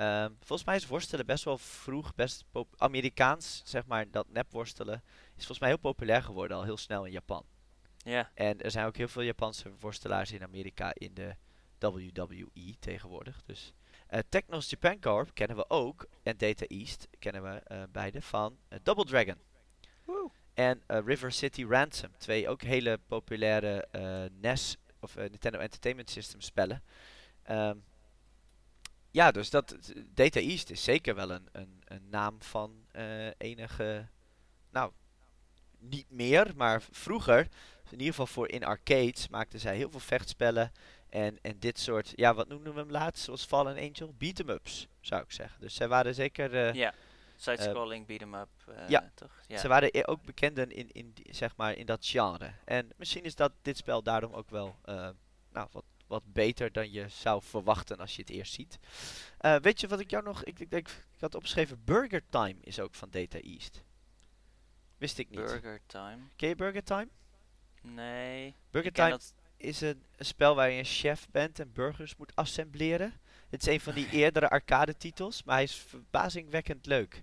Ehm, 0.00 0.30
volgens 0.38 0.64
mij 0.64 0.76
is 0.76 0.86
worstelen 0.86 1.26
best 1.26 1.44
wel 1.44 1.58
vroeg, 1.58 2.14
best 2.14 2.44
Amerikaans, 2.76 3.62
zeg 3.64 3.86
maar, 3.86 4.10
dat 4.10 4.26
nepworstelen, 4.28 5.02
is 5.26 5.34
volgens 5.36 5.58
mij 5.58 5.68
heel 5.68 5.78
populair 5.78 6.22
geworden 6.22 6.56
al 6.56 6.62
heel 6.62 6.76
snel 6.76 7.04
in 7.04 7.12
Japan. 7.12 7.44
ja. 8.02 8.30
En 8.34 8.60
er 8.60 8.70
zijn 8.70 8.86
ook 8.86 8.96
heel 8.96 9.08
veel 9.08 9.22
Japanse 9.22 9.72
worstelaars 9.80 10.32
in 10.32 10.42
Amerika 10.42 10.90
in 10.94 11.14
de 11.14 11.34
WWE 11.78 12.74
tegenwoordig. 12.78 13.42
Dus 13.44 13.72
eh, 14.06 14.20
Technos 14.28 14.70
Japan 14.70 15.00
Corp 15.00 15.34
kennen 15.34 15.56
we 15.56 15.70
ook. 15.70 16.06
En 16.22 16.36
Data 16.36 16.66
East 16.66 17.08
kennen 17.18 17.42
we 17.42 17.48
eh, 17.48 17.82
beide 17.92 18.22
van 18.22 18.58
eh, 18.68 18.78
Double 18.82 19.04
Dragon. 19.04 19.36
En 20.54 20.82
eh, 20.86 20.98
River 21.04 21.32
City 21.32 21.64
Ransom. 21.64 22.10
Twee 22.18 22.48
ook 22.48 22.62
hele 22.62 22.98
populaire 23.06 23.86
eh, 23.90 24.24
NES 24.40 24.76
of 25.00 25.16
Nintendo 25.16 25.58
Entertainment 25.58 26.10
System 26.10 26.40
spellen. 26.40 26.82
Ehm, 27.42 27.76
ja, 29.10 29.30
dus 29.30 29.50
dat, 29.50 29.76
Data 30.14 30.40
East 30.40 30.70
is 30.70 30.84
zeker 30.84 31.14
wel 31.14 31.30
een, 31.30 31.48
een, 31.52 31.82
een 31.84 32.08
naam 32.10 32.42
van 32.42 32.84
eh, 32.92 33.26
enige, 33.38 34.08
nou, 34.70 34.92
niet 35.78 36.10
meer, 36.10 36.52
maar 36.56 36.82
vroeger 36.90 37.48
in 37.92 37.98
ieder 37.98 38.14
geval 38.14 38.26
voor 38.26 38.48
in 38.48 38.64
arcades 38.64 39.28
maakten 39.28 39.60
zij 39.60 39.76
heel 39.76 39.90
veel 39.90 40.00
vechtspellen. 40.00 40.72
En, 41.08 41.38
en 41.42 41.58
dit 41.58 41.78
soort, 41.78 42.12
ja, 42.14 42.34
wat 42.34 42.48
noemden 42.48 42.74
we 42.74 42.80
hem 42.80 42.90
laatst? 42.90 43.24
Zoals 43.24 43.44
Fallen 43.44 43.76
Angel? 43.76 44.14
Beat-em-ups, 44.18 44.88
zou 45.00 45.22
ik 45.22 45.32
zeggen. 45.32 45.60
Dus 45.60 45.74
zij 45.74 45.88
waren 45.88 46.14
zeker, 46.14 46.54
eh, 46.54 46.74
ja. 46.74 46.94
Side-scrolling, 47.36 48.06
beat-em-up, 48.06 48.48
eh, 48.66 48.88
ja. 48.88 49.10
toch? 49.14 49.32
Ja. 49.46 49.58
ze 49.58 49.68
waren 49.68 49.88
e- 49.92 50.02
ook 50.04 50.22
bekenden 50.24 50.70
in, 50.70 50.90
in, 50.92 51.14
zeg 51.30 51.56
maar, 51.56 51.76
in 51.76 51.86
dat 51.86 52.06
genre. 52.06 52.52
En 52.64 52.90
misschien 52.96 53.24
is 53.24 53.34
dat 53.34 53.52
dit 53.62 53.76
spel 53.76 54.02
daarom 54.02 54.32
ook 54.32 54.50
wel, 54.50 54.76
eh, 54.84 55.08
nou, 55.52 55.68
wat, 55.72 55.84
wat 56.10 56.32
beter 56.32 56.72
dan 56.72 56.92
je 56.92 57.08
zou 57.08 57.42
verwachten 57.42 57.98
als 57.98 58.16
je 58.16 58.22
het 58.22 58.30
eerst 58.30 58.52
ziet. 58.52 58.78
Eh, 59.38 59.56
weet 59.56 59.80
je 59.80 59.88
wat 59.88 60.00
ik 60.00 60.10
jou 60.10 60.24
nog, 60.24 60.44
ik, 60.44 60.58
ik 60.58 60.70
denk, 60.70 60.88
ik 60.88 61.20
had 61.20 61.34
opgeschreven, 61.34 61.84
Burger 61.84 62.22
Time 62.28 62.56
is 62.60 62.80
ook 62.80 62.94
van 62.94 63.10
Data 63.10 63.38
East. 63.38 63.82
Wist 64.98 65.18
ik 65.18 65.30
niet. 65.30 65.38
Burger 65.38 65.80
Time. 65.86 66.18
Ken 66.36 66.48
je 66.48 66.54
Burger 66.54 66.84
Time? 66.84 67.08
Nee. 67.82 68.54
Burger 68.70 68.92
Time 68.92 69.10
dat, 69.10 69.34
is 69.56 69.80
een, 69.80 70.02
een 70.16 70.24
spel 70.24 70.54
waar 70.54 70.70
je 70.70 70.78
een 70.78 70.84
chef 70.84 71.28
bent 71.30 71.58
en 71.58 71.72
burgers 71.72 72.16
moet 72.16 72.36
assembleren. 72.36 73.20
Het 73.48 73.60
is 73.60 73.68
een 73.68 73.80
van 73.80 73.94
die 73.94 74.10
eerdere 74.22 74.48
arcade 74.48 74.96
titels, 74.96 75.42
maar 75.42 75.54
hij 75.54 75.64
is 75.64 75.74
verbazingwekkend 75.74 76.86
leuk. 76.86 77.22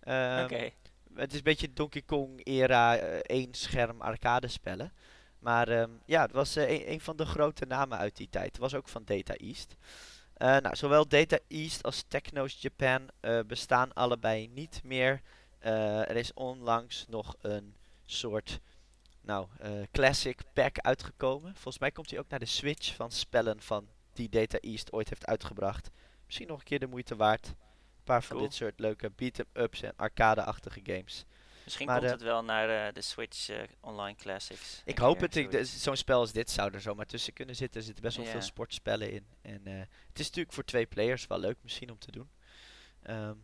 Ehm, 0.00 0.44
Oké. 0.44 0.70
Het 1.14 1.30
is 1.30 1.38
een 1.38 1.44
beetje 1.44 1.72
Donkey 1.72 2.02
Kong 2.02 2.40
era 2.44 2.96
eh, 2.96 3.18
één 3.18 3.54
scherm 3.54 4.00
arcade 4.00 4.48
spellen. 4.48 4.92
Maar 5.38 5.68
ehm, 5.68 5.90
ja, 6.04 6.22
het 6.22 6.32
was 6.32 6.56
eh, 6.56 6.70
een, 6.70 6.92
een 6.92 7.00
van 7.00 7.16
de 7.16 7.26
grote 7.26 7.64
namen 7.66 7.98
uit 7.98 8.16
die 8.16 8.28
tijd. 8.30 8.46
Het 8.46 8.58
was 8.58 8.74
ook 8.74 8.88
van 8.88 9.04
Data 9.04 9.34
East. 9.34 9.76
Eh, 10.34 10.56
nou, 10.56 10.76
zowel 10.76 11.08
Data 11.08 11.38
East 11.48 11.82
als 11.82 12.04
Technos 12.08 12.60
Japan 12.60 13.08
eh, 13.20 13.40
bestaan 13.46 13.92
allebei 13.92 14.48
niet 14.48 14.80
meer. 14.84 15.20
Er 15.58 16.16
is 16.16 16.34
onlangs 16.34 17.04
nog 17.08 17.34
een 17.40 17.76
soort 18.04 18.60
nou, 19.20 19.48
classic 19.90 20.40
pack 20.52 20.78
uitgekomen. 20.78 21.52
Volgens 21.52 21.78
mij 21.78 21.90
komt 21.90 22.10
hij 22.10 22.18
ook 22.18 22.28
naar 22.28 22.38
de 22.38 22.46
Switch 22.46 22.94
van 22.94 23.10
spellen 23.10 23.62
van 23.62 23.88
die 24.12 24.28
Data 24.28 24.58
East 24.58 24.92
ooit 24.92 25.08
heeft 25.08 25.26
uitgebracht. 25.26 25.90
Misschien 26.26 26.48
nog 26.48 26.58
een 26.58 26.64
keer 26.64 26.78
de 26.78 26.86
moeite 26.86 27.16
waard. 27.16 27.46
Een 27.46 27.54
paar 28.04 28.22
van 28.22 28.36
Cool. 28.36 28.48
dit 28.48 28.56
soort 28.56 28.80
leuke 28.80 29.10
beat-em-ups 29.16 29.82
en 29.82 29.92
arcade-achtige 29.96 30.80
games. 30.82 31.24
Misschien 31.68 31.86
maar, 31.86 31.96
komt 31.98 32.10
eh, 32.10 32.16
het 32.16 32.22
wel 32.26 32.44
naar 32.44 32.86
eh, 32.86 32.92
de 32.92 33.02
Switch 33.02 33.48
eh, 33.48 33.62
Online 33.80 34.16
Classics. 34.16 34.82
Ik 34.84 34.98
hoop 34.98 35.20
het. 35.20 35.36
Ik- 35.36 35.64
Zo'n 35.64 35.96
spel 35.96 36.20
als 36.20 36.32
dit 36.32 36.50
zou 36.50 36.72
er 36.74 36.80
zomaar 36.80 37.06
tussen 37.06 37.32
kunnen 37.32 37.56
zitten. 37.56 37.80
Er 37.80 37.86
zitten 37.86 38.04
best 38.04 38.16
wel 38.16 38.26
veel 38.26 38.40
sportspellen 38.42 39.12
in. 39.12 39.26
En 39.42 39.60
het 40.08 40.18
is 40.18 40.26
natuurlijk 40.26 40.52
voor 40.54 40.64
twee 40.64 40.86
players 40.86 41.26
wel 41.26 41.38
leuk 41.38 41.56
misschien 41.62 41.90
om 41.90 41.98
te 41.98 42.10
doen. 42.10 42.30
Ehm, 43.02 43.34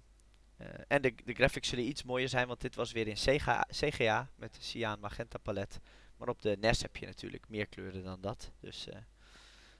eh, 0.57 0.67
en 0.89 1.03
de, 1.03 1.15
de 1.25 1.33
graphics 1.35 1.69
zullen 1.69 1.85
iets 1.87 2.03
mooier 2.03 2.29
zijn, 2.29 2.47
want 2.47 2.61
dit 2.61 2.75
was 2.75 2.93
weer 2.93 3.09
in 3.09 3.15
CGA, 3.15 3.67
CGA 3.71 4.31
met 4.37 4.55
de 4.55 4.63
cyan 4.63 5.01
magenta 5.01 5.39
palet. 5.39 5.79
Maar 6.17 6.29
op 6.29 6.43
de 6.43 6.57
NES 6.61 6.83
heb 6.83 6.97
je 6.97 7.07
natuurlijk 7.07 7.49
meer 7.49 7.67
kleuren 7.67 8.05
dan 8.05 8.21
dat. 8.21 8.51
Dus 8.61 8.87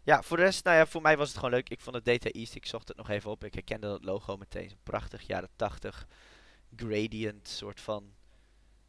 ja, 0.03 0.23
voor 0.23 0.37
de 0.37 0.43
rest, 0.43 0.65
nou 0.65 0.77
ja, 0.77 0.87
voor 0.87 1.03
mij 1.03 1.17
was 1.17 1.29
het 1.29 1.37
gewoon 1.37 1.51
leuk. 1.55 1.69
Ik 1.69 1.81
vond 1.81 1.97
het 1.97 2.05
Data 2.05 2.31
East, 2.31 2.55
ik 2.55 2.67
zocht 2.67 2.89
het 2.89 2.97
nog 2.97 3.09
even 3.09 3.31
op. 3.31 3.45
Ik 3.45 3.55
herkende 3.55 3.87
dat 3.87 4.05
logo 4.05 4.37
meteen. 4.37 4.71
Een 4.71 4.79
prachtig 4.83 5.23
jaren 5.27 5.49
80 5.57 6.07
gradient 6.77 7.49
soort 7.49 7.81
van, 7.81 8.15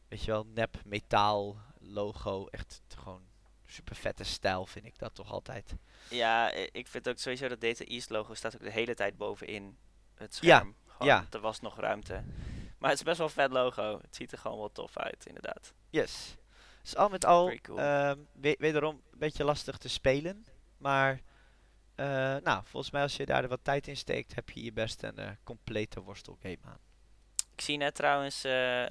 weet 0.07 0.23
je 0.23 0.31
wel, 0.31 0.45
nep 0.45 0.77
metaal 0.85 1.57
logo. 1.79 2.47
Echt 2.47 2.81
gewoon 2.97 3.21
super 3.65 3.95
vette 3.95 4.23
stijl 4.23 4.65
vind 4.65 4.85
ik 4.85 4.97
dat 4.97 5.15
toch 5.15 5.31
altijd. 5.31 5.75
Ja, 6.09 6.51
ik 6.51 6.87
vind 6.87 7.09
ook 7.09 7.17
sowieso 7.17 7.47
dat 7.47 7.61
Data 7.61 7.83
East 7.83 8.09
logo 8.09 8.33
staat 8.33 8.55
ook 8.55 8.61
de 8.63 8.71
hele 8.71 8.93
tijd 8.93 9.17
bovenin 9.17 9.77
het 10.15 10.37
Ja, 10.41 10.57
scherm. 10.57 10.75
Gewoon, 10.87 11.07
ja. 11.07 11.25
Er 11.31 11.39
was 11.39 11.59
nog 11.59 11.79
ruimte. 11.79 12.23
Maar 12.77 12.89
het 12.89 12.99
is 12.99 13.05
best 13.05 13.17
wel 13.17 13.27
een 13.27 13.33
vet 13.33 13.51
logo. 13.51 13.99
Het 14.01 14.15
ziet 14.15 14.31
er 14.31 14.37
gewoon 14.37 14.57
wel 14.57 14.71
tof 14.71 14.97
uit, 14.97 15.25
inderdaad. 15.25 15.73
Yes. 15.89 16.35
Dus 16.81 16.95
al 16.95 17.09
met 17.09 17.25
al, 17.25 17.57
cool. 17.61 17.79
ehm, 17.79 18.17
we- 18.33 18.55
wederom 18.59 19.01
een 19.11 19.19
beetje 19.19 19.43
lastig 19.43 19.77
te 19.77 19.89
spelen. 19.89 20.45
Maar, 20.77 21.21
eh, 21.95 22.05
nou, 22.43 22.61
volgens 22.65 22.91
mij 22.91 23.01
als 23.01 23.15
je 23.15 23.25
daar 23.25 23.47
wat 23.47 23.59
tijd 23.63 23.87
in 23.87 23.97
steekt, 23.97 24.35
heb 24.35 24.49
je 24.49 24.59
hier 24.59 24.73
best 24.73 25.03
een 25.03 25.17
eh, 25.17 25.29
complete 25.43 26.01
worstelgame 26.01 26.57
aan. 26.65 26.79
Ik 27.55 27.61
zie 27.61 27.77
net 27.77 27.95
trouwens, 27.95 28.43
eh, 28.43 28.85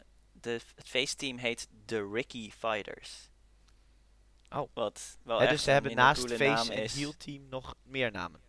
de, 0.44 0.61
het 0.74 0.88
feestteam 0.88 1.37
heet 1.38 1.68
The 1.85 2.11
Ricky 2.12 2.50
Fighters. 2.50 3.28
Oh. 4.50 4.68
Wat 4.74 5.18
wel 5.22 5.40
echt 5.40 5.50
dus 5.50 5.62
ze 5.62 5.70
hebben 5.70 5.94
naast 5.94 6.33
Face 6.33 6.72
en 6.72 6.83
is 6.83 6.94
Heal 6.94 7.14
Team 7.16 7.48
nog 7.48 7.74
meer 7.83 8.11
namen. 8.11 8.40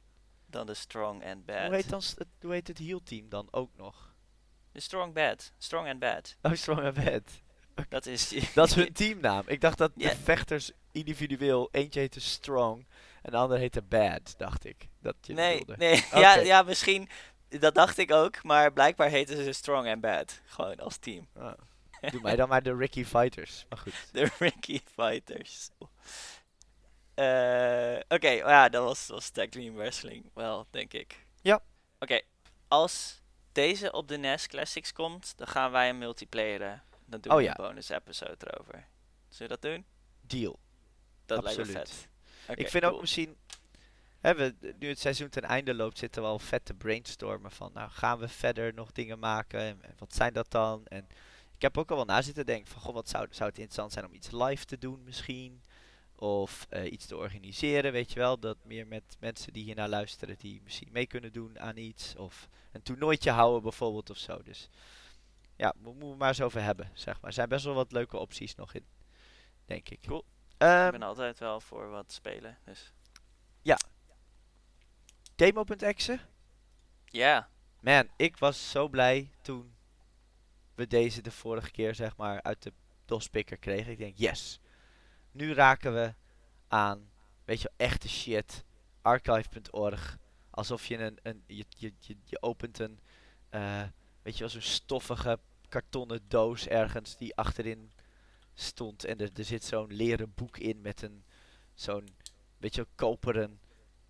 dan 0.45 0.65
de 0.65 0.73
Strong 0.73 1.25
and 1.25 1.45
Bad. 1.45 1.65
Hoe 1.65 1.75
heet, 1.75 1.89
dan, 1.89 2.01
hoe 2.41 2.51
heet 2.53 2.67
het 2.67 2.77
Heal 2.77 3.01
Team 3.03 3.29
dan 3.29 3.47
ook 3.51 3.69
nog? 3.75 4.13
De 4.71 4.79
Strong 4.79 5.13
Bad. 5.13 5.51
Strong 5.58 5.88
and 5.89 5.99
Bad. 5.99 6.36
Oh, 6.41 6.53
Strong 6.53 6.84
and 6.84 7.03
Bad. 7.03 7.21
Dat 7.89 8.05
is... 8.05 8.29
Dat 8.53 8.67
is 8.67 8.75
hun 8.75 8.93
teamnaam. 8.93 9.43
Ik 9.45 9.62
dacht 9.62 9.77
dat 9.77 9.91
de 9.95 10.15
vechters 10.23 10.71
individueel, 10.91 11.69
eentje 11.71 11.99
heette 11.99 12.19
Strong 12.19 12.86
en 13.21 13.31
de 13.31 13.38
ander 13.38 13.58
heette 13.58 13.81
Bad, 13.81 14.34
dacht 14.38 14.65
ik. 14.65 14.88
Dat 15.01 15.15
je 15.21 15.34
Nee, 15.34 15.60
bedoelde. 15.60 15.86
nee. 15.86 16.05
ja, 16.21 16.36
ja, 16.36 16.62
misschien... 16.62 17.10
Dat 17.47 17.75
dacht 17.75 17.97
ik 17.97 18.12
ook, 18.12 18.43
maar 18.43 18.73
blijkbaar 18.73 19.10
heten 19.10 19.43
ze 19.43 19.51
Strong 19.51 19.88
and 19.88 20.01
Bad. 20.01 20.39
Gewoon 20.45 20.75
als 20.79 20.97
team. 20.97 21.27
Ah. 21.38 21.53
Doe 22.11 22.21
mij 22.21 22.35
dan 22.35 22.49
maar 22.49 22.63
de 22.63 22.75
Ricky 22.75 23.05
Fighters. 23.05 23.65
Maar 23.69 23.79
goed. 23.79 23.93
De 24.11 24.31
Ricky 24.39 24.79
Fighters. 24.95 25.69
Eh, 27.13 27.99
Oké, 28.07 28.29
ja, 28.29 28.69
dat 28.69 28.83
was, 28.83 29.07
was 29.07 29.29
Tag 29.29 29.47
Team 29.47 29.75
Wrestling 29.75 30.29
wel, 30.33 30.67
denk 30.69 30.93
ik. 30.93 31.25
Ja. 31.41 31.63
Oké, 31.99 32.21
als 32.67 33.21
deze 33.51 33.91
op 33.91 34.07
de 34.07 34.17
NES 34.17 34.47
Classics 34.47 34.91
komt, 34.93 35.33
dan 35.37 35.47
gaan 35.47 35.71
wij 35.71 35.89
een 35.89 35.97
multiplayeren. 35.97 36.83
Dan 37.05 37.21
doen 37.21 37.31
Oh 37.31 37.37
we 37.37 37.43
ja. 37.43 37.49
een 37.49 37.65
bonus 37.65 37.89
episode 37.89 38.37
erover. 38.39 38.87
Zullen 39.29 39.51
we 39.51 39.59
dat 39.61 39.71
doen? 39.71 39.85
Deal. 40.21 40.59
Dat 41.25 41.43
lijkt 41.43 41.57
me 41.57 41.65
vet. 41.65 42.07
Oké, 42.47 42.59
ik 42.59 42.69
vind 42.69 42.83
cool. 42.83 42.95
ook 42.95 43.01
misschien, 43.01 43.37
hè, 44.19 44.35
we, 44.35 44.55
nu 44.79 44.87
het 44.87 44.99
seizoen 44.99 45.29
ten 45.29 45.43
einde 45.43 45.73
loopt, 45.73 45.97
zitten 45.97 46.21
we 46.21 46.27
al 46.27 46.39
vet 46.39 46.65
te 46.65 46.73
brainstormen 46.73 47.51
van, 47.51 47.71
nou 47.73 47.89
gaan 47.89 48.19
we 48.19 48.27
verder 48.27 48.73
nog 48.73 48.91
dingen 48.91 49.19
maken 49.19 49.59
en, 49.59 49.83
en 49.83 49.93
wat 49.97 50.15
zijn 50.15 50.33
dat 50.33 50.51
dan? 50.51 50.85
En 50.85 51.07
ik 51.55 51.61
heb 51.61 51.77
ook 51.77 51.89
al 51.89 51.95
wel 51.95 52.05
na 52.05 52.21
zitten 52.21 52.45
denken 52.45 52.71
van, 52.71 52.81
goh, 52.81 52.93
wat 52.93 53.09
zou, 53.09 53.27
zou 53.29 53.49
het 53.49 53.57
interessant 53.57 53.91
zijn 53.91 54.05
om 54.05 54.13
iets 54.13 54.31
live 54.31 54.65
te 54.65 54.77
doen 54.77 55.03
misschien? 55.03 55.63
Of 56.15 56.65
eh, 56.69 56.91
iets 56.91 57.05
te 57.05 57.17
organiseren, 57.17 57.91
weet 57.91 58.11
je 58.11 58.19
wel, 58.19 58.39
dat 58.39 58.57
meer 58.63 58.87
met 58.87 59.17
mensen 59.19 59.53
die 59.53 59.63
hier 59.63 59.75
naar 59.75 59.89
luisteren, 59.89 60.35
die 60.37 60.61
misschien 60.63 60.89
mee 60.91 61.05
kunnen 61.05 61.33
doen 61.33 61.59
aan 61.59 61.77
iets. 61.77 62.15
Of 62.15 62.49
een 62.71 62.83
toernooitje 62.83 63.31
houden 63.31 63.61
bijvoorbeeld 63.61 64.09
of 64.09 64.17
zo. 64.17 64.43
Dus 64.43 64.69
ja, 65.55 65.73
mo- 65.77 65.91
moeten 65.91 66.09
we 66.09 66.15
maar 66.15 66.27
eens 66.27 66.41
over 66.41 66.61
hebben, 66.61 66.91
zeg 66.93 67.13
maar. 67.15 67.29
Er 67.29 67.33
zijn 67.33 67.49
best 67.49 67.65
wel 67.65 67.73
wat 67.73 67.91
leuke 67.91 68.17
opties 68.17 68.55
nog 68.55 68.73
in, 68.73 68.85
denk 69.65 69.89
ik. 69.89 70.01
Cool. 70.01 70.25
Ehm, 70.57 70.85
ik 70.85 70.91
ben 70.91 71.03
altijd 71.03 71.39
wel 71.39 71.59
voor 71.61 71.89
wat 71.89 72.11
spelen, 72.11 72.57
dus... 72.65 72.93
Demo.exe? 75.35 76.19
Ja, 77.05 77.49
Man, 77.79 78.09
ik 78.15 78.37
was 78.37 78.71
zo 78.71 78.87
blij 78.87 79.29
toen 79.41 79.74
we 80.75 80.88
deze 80.88 81.21
de 81.21 81.31
vorige 81.31 81.71
keer 81.71 81.95
zeg 81.95 82.17
maar 82.17 82.41
uit 82.41 82.63
de 82.63 82.73
DOS-picker 83.05 83.57
kregen. 83.57 83.91
Ik 83.91 83.97
denk, 83.97 84.17
yes. 84.17 84.59
Nu 85.31 85.53
raken 85.53 85.93
we 85.93 86.13
aan, 86.67 87.09
weet 87.45 87.61
je, 87.61 87.71
echte 87.77 88.09
shit. 88.09 88.63
Archive.org. 89.01 90.17
Alsof 90.49 90.85
je 90.85 90.97
een, 90.97 91.19
een 91.23 91.43
je, 91.47 91.65
je, 91.69 91.93
je, 91.99 92.17
je 92.23 92.41
opent 92.41 92.79
een, 92.79 92.99
eh, 93.49 93.83
weet 94.21 94.33
je 94.33 94.39
wel, 94.39 94.49
zo'n 94.49 94.61
stoffige 94.61 95.39
kartonnen 95.69 96.21
doos 96.27 96.67
ergens 96.67 97.17
die 97.17 97.35
achterin 97.35 97.91
stond. 98.53 99.03
En 99.03 99.17
er, 99.19 99.29
er 99.33 99.43
zit 99.43 99.63
zo'n 99.63 99.93
leren 99.93 100.33
boek 100.35 100.57
in 100.57 100.81
met 100.81 101.01
een, 101.01 101.23
zo'n, 101.73 102.15
weet 102.57 102.75
je 102.75 102.88
koperen 102.95 103.59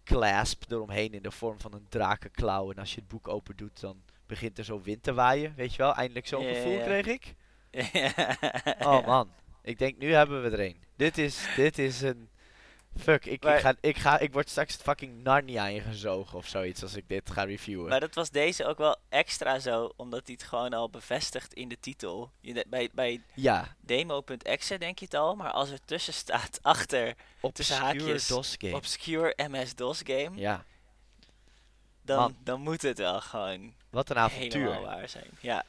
clasp 0.03 0.71
eromheen 0.71 1.13
in 1.13 1.21
de 1.21 1.31
vorm 1.31 1.59
van 1.59 1.73
een 1.73 1.87
drakenklauw. 1.89 2.71
En 2.71 2.77
als 2.77 2.93
je 2.93 2.99
het 2.99 3.09
boek 3.09 3.27
open 3.27 3.55
doet, 3.55 3.79
dan 3.79 4.03
begint 4.27 4.57
er 4.57 4.63
zo 4.65 4.81
wind 4.81 5.03
te 5.03 5.13
waaien. 5.13 5.53
Weet 5.55 5.71
je 5.71 5.77
wel, 5.77 5.93
eindelijk 5.95 6.27
zo'n 6.27 6.45
gevoel 6.45 6.79
kreeg 6.79 7.05
ik. 7.05 7.33
Oh 8.79 9.05
man, 9.05 9.29
ik 9.61 9.77
denk 9.79 9.97
nu 9.97 10.13
hebben 10.13 10.43
we 10.43 10.49
er 10.49 10.59
een. 10.65 10.77
Dit 10.95 11.17
is, 11.17 11.47
dit 11.55 11.77
is 11.77 12.01
een... 12.01 12.29
Fuck, 12.97 13.25
ik, 13.25 13.45
ik, 13.45 13.59
ga, 13.59 13.73
ik, 13.81 13.97
ga, 13.97 14.19
ik 14.19 14.33
word 14.33 14.49
straks 14.49 14.75
fucking 14.75 15.23
Narnia 15.23 15.67
ingezogen 15.67 16.37
of 16.37 16.47
zoiets 16.47 16.81
als 16.81 16.95
ik 16.95 17.07
dit 17.07 17.29
ga 17.31 17.43
reviewen. 17.43 17.89
Maar 17.89 17.99
dat 17.99 18.15
was 18.15 18.29
deze 18.29 18.65
ook 18.65 18.77
wel 18.77 18.97
extra 19.09 19.59
zo, 19.59 19.91
omdat 19.95 20.21
hij 20.25 20.35
het 20.39 20.47
gewoon 20.47 20.73
al 20.73 20.89
bevestigt 20.89 21.53
in 21.53 21.67
de 21.69 21.79
titel. 21.79 22.31
Je, 22.41 22.65
bij, 22.69 22.89
bij 22.93 23.21
ja, 23.33 23.75
demo.exe 23.81 24.77
denk 24.77 24.99
je 24.99 25.05
het 25.05 25.13
al, 25.13 25.35
maar 25.35 25.51
als 25.51 25.69
er 25.69 25.79
tussen 25.85 26.13
staat 26.13 26.59
achter 26.61 27.13
Tussen 27.53 27.75
obscure 27.75 27.83
haakjes 27.83 28.27
DOS 28.27 28.55
game. 28.57 28.75
obscure 28.75 29.33
MS-DOS 29.49 30.01
game, 30.03 30.31
Ja, 30.39 30.65
dan, 32.05 32.17
Man. 32.19 32.37
dan 32.43 32.61
moet 32.61 32.81
het 32.81 32.97
wel 32.97 33.21
gewoon 33.21 33.73
wat 33.89 34.09
een 34.09 34.17
avontuur. 34.17 34.81
waar 34.81 35.09
zijn. 35.09 35.29
Ja, 35.39 35.63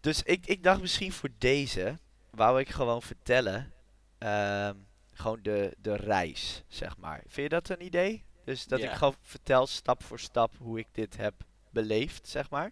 Dus 0.00 0.22
ik, 0.22 0.46
ik 0.46 0.62
dacht 0.62 0.80
misschien 0.80 1.12
voor 1.12 1.28
deze, 1.38 1.98
wou 2.30 2.60
ik 2.60 2.68
gewoon 2.68 3.02
vertellen, 3.02 3.72
ehm, 4.18 4.74
gewoon 5.12 5.38
de, 5.42 5.74
de 5.78 5.96
reis, 5.96 6.62
zeg 6.68 6.96
maar. 6.96 7.18
Vind 7.26 7.34
je 7.34 7.48
dat 7.48 7.68
een 7.68 7.84
idee? 7.84 8.24
Dus 8.44 8.66
dat 8.66 8.80
Ja. 8.80 8.90
ik 8.90 8.96
gewoon 8.96 9.14
vertel 9.22 9.66
stap 9.66 10.02
voor 10.04 10.18
stap 10.20 10.54
hoe 10.58 10.78
ik 10.78 10.86
dit 10.92 11.16
heb 11.16 11.34
beleefd, 11.70 12.28
zeg 12.28 12.50
maar. 12.50 12.70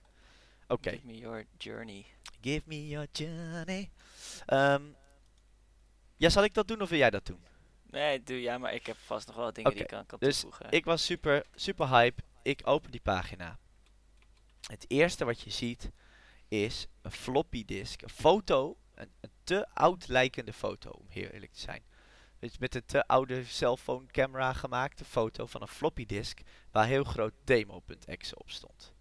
Oké, 0.68 0.90
give 0.90 1.06
me 1.06 1.18
your 1.18 1.46
journey. 1.58 2.06
give 2.40 2.62
me 2.64 2.88
your 2.88 3.06
journey. 3.12 3.90
Ehm, 4.46 4.82
ja, 6.16 6.28
zal 6.28 6.44
ik 6.44 6.54
dat 6.54 6.68
doen 6.68 6.80
of 6.82 6.88
wil 6.88 6.98
jij 6.98 7.10
dat 7.10 7.26
doen? 7.26 7.44
Nee, 7.90 8.22
doe 8.22 8.40
ja, 8.40 8.58
maar 8.58 8.74
ik 8.74 8.86
heb 8.86 8.96
vast 8.96 9.26
nog 9.26 9.36
wel 9.36 9.52
dingen 9.52 9.70
die 9.72 9.82
ik 9.82 9.92
aan 9.92 10.06
kan 10.06 10.18
dus 10.18 10.40
toevoegen. 10.40 10.70
Ik 10.70 10.84
was 10.84 11.04
super, 11.04 11.44
super 11.54 11.88
hype. 11.88 12.22
Ik 12.46 12.60
open 12.64 12.90
die 12.90 13.00
pagina. 13.00 13.58
Het 14.60 14.84
eerste 14.88 15.24
wat 15.24 15.40
je 15.40 15.50
ziet 15.50 15.90
is 16.48 16.86
een 17.02 17.10
floppy 17.10 17.64
disk. 17.64 18.02
Een 18.02 18.08
foto, 18.08 18.76
een, 18.94 19.10
te 19.44 19.68
oud 19.74 20.08
lijkende 20.08 20.52
foto, 20.52 20.90
om 20.90 21.06
heel 21.08 21.28
eerlijk 21.28 21.52
te 21.52 21.60
zijn. 21.60 21.82
Dus 22.38 22.58
met 22.58 22.74
een 22.74 22.84
te 22.84 23.06
oude 23.06 23.44
cellphone 23.44 24.06
camera 24.06 24.52
gemaakte 24.52 25.04
foto 25.04 25.46
van 25.46 25.62
een 25.62 25.68
floppy 25.68 26.06
disk 26.06 26.40
waar 26.70 26.86
heel 26.86 27.04
groot 27.04 27.34
demo.exe 27.44 28.38
op 28.38 28.50
stond. 28.50 28.94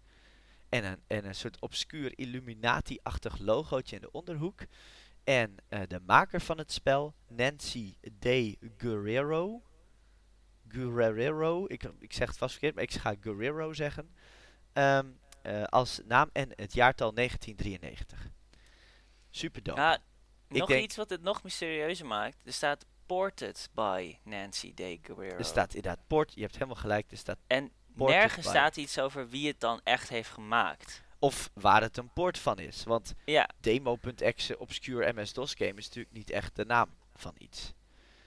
En 0.68 0.84
een, 0.84 1.02
en 1.06 1.24
een 1.24 1.34
soort 1.34 1.60
obscuur 1.60 2.18
Illuminati-achtig 2.18 3.38
logootje 3.38 3.96
in 3.96 4.02
de 4.02 4.12
onderhoek. 4.12 4.60
En 5.24 5.56
eh, 5.68 5.80
de 5.88 6.00
maker 6.00 6.40
van 6.40 6.58
het 6.58 6.72
spel, 6.72 7.14
Nancy 7.28 7.94
De 8.18 8.58
Guerrero. 8.76 9.62
Guerrero, 10.68 11.64
ik, 11.68 11.82
ik 11.98 12.12
zeg 12.12 12.28
het 12.28 12.38
vast 12.38 12.50
verkeerd, 12.52 12.74
maar 12.74 12.84
ik 12.84 12.92
ga 12.92 13.14
Guerrero 13.20 13.72
zeggen. 13.72 14.14
Ehm, 14.72 15.06
eh, 15.42 15.62
als 15.62 16.00
naam 16.04 16.30
en 16.32 16.48
het 16.54 16.72
jaartal 16.74 17.12
1993. 17.14 18.30
Super 19.30 19.62
dope. 19.62 19.98
Nog 20.48 20.68
denk- 20.68 20.82
iets 20.84 20.96
wat 20.96 21.10
het 21.10 21.22
nog 21.22 21.42
mysterieuzer 21.42 22.06
maakt. 22.06 22.36
Er 22.44 22.52
staat 22.52 22.84
ported 23.06 23.68
by 23.74 24.16
Nancy 24.24 24.74
De 24.74 24.98
Guerrero. 25.02 25.36
er 25.36 25.44
staat 25.44 25.74
inderdaad 25.74 26.06
port, 26.06 26.32
je 26.34 26.40
hebt 26.40 26.54
helemaal 26.54 26.74
gelijk, 26.74 27.10
er 27.10 27.16
staat 27.16 27.38
en 27.46 27.72
nergens 27.94 28.44
by. 28.44 28.50
staat 28.50 28.76
iets 28.76 28.98
over 28.98 29.28
wie 29.28 29.46
het 29.46 29.60
dan 29.60 29.80
echt 29.84 30.08
heeft 30.08 30.30
gemaakt. 30.30 31.04
of 31.18 31.50
waar 31.54 31.82
het 31.82 31.96
een 31.96 32.12
port 32.12 32.38
van 32.38 32.58
is. 32.58 32.84
Want 32.84 33.14
Ja, 33.24 33.48
demo.exe 33.60 34.58
obscure 34.58 35.12
MS-DOS 35.12 35.54
game 35.54 35.74
is 35.74 35.86
natuurlijk 35.86 36.14
niet 36.14 36.30
echt 36.30 36.56
de 36.56 36.64
naam 36.64 36.88
van 37.14 37.34
iets. 37.38 37.72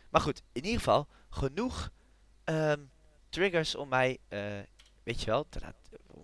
Maar 0.10 0.22
goed, 0.22 0.42
in 0.52 0.64
ieder 0.64 0.78
geval 0.80 1.08
genoeg 1.30 1.90
ehm, 2.50 2.84
triggers 3.30 3.76
om 3.76 3.89
mij, 3.89 4.18
eh, 4.28 4.60
weet 5.04 5.22
je 5.22 5.26
wel, 5.26 5.50
te 5.50 5.60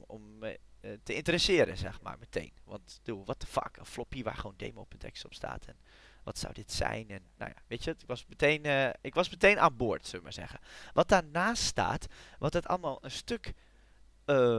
om, 0.08 0.38
me 0.38 0.60
eh, 0.80 0.92
te 1.04 1.14
interesseren, 1.14 1.78
zeg 1.78 2.02
maar, 2.02 2.18
meteen. 2.20 2.54
Want, 2.64 3.00
doe, 3.04 3.24
what 3.24 3.40
the 3.40 3.48
fuck, 3.48 3.78
een 3.78 3.86
floppy 3.86 4.24
waar 4.24 4.36
gewoon 4.36 4.58
demo.exe 4.58 5.26
op 5.26 5.34
staat 5.34 5.66
en 5.66 5.78
wat 6.24 6.38
zou 6.38 6.54
dit 6.54 6.72
zijn? 6.72 7.10
En 7.10 7.22
nou 7.38 7.52
ja, 7.56 7.62
weet 7.68 7.84
je, 7.84 7.90
het, 7.90 8.02
ik 8.02 8.08
was 8.08 8.26
meteen, 8.28 8.64
eh, 8.64 8.90
ik 9.02 9.14
was 9.14 9.30
meteen 9.30 9.60
aan 9.60 9.78
boord, 9.78 10.06
zullen 10.06 10.20
we 10.20 10.24
maar 10.24 10.34
zeggen. 10.34 10.60
Wat 10.94 11.10
daarnaast 11.10 11.64
staat, 11.64 12.08
wat 12.40 12.54
het 12.54 12.68
allemaal 12.68 12.98
een 13.02 13.12
stuk 13.12 13.54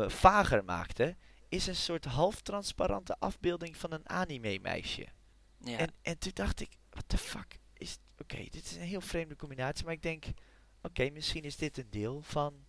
vager 0.07 0.65
maakte, 0.65 1.17
is 1.49 1.67
een 1.67 1.77
soort 1.77 2.05
half-transparante 2.05 3.17
afbeelding 3.19 3.77
van 3.77 3.93
een 3.93 4.09
anime-meisje. 4.09 5.07
ja. 5.59 5.79
En, 5.79 5.93
en 6.03 6.19
toen 6.19 6.33
dacht 6.35 6.61
ik, 6.61 6.77
what 6.91 7.09
the 7.09 7.19
fuck 7.19 7.59
is... 7.73 7.99
Oké, 8.19 8.37
dit 8.37 8.65
is 8.65 8.77
een 8.77 8.83
heel 8.83 9.01
vreemde 9.01 9.37
combinatie, 9.37 9.85
maar 9.85 9.95
ik 9.95 10.03
denk... 10.03 10.25
Oké, 10.87 11.11
misschien 11.11 11.45
is 11.45 11.57
dit 11.57 11.79
een 11.79 11.91
deel 11.91 12.23
van... 12.23 12.65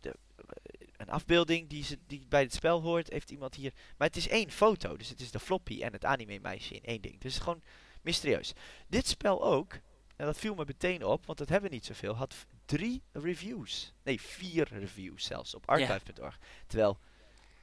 De, 0.00 0.08
eh, 0.08 0.88
een 0.96 1.10
afbeelding 1.10 1.68
die, 1.68 1.84
ze, 1.84 1.98
die 2.06 2.26
bij 2.28 2.42
het 2.42 2.54
spel 2.54 2.80
hoort, 2.80 3.10
heeft 3.10 3.30
iemand 3.30 3.54
hier... 3.54 3.72
Maar 3.96 4.08
het 4.08 4.16
is 4.16 4.28
één 4.28 4.50
foto, 4.50 4.96
dus 4.96 5.08
het 5.08 5.20
is 5.20 5.30
de 5.30 5.40
floppy 5.40 5.82
en 5.82 5.92
het 5.92 6.04
anime-meisje 6.04 6.74
in 6.74 6.84
één 6.84 7.00
ding. 7.00 7.14
Dus 7.14 7.22
het 7.22 7.32
is 7.32 7.38
gewoon 7.38 7.62
mysterieus. 8.02 8.52
Dit 8.86 9.06
spel 9.06 9.44
ook, 9.44 9.72
en 10.16 10.26
dat 10.26 10.38
viel 10.38 10.54
me 10.54 10.64
meteen 10.66 11.04
op, 11.04 11.26
want 11.26 11.38
dat 11.38 11.48
hebben 11.48 11.70
we 11.70 11.74
niet 11.74 11.86
zoveel, 11.86 12.14
had 12.14 12.46
drie 12.64 13.02
reviews. 13.12 13.92
Nee, 14.02 14.20
vier 14.20 14.68
reviews 14.70 15.24
zelfs 15.24 15.54
op 15.54 15.68
archive.org. 15.68 16.38
Terwijl 16.66 16.98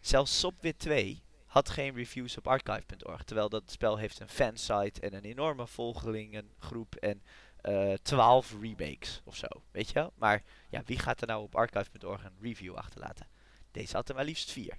zelfs 0.02 0.40
Subwit 0.40 0.80
2 0.80 1.24
had 1.46 1.70
geen 1.70 1.96
reviews 1.96 2.38
op 2.38 2.48
archive.org. 2.48 3.24
Terwijl 3.24 3.50
dat 3.50 3.72
spel 3.72 3.98
heeft 3.98 4.20
een 4.20 4.30
fansite 4.30 5.02
en 5.02 5.14
een 5.14 5.24
enorme 5.24 5.68
volgelingengroep 5.68 6.96
en 6.96 7.22
eh 7.62 7.94
12 7.94 8.56
remakes 8.62 9.22
of 9.24 9.36
zo. 9.36 9.48
Weet 9.72 9.88
je 9.88 9.94
wel? 9.94 10.14
Maar 10.16 10.44
ja, 10.70 10.82
wie 10.86 11.00
gaat 11.00 11.22
er 11.22 11.28
nou 11.28 11.44
op 11.44 11.56
archive.org 11.56 12.24
een 12.24 12.38
review 12.42 12.76
achterlaten? 12.76 13.28
Deze 13.72 13.96
had 13.96 14.10
er 14.10 14.16
maar 14.16 14.24
liefst 14.26 14.52
vier. 14.52 14.78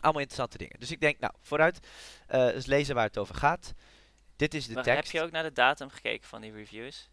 Allemaal 0.00 0.20
interessante 0.22 0.58
dingen. 0.58 0.78
Dus 0.80 0.90
ik 0.90 1.00
denk, 1.00 1.18
nou, 1.20 1.32
vooruit. 1.40 1.86
eh 2.26 2.46
eens 2.54 2.66
lezen 2.66 2.94
waar 2.94 3.06
het 3.06 3.18
over 3.18 3.34
gaat. 3.34 3.72
Dit 4.36 4.54
is 4.54 4.66
de 4.66 4.72
Wacht, 4.74 4.86
tekst. 4.86 5.12
heb 5.12 5.20
je 5.20 5.26
ook 5.26 5.32
naar 5.32 5.42
de 5.42 5.52
datum 5.52 5.88
gekeken 5.90 6.28
van 6.28 6.40
die 6.40 6.52
reviews? 6.52 7.10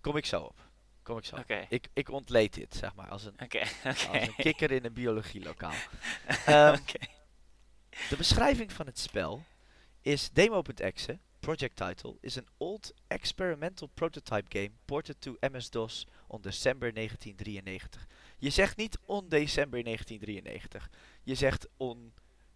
Kom 0.00 0.16
ik 0.16 0.26
zo 0.26 0.40
op. 0.42 0.58
Kom 1.02 1.18
ik 1.18 1.24
zo 1.24 1.34
op. 1.34 1.40
Oké, 1.40 1.66
Ik, 1.68 1.88
ik 1.92 2.08
ontleed 2.10 2.54
dit, 2.54 2.74
zeg 2.74 2.94
maar, 2.94 3.08
als 3.08 3.24
een, 3.24 3.36
als 3.84 4.08
een 4.12 4.34
kikker 4.34 4.70
in 4.70 4.84
een 4.84 4.92
biologielokaal. 4.92 5.74
Oké. 6.78 6.98
De 8.08 8.16
beschrijving 8.16 8.72
van 8.72 8.86
het 8.86 8.98
spel 8.98 9.44
is 10.00 10.30
demo.exe, 10.30 11.18
project 11.42 11.76
title, 11.76 12.16
is 12.20 12.36
an 12.38 12.46
old 12.58 12.92
experimental 13.08 13.88
prototype 13.94 14.46
game 14.48 14.70
ported 14.84 15.20
to 15.20 15.36
MS-DOS 15.40 16.06
on 16.26 16.40
December 16.40 16.92
1993. 16.94 18.06
Je 18.38 18.50
zegt 18.50 18.76
niet 18.76 18.98
on 19.06 19.28
December 19.28 19.82
1993. 19.84 20.90
Je 21.22 21.34
zegt 21.34 21.68
on 21.76 22.12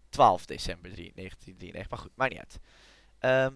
12 0.09 0.45
december 0.45 0.91
3 0.91 1.11
1993. 1.15 1.89
Maar 1.89 1.99
goed, 1.99 2.11
maakt 2.15 2.31
niet 2.31 2.39
uit. 2.39 2.59
Ehm, 3.19 3.53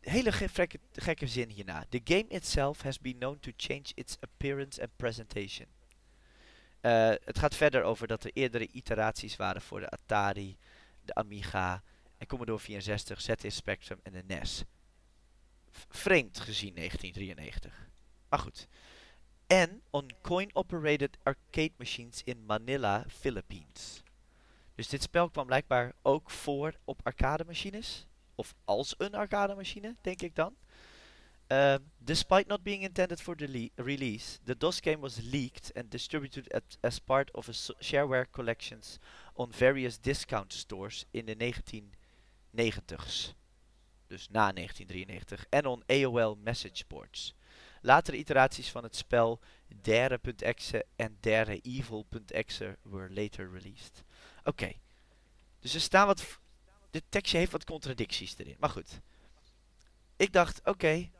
hele 0.00 0.32
ge- 0.32 0.48
frekke- 0.48 0.80
gekke 0.92 1.26
zin 1.26 1.50
hierna. 1.50 1.84
The 1.88 2.00
game 2.04 2.26
itself 2.28 2.82
has 2.82 3.00
been 3.00 3.18
known 3.18 3.38
to 3.40 3.50
change 3.56 3.84
its 3.94 4.16
appearance 4.20 4.80
and 4.82 4.90
presentation. 4.96 5.66
Eh, 6.80 7.08
het 7.24 7.38
gaat 7.38 7.54
verder 7.54 7.82
over 7.82 8.06
dat 8.06 8.24
er 8.24 8.30
eerdere 8.34 8.68
iteraties 8.72 9.36
waren 9.36 9.62
voor 9.62 9.80
de 9.80 9.88
Atari, 9.90 10.56
de 11.04 11.14
Amiga 11.14 11.82
en 12.20 12.26
Commodore 12.26 12.58
64, 12.58 13.20
ZX 13.20 13.54
Spectrum 13.54 14.00
en 14.02 14.12
de 14.12 14.22
NES. 14.26 14.64
Vreemd 15.88 16.40
gezien 16.40 16.74
1993. 16.74 17.88
Maar 18.28 18.38
goed. 18.38 18.68
En 19.46 19.82
on 19.90 20.10
coin-operated 20.22 21.18
arcade 21.22 21.72
machines 21.76 22.22
in 22.24 22.46
Manila, 22.46 23.04
Philippines. 23.08 24.02
Dus 24.74 24.88
dit 24.88 25.02
spel 25.02 25.30
kwam 25.30 25.46
blijkbaar 25.46 25.92
ook 26.02 26.30
voor 26.30 26.74
op 26.84 27.00
arcade 27.02 27.44
machines, 27.44 28.06
Of 28.34 28.54
als 28.64 28.94
een 28.98 29.14
arcademachine, 29.14 29.96
denk 30.00 30.22
ik 30.22 30.34
dan. 30.34 30.56
Ehm, 31.46 31.78
despite 31.98 32.44
not 32.48 32.62
being 32.62 32.82
intended 32.82 33.20
for 33.20 33.36
the 33.36 33.70
release, 33.74 34.38
the 34.44 34.56
DOS 34.56 34.80
game 34.80 35.00
was 35.00 35.18
leaked 35.22 35.72
and 35.74 35.90
distributed 35.90 36.52
at, 36.52 36.78
as 36.80 36.98
part 36.98 37.32
of 37.32 37.48
a 37.48 37.52
shareware 37.80 38.30
collections 38.30 38.98
on 39.34 39.52
various 39.52 39.98
discount 39.98 40.52
stores 40.52 41.04
in 41.10 41.24
the 41.24 41.34
19 41.34 41.94
90s. 42.50 43.34
Dus 44.06 44.28
na 44.28 44.52
1993. 44.52 45.46
En 45.48 45.66
on 45.66 45.82
AOL 45.86 46.36
message 46.36 46.84
boards. 46.88 47.34
Latere 47.80 48.16
iteraties 48.16 48.70
van 48.70 48.82
het 48.82 48.96
spel 48.96 49.40
Dare.exe 49.66 50.84
en 50.96 51.16
Dareevil.exe 51.20 52.78
were 52.82 53.12
later 53.12 53.50
released. 53.52 54.04
Oké. 54.44 54.72
Dus 55.58 55.74
er 55.74 55.80
staan 55.80 56.06
wat... 56.06 56.38
Dit 56.90 57.04
tekstje 57.08 57.38
heeft 57.38 57.52
wat 57.52 57.64
contradicties 57.64 58.38
erin. 58.38 58.56
Maar 58.58 58.70
goed. 58.70 59.00
Ik 60.16 60.32
dacht, 60.32 60.58
oké. 60.58 60.68
Okay, 60.68 61.10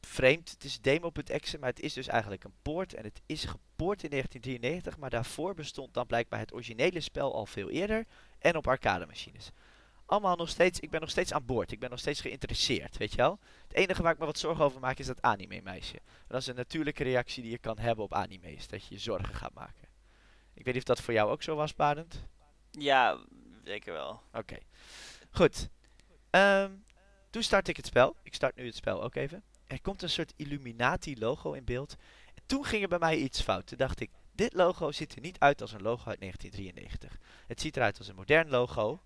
vreemd, 0.00 0.50
het 0.50 0.64
is 0.64 0.80
demo.exe, 0.80 1.58
maar 1.58 1.68
het 1.68 1.80
is 1.80 1.92
dus 1.92 2.06
eigenlijk 2.06 2.44
een 2.44 2.54
poort. 2.62 2.94
En 2.94 3.04
het 3.04 3.20
is 3.26 3.44
gepoord 3.44 4.02
in 4.02 4.10
1993, 4.10 4.96
maar 4.96 5.10
daarvoor 5.10 5.54
bestond 5.54 5.94
dan 5.94 6.06
blijkbaar 6.06 6.38
het 6.38 6.52
originele 6.52 7.00
spel 7.00 7.34
al 7.34 7.46
veel 7.46 7.70
eerder. 7.70 8.06
En 8.38 8.56
op 8.56 8.66
arcade 8.66 9.06
machines. 9.06 9.50
Allemaal 10.12 10.36
nog 10.36 10.48
steeds, 10.48 10.80
ik 10.80 10.90
ben 10.90 11.00
nog 11.00 11.10
steeds 11.10 11.32
aan 11.32 11.44
boord. 11.44 11.72
Ik 11.72 11.80
ben 11.80 11.90
nog 11.90 11.98
steeds 11.98 12.20
geïnteresseerd, 12.20 12.96
weet 12.96 13.10
je 13.10 13.16
wel. 13.16 13.38
Het 13.68 13.76
enige 13.76 14.02
waar 14.02 14.12
ik 14.12 14.18
me 14.18 14.24
wat 14.24 14.38
zorgen 14.38 14.64
over 14.64 14.80
maak 14.80 14.98
is 14.98 15.06
dat 15.06 15.22
anime 15.22 15.60
meisje. 15.62 15.98
Dat 16.28 16.40
is 16.40 16.46
een 16.46 16.54
natuurlijke 16.54 17.02
reactie 17.02 17.42
die 17.42 17.50
je 17.50 17.58
kan 17.58 17.78
hebben 17.78 18.04
op 18.04 18.14
anime's. 18.14 18.68
Dat 18.68 18.86
je 18.86 18.94
je 18.94 19.00
zorgen 19.00 19.34
gaat 19.34 19.54
maken. 19.54 19.88
Ik 20.54 20.64
weet 20.64 20.74
niet 20.74 20.76
of 20.76 20.94
dat 20.94 21.00
voor 21.00 21.14
jou 21.14 21.30
ook 21.30 21.42
zo 21.42 21.54
was, 21.54 21.74
Barend. 21.74 22.24
Ja, 22.70 23.18
zeker 23.64 23.92
wel. 23.92 24.22
Oké. 24.32 24.58
Goed. 25.30 25.68
Ehm, 26.30 26.70
toen 27.30 27.42
start 27.42 27.68
ik 27.68 27.76
het 27.76 27.86
spel. 27.86 28.16
Ik 28.22 28.34
start 28.34 28.56
nu 28.56 28.66
het 28.66 28.76
spel 28.76 29.02
ook 29.02 29.14
even. 29.14 29.42
Er 29.66 29.80
komt 29.80 30.02
een 30.02 30.10
soort 30.10 30.32
Illuminati 30.36 31.18
logo 31.18 31.52
in 31.52 31.64
beeld. 31.64 31.96
En 32.34 32.42
toen 32.46 32.64
ging 32.64 32.82
er 32.82 32.88
bij 32.88 32.98
mij 32.98 33.16
iets 33.16 33.40
fout. 33.40 33.66
Toen 33.66 33.78
dacht 33.78 34.00
ik, 34.00 34.10
dit 34.32 34.52
logo 34.54 34.92
ziet 34.92 35.14
er 35.14 35.20
niet 35.20 35.38
uit 35.38 35.60
als 35.60 35.72
een 35.72 35.82
logo 35.82 36.08
uit 36.08 36.20
1993. 36.20 37.18
Het 37.46 37.60
ziet 37.60 37.76
eruit 37.76 37.98
als 37.98 38.08
een 38.08 38.16
modern 38.16 38.48
logo. 38.48 39.00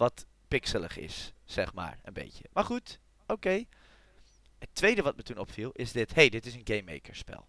Wat 0.00 0.26
pixelig 0.48 0.96
is, 0.96 1.32
zeg 1.44 1.72
maar, 1.74 1.98
een 2.02 2.12
beetje. 2.12 2.44
Maar 2.52 2.64
goed, 2.64 2.98
oké. 3.26 3.64
Het 4.58 4.68
tweede 4.72 5.02
wat 5.02 5.16
me 5.16 5.22
toen 5.22 5.38
opviel 5.38 5.70
is 5.72 5.92
dit. 5.92 6.14
hey, 6.14 6.28
dit 6.28 6.46
is 6.46 6.54
een 6.54 6.60
Game 6.64 6.82
Maker 6.92 7.16
spel. 7.16 7.46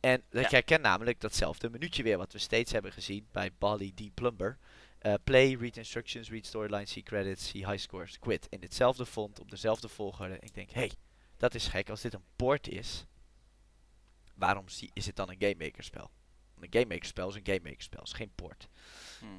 En 0.00 0.22
dat 0.30 0.42
Ja. 0.42 0.48
jij 0.50 0.62
kent 0.62 0.82
namelijk 0.82 1.20
datzelfde 1.20 1.70
minuutje 1.70 2.02
weer 2.02 2.18
wat 2.18 2.32
we 2.32 2.38
steeds 2.38 2.72
hebben 2.72 2.92
gezien 2.92 3.26
bij 3.32 3.50
Bali 3.58 3.94
D. 3.94 4.14
Plumber. 4.14 4.58
Eh, 4.98 5.14
play, 5.24 5.54
read 5.54 5.76
instructions, 5.76 6.30
read 6.30 6.46
storyline, 6.46 6.86
see 6.86 7.02
credits, 7.02 7.48
see 7.48 7.66
high 7.66 7.78
scores, 7.82 8.18
quit. 8.18 8.46
In 8.50 8.60
ditzelfde 8.60 9.06
font, 9.06 9.40
op 9.40 9.50
dezelfde 9.50 9.88
volgorde. 9.88 10.36
Ik 10.40 10.54
denk, 10.54 10.70
hey, 10.70 10.90
dat 11.36 11.54
is 11.54 11.66
gek. 11.68 11.90
Als 11.90 12.00
dit 12.00 12.14
een 12.14 12.24
port 12.36 12.68
is, 12.68 13.04
waarom 14.34 14.68
zie- 14.68 14.90
is 14.92 15.06
het 15.06 15.16
dan 15.16 15.28
een 15.30 15.36
Game 15.38 15.54
Maker 15.58 15.84
spel? 15.84 16.10
Want 16.54 16.66
een 16.74 16.80
Game 16.80 16.94
Maker 16.94 17.06
spel 17.08 17.28
is 17.28 17.34
een 17.34 17.46
Game 17.46 17.60
Maker 17.62 17.82
spel, 17.82 18.02
is 18.02 18.12
geen 18.12 18.32
port. 18.34 18.68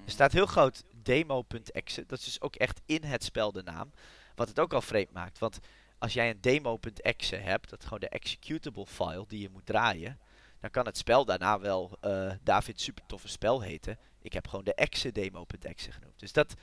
Er 0.05 0.11
staat 0.11 0.32
heel 0.32 0.45
groot 0.45 0.84
demo.exe. 0.95 2.05
Dat 2.05 2.19
is 2.19 2.25
dus 2.25 2.41
ook 2.41 2.55
echt 2.55 2.82
in 2.86 3.03
het 3.03 3.23
spel 3.23 3.51
de 3.51 3.63
naam. 3.63 3.91
Wat 4.36 4.47
het 4.47 4.59
ook 4.59 4.73
al 4.73 4.82
vreemd 4.82 5.11
maakt. 5.11 5.39
Want 5.39 5.59
als 5.97 6.13
jij 6.13 6.30
een 6.30 6.41
demo.exe 6.41 7.36
hebt, 7.36 7.69
dat 7.69 7.80
is 7.80 7.86
gewoon 7.86 7.99
de 7.99 8.09
executable 8.09 8.86
file 8.86 9.25
die 9.28 9.41
je 9.41 9.49
moet 9.49 9.65
draaien. 9.65 10.19
Dan 10.59 10.69
kan 10.69 10.86
het 10.86 10.97
spel 10.97 11.25
daarna 11.25 11.59
wel 11.59 11.97
eh 12.01 12.32
David 12.43 12.82
super 12.82 13.05
toffe 13.07 13.28
spel 13.28 13.61
heten. 13.61 13.97
Ik 14.21 14.34
heb 14.34 14.47
gewoon 14.47 14.65
de 14.65 14.73
exe 14.73 15.11
demo.exe 15.11 15.91
genoemd. 15.91 16.19
Dus 16.19 16.34
dat 16.34 16.53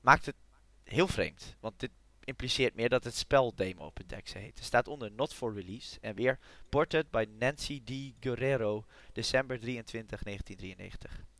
maakt 0.00 0.26
het 0.26 0.36
heel 0.84 1.08
vreemd. 1.08 1.56
Want 1.60 1.80
dit 1.80 1.90
impliceert 2.24 2.74
meer 2.74 2.88
dat 2.88 3.04
het 3.04 3.16
spel 3.16 3.54
demo.exe 3.54 4.38
heet. 4.38 4.58
Er 4.58 4.64
staat 4.64 4.88
onder 4.88 5.12
not 5.12 5.34
for 5.34 5.54
release. 5.54 6.00
En 6.00 6.14
weer 6.14 6.38
ported 6.68 7.10
by 7.10 7.26
Nancy 7.38 7.82
D. 7.84 7.90
Guerrero, 8.20 8.84
december 9.12 9.60
23, 9.60 10.22
1993. 10.22 11.31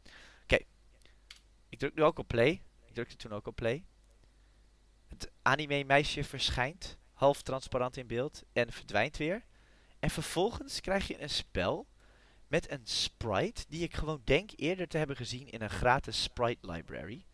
Ik 1.73 1.79
druk 1.79 1.95
nu 1.95 2.03
ook 2.03 2.19
op 2.19 2.29
play. 2.29 2.63
Ik 2.87 2.95
drukte 2.95 3.17
toen 3.17 3.33
ook 3.33 3.47
op 3.47 3.57
play. 3.57 3.85
Het 5.09 5.31
anime-meisje 5.43 6.25
verschijnt, 6.25 6.99
half 7.13 7.43
transparant 7.43 7.97
in 7.97 8.07
beeld, 8.07 8.43
en 8.53 8.73
verdwijnt 8.73 9.17
weer. 9.17 9.45
En 9.99 10.11
vervolgens 10.11 10.81
krijg 10.81 11.07
je 11.07 11.23
een 11.23 11.31
spel 11.31 11.87
met 12.47 12.71
een 12.71 12.81
sprite 12.85 13.65
die 13.69 13.83
ik 13.83 13.95
gewoon 13.95 14.21
denk 14.25 14.51
eerder 14.57 14.89
te 14.89 14.99
hebben 14.99 15.17
gezien 15.17 15.51
in 15.51 15.63
een 15.63 15.71
gratis 15.71 16.23
sprite 16.23 16.71
library. 16.73 17.25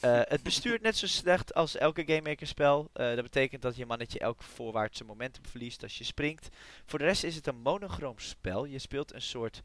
Eh, 0.00 0.20
het 0.34 0.42
bestuurt 0.42 0.82
net 0.82 0.96
zo 0.96 1.06
slecht 1.06 1.54
als 1.54 1.76
elke 1.76 2.02
Game 2.06 2.22
Maker 2.22 2.46
spel. 2.46 2.90
Eh, 2.92 3.14
dat 3.14 3.22
betekent 3.22 3.62
dat 3.62 3.76
je 3.76 3.86
mannetje 3.86 4.18
elk 4.18 4.42
voorwaartse 4.42 5.04
momentum 5.04 5.46
verliest 5.46 5.82
als 5.82 5.98
je 5.98 6.04
springt. 6.04 6.48
Voor 6.86 6.98
de 6.98 7.04
rest 7.04 7.24
is 7.24 7.34
het 7.34 7.46
een 7.46 7.60
monochroom 7.60 8.18
spel. 8.18 8.64
Je 8.64 8.78
speelt 8.78 9.12
een 9.12 9.22
soort, 9.22 9.62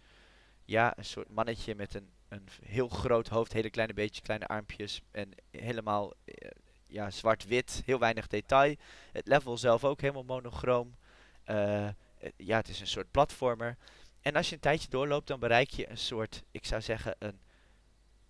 ja, 0.64 0.98
een 0.98 1.06
soort 1.06 1.30
mannetje 1.30 1.76
met 1.76 1.94
een, 1.94 2.10
een 2.36 2.68
heel 2.68 2.88
groot 2.88 3.28
hoofd, 3.28 3.54
hele 3.54 3.70
kleine 3.70 3.94
beetje 3.94 4.22
kleine 4.22 4.48
armpjes 4.48 5.02
en 5.12 5.32
helemaal 5.52 6.14
eh, 6.26 6.50
ja, 6.88 7.12
zwart-wit, 7.12 7.82
heel 7.86 8.00
weinig 8.00 8.28
detail. 8.28 8.76
Het 9.12 9.28
level 9.28 9.58
zelf 9.58 9.84
ook 9.84 10.02
helemaal 10.02 10.24
monochroom. 10.24 10.96
Eh, 11.44 11.88
eh, 11.88 11.94
ja, 12.38 12.58
het 12.58 12.68
is 12.68 12.80
een 12.80 12.88
soort 12.88 13.12
platformer. 13.12 13.78
En 14.22 14.36
als 14.36 14.50
je 14.50 14.56
een 14.56 14.62
tijdje 14.62 14.90
doorloopt, 14.90 15.28
dan 15.28 15.40
bereik 15.40 15.70
je 15.70 15.90
een 15.90 15.98
soort, 15.98 16.44
ik 16.52 16.66
zou 16.66 16.82
zeggen, 16.82 17.16
een 17.20 17.40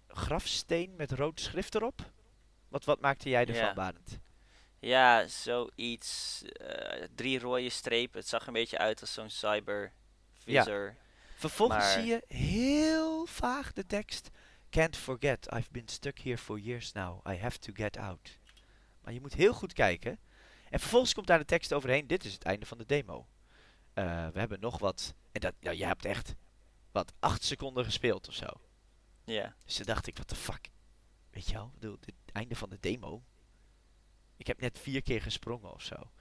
grafsteen 0.08 0.96
met 0.96 1.12
rood 1.12 1.40
schrift 1.40 1.76
erop. 1.76 2.12
Wat, 2.68 2.86
wat 2.86 3.02
maakte 3.02 3.30
jij 3.30 3.46
ervan, 3.46 3.66
Ja. 3.66 3.74
Barend? 3.74 4.20
Ja, 4.80 5.28
zoiets. 5.28 6.42
drie 7.16 7.40
rode 7.40 7.70
strepen. 7.70 8.20
Het 8.20 8.30
zag 8.30 8.42
er 8.42 8.48
een 8.48 8.54
beetje 8.54 8.78
uit 8.78 9.02
als 9.02 9.14
zo'n 9.14 9.30
cyber 9.30 9.92
visor. 10.34 10.96
Vervolgens 11.36 11.84
Maar- 11.84 11.94
zie 11.94 12.06
je 12.06 12.24
heel 12.28 13.26
vaag 13.26 13.74
de 13.74 13.86
tekst. 13.86 14.30
Can't 14.70 14.98
forget, 14.98 15.48
I've 15.54 15.72
been 15.72 15.88
stuck 15.88 16.20
here 16.20 16.38
for 16.38 16.60
years 16.60 16.92
now. 16.92 17.28
I 17.28 17.36
have 17.38 17.58
to 17.60 17.74
get 17.74 17.98
out. 17.98 18.38
Maar 19.02 19.14
je 19.14 19.22
moet 19.22 19.34
heel 19.34 19.54
goed 19.54 19.74
kijken. 19.74 20.20
En 20.70 20.80
vervolgens 20.80 21.14
komt 21.14 21.28
daar 21.28 21.38
de 21.40 21.46
tekst 21.46 21.74
overheen. 21.74 22.08
Dit 22.08 22.26
is 22.26 22.34
het 22.34 22.44
einde 22.44 22.66
van 22.66 22.78
de 22.78 22.86
demo. 22.86 23.28
Eh, 23.94 24.28
we 24.28 24.40
hebben 24.40 24.60
nog 24.60 24.80
wat. 24.80 25.14
En 25.32 25.42
dat, 25.42 25.54
ja, 25.60 25.72
je 25.72 25.86
hebt 25.86 26.06
echt, 26.06 26.36
wat, 26.92 27.14
acht 27.20 27.44
seconden 27.44 27.86
gespeeld 27.86 28.28
of 28.28 28.34
zo. 28.34 28.48
Ja. 29.24 29.56
Dus 29.66 29.76
toen 29.76 29.86
dacht 29.86 30.08
ik, 30.08 30.14
what 30.16 30.28
the 30.28 30.36
fuck. 30.36 30.70
Weet 31.30 31.48
je 31.48 31.54
wel, 31.54 31.72
bedoel, 31.74 31.98
dit 32.00 32.16
einde 32.32 32.56
van 32.56 32.70
de 32.70 32.78
demo. 32.80 33.24
Ik 34.38 34.48
heb 34.48 34.60
net 34.62 34.80
vier 34.80 35.02
keer 35.02 35.22
gesprongen 35.22 35.74
of 35.74 35.82
zo. 35.82 36.12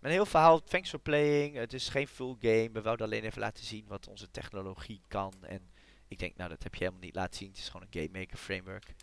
Met 0.00 0.10
een 0.10 0.16
heel 0.16 0.26
verhaal, 0.26 0.62
thanks 0.62 0.90
for 0.90 0.98
playing. 0.98 1.54
Het 1.54 1.72
is 1.72 1.88
geen 1.88 2.08
full 2.08 2.36
game. 2.40 2.70
We 2.72 2.82
wouden 2.82 3.06
alleen 3.06 3.24
even 3.24 3.40
laten 3.40 3.64
zien 3.64 3.84
wat 3.86 4.08
onze 4.08 4.30
technologie 4.30 5.02
kan. 5.08 5.34
En 5.40 5.70
ik 6.08 6.18
denk, 6.18 6.36
nou 6.36 6.50
dat 6.50 6.62
heb 6.62 6.74
je 6.74 6.80
helemaal 6.80 7.04
niet 7.04 7.14
laten 7.14 7.36
zien. 7.36 7.48
Het 7.48 7.58
is 7.58 7.68
gewoon 7.68 7.86
een 7.90 8.02
Game 8.02 8.18
Maker 8.18 8.36
framework. 8.38 8.94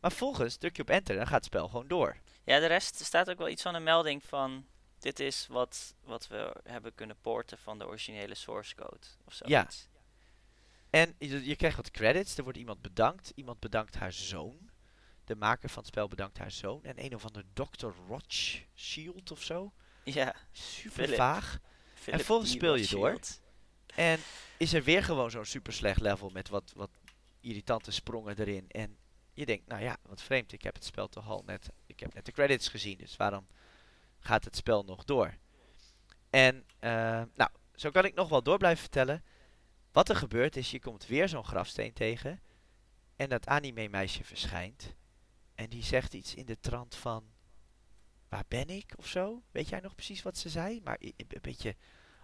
Maar 0.00 0.12
volgens 0.12 0.56
druk 0.56 0.76
je 0.76 0.82
op 0.82 0.90
enter 0.90 1.10
en 1.10 1.16
dan 1.16 1.26
gaat 1.26 1.36
het 1.36 1.44
spel 1.44 1.68
gewoon 1.68 1.88
door. 1.88 2.16
Ja, 2.44 2.58
de 2.58 2.66
rest 2.66 3.04
staat 3.04 3.30
ook 3.30 3.38
wel 3.38 3.48
iets 3.48 3.62
van 3.62 3.74
een 3.74 3.82
melding 3.82 4.22
van... 4.22 4.66
Dit 4.98 5.20
is 5.20 5.46
wat, 5.46 5.94
wat 6.04 6.26
we 6.26 6.60
hebben 6.64 6.94
kunnen 6.94 7.16
porten 7.20 7.58
van 7.58 7.78
de 7.78 7.86
originele 7.86 8.34
source 8.34 8.74
code. 8.74 9.06
Of 9.24 9.34
zo. 9.34 9.44
Ja. 9.48 9.68
En 10.90 11.14
je, 11.18 11.44
je 11.44 11.56
krijgt 11.56 11.76
wat 11.76 11.90
credits. 11.90 12.36
Er 12.36 12.42
wordt 12.42 12.58
iemand 12.58 12.82
bedankt. 12.82 13.32
Iemand 13.34 13.60
bedankt 13.60 13.94
haar 13.94 14.12
zoon. 14.12 14.70
De 15.24 15.36
maker 15.36 15.68
van 15.68 15.78
het 15.78 15.92
spel 15.92 16.08
bedankt 16.08 16.38
haar 16.38 16.50
zoon. 16.50 16.84
En 16.84 17.04
een 17.04 17.14
of 17.14 17.24
ander 17.24 17.44
Dr. 17.52 17.86
Rothschild 18.08 19.30
of 19.30 19.42
zo. 19.42 19.72
Ja. 20.04 20.34
Super 20.52 20.92
Philip. 20.92 21.16
vaag. 21.16 21.58
Philip 21.94 22.18
vervolgens 22.18 22.50
E. 22.50 22.54
speel 22.54 22.74
je 22.74 22.88
door. 22.88 23.18
En 23.94 24.18
is 24.56 24.72
er 24.72 24.82
weer 24.82 25.04
gewoon 25.04 25.30
zo'n 25.30 25.44
super 25.44 25.72
slecht 25.72 26.00
level 26.00 26.30
met 26.30 26.48
wat, 26.48 26.72
wat 26.76 26.90
irritante 27.40 27.90
sprongen 27.90 28.38
erin. 28.38 28.64
En 28.68 28.96
je 29.32 29.46
denkt, 29.46 29.66
nou 29.66 29.82
ja, 29.82 29.96
wat 30.02 30.22
vreemd. 30.22 30.52
Ik 30.52 30.62
heb 30.62 30.74
het 30.74 30.84
spel 30.84 31.08
toch 31.08 31.28
al 31.28 31.42
net. 31.46 31.68
Ik 31.86 32.00
heb 32.00 32.14
net 32.14 32.26
de 32.26 32.32
credits 32.32 32.68
gezien. 32.68 32.98
Dus 32.98 33.16
waarom 33.16 33.46
gaat 34.18 34.44
het 34.44 34.56
spel 34.56 34.82
nog 34.82 35.04
door? 35.04 35.34
En 36.30 36.64
eh, 36.78 37.22
nou, 37.34 37.50
zo 37.74 37.90
kan 37.90 38.04
ik 38.04 38.14
nog 38.14 38.28
wel 38.28 38.42
door 38.42 38.58
blijven 38.58 38.82
vertellen. 38.82 39.24
Wat 39.92 40.08
er 40.08 40.16
gebeurt 40.16 40.56
is, 40.56 40.70
je 40.70 40.80
komt 40.80 41.06
weer 41.06 41.28
zo'n 41.28 41.44
grafsteen 41.44 41.92
tegen. 41.92 42.40
En 43.16 43.28
dat 43.28 43.46
anime 43.46 43.88
meisje 43.88 44.24
verschijnt. 44.24 44.94
En 45.54 45.68
die 45.68 45.84
zegt 45.84 46.14
iets 46.14 46.34
in 46.34 46.46
de 46.46 46.60
trant 46.60 46.94
van. 46.94 47.33
Waar 48.28 48.44
ben 48.48 48.68
ik? 48.68 48.92
Of 48.96 49.06
zo. 49.06 49.42
Weet 49.50 49.68
jij 49.68 49.80
nog 49.80 49.94
precies 49.94 50.22
wat 50.22 50.38
ze 50.38 50.48
zei? 50.48 50.80
Maar 50.84 50.96
een 51.00 51.26
beetje 51.40 51.74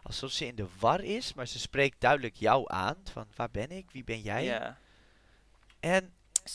alsof 0.03 0.31
ze 0.31 0.47
in 0.47 0.55
de 0.55 0.67
war 0.79 1.05
is. 1.05 1.35
Maar 1.35 1.47
ze 1.49 1.59
spreekt 1.59 2.01
duidelijk 2.01 2.35
jou 2.37 2.65
aan. 2.67 2.97
Van 3.13 3.27
waar 3.37 3.51
ben 3.51 3.71
ik? 3.71 3.91
Wie 3.91 4.05
ben 4.05 4.21
jij? 4.21 4.45
Ja. 4.45 4.79
En 5.81 6.15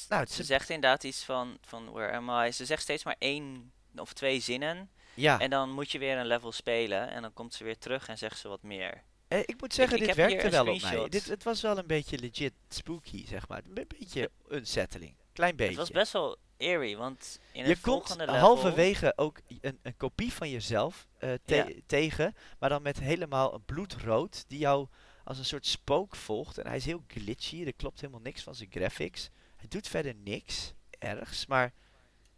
Nou, 0.10 0.26
ze 0.26 0.44
zegt 0.44 0.70
inderdaad 0.70 1.04
iets 1.04 1.24
van, 1.24 1.58
van 1.62 1.92
where 1.92 2.12
am 2.18 2.46
I? 2.46 2.52
Ze 2.52 2.66
zegt 2.66 2.82
steeds 2.82 3.04
maar 3.04 3.16
één 3.20 3.72
of 3.96 4.14
twee 4.14 4.40
zinnen. 4.40 4.90
ja, 5.14 5.40
En 5.40 5.50
dan 5.50 5.70
moet 5.72 5.92
je 5.92 6.00
weer 6.00 6.18
een 6.18 6.26
level 6.28 6.52
spelen. 6.52 7.10
En 7.10 7.22
dan 7.22 7.34
komt 7.34 7.54
ze 7.54 7.64
weer 7.64 7.78
terug 7.78 8.08
en 8.08 8.18
zegt 8.18 8.40
ze 8.40 8.48
wat 8.48 8.62
meer. 8.64 9.04
eh, 9.28 9.40
ik 9.40 9.62
moet 9.62 9.74
zeggen, 9.74 9.98
ik 10.00 10.06
dit 10.06 10.16
werkte 10.16 10.50
wel 10.50 10.68
op 10.74 10.82
mij. 10.82 11.10
Dit, 11.10 11.26
het 11.26 11.44
was 11.44 11.62
wel 11.62 11.78
een 11.78 11.88
beetje 11.88 12.18
legit 12.18 12.54
spooky, 12.70 13.28
zeg 13.28 13.48
maar. 13.48 13.62
Een 13.74 13.88
beetje 13.98 14.32
unsettling. 14.52 15.16
Klein 15.36 15.56
beetje. 15.56 15.70
Het 15.80 15.80
was 15.82 15.92
best 15.92 16.12
wel 16.14 16.38
eerie, 16.58 16.98
want 16.98 17.40
in 17.52 17.64
je 17.64 17.70
het 17.70 17.82
komt 17.82 18.16
level... 18.18 18.36
halverwege 18.36 19.14
ook 19.16 19.40
een, 19.62 19.80
een 19.82 19.98
kopie 19.98 20.34
van 20.34 20.50
jezelf 20.50 21.08
eh, 21.18 21.34
te- 21.46 21.56
Ja. 21.56 21.68
tegen, 21.86 22.36
maar 22.60 22.70
dan 22.70 22.82
met 22.82 23.00
helemaal 23.00 23.54
een 23.54 23.66
bloedrood, 23.66 24.46
die 24.48 24.60
jou 24.60 24.88
als 25.24 25.38
een 25.38 25.46
soort 25.46 25.66
spook 25.66 26.16
volgt. 26.16 26.58
En 26.58 26.68
hij 26.68 26.76
is 26.78 26.86
heel 26.86 27.04
glitchy, 27.08 27.64
er 27.66 27.74
klopt 27.74 28.02
helemaal 28.02 28.22
niks 28.22 28.44
van 28.44 28.56
zijn 28.56 28.72
graphics. 28.72 29.30
Hij 29.58 29.68
doet 29.68 29.88
verder 29.88 30.16
niks 30.16 30.74
ergs, 31.00 31.46
maar 31.46 31.74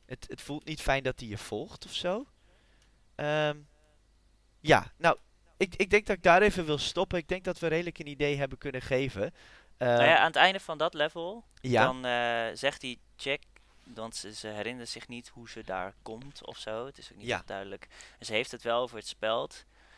het, 0.06 0.26
het 0.30 0.42
voelt 0.42 0.66
niet 0.66 0.82
fijn 0.82 1.04
dat 1.04 1.20
hij 1.20 1.30
je 1.30 1.38
volgt 1.38 1.86
of 1.86 1.94
zo. 1.94 2.26
Ehm, 3.16 3.58
ja, 4.60 4.92
nou, 4.98 5.18
ik, 5.58 5.76
ik 5.76 5.90
denk 5.90 6.06
dat 6.06 6.16
ik 6.16 6.24
daar 6.24 6.42
even 6.42 6.66
wil 6.66 6.78
stoppen. 6.78 7.18
Ik 7.18 7.28
denk 7.28 7.44
dat 7.44 7.60
we 7.60 7.68
redelijk 7.68 8.00
een 8.00 8.08
idee 8.08 8.36
hebben 8.38 8.58
kunnen 8.58 8.82
geven. 8.82 9.34
Nou 9.78 9.92
Ehm, 10.00 10.10
ja, 10.10 10.18
aan 10.18 10.26
het 10.28 10.36
einde 10.36 10.60
van 10.60 10.78
dat 10.78 10.94
level, 10.94 11.44
ja, 11.62 11.84
dan 11.86 12.06
eh, 12.06 12.48
zegt 12.58 12.82
hij 12.82 12.98
check, 13.16 13.42
want 13.84 14.16
ze, 14.16 14.34
ze 14.34 14.48
herinnert 14.48 14.90
zich 14.90 15.08
niet 15.08 15.28
hoe 15.28 15.50
ze 15.50 15.64
daar 15.64 15.94
komt 16.02 16.46
of 16.46 16.58
zo. 16.58 16.86
Het 16.86 16.98
is 16.98 17.12
ook 17.12 17.18
niet 17.18 17.28
Ja. 17.28 17.42
duidelijk. 17.46 17.88
En 18.20 18.26
ze 18.26 18.34
heeft 18.34 18.52
het 18.52 18.62
wel 18.64 18.82
over 18.82 18.98
het 18.98 19.08
spel, 19.08 19.50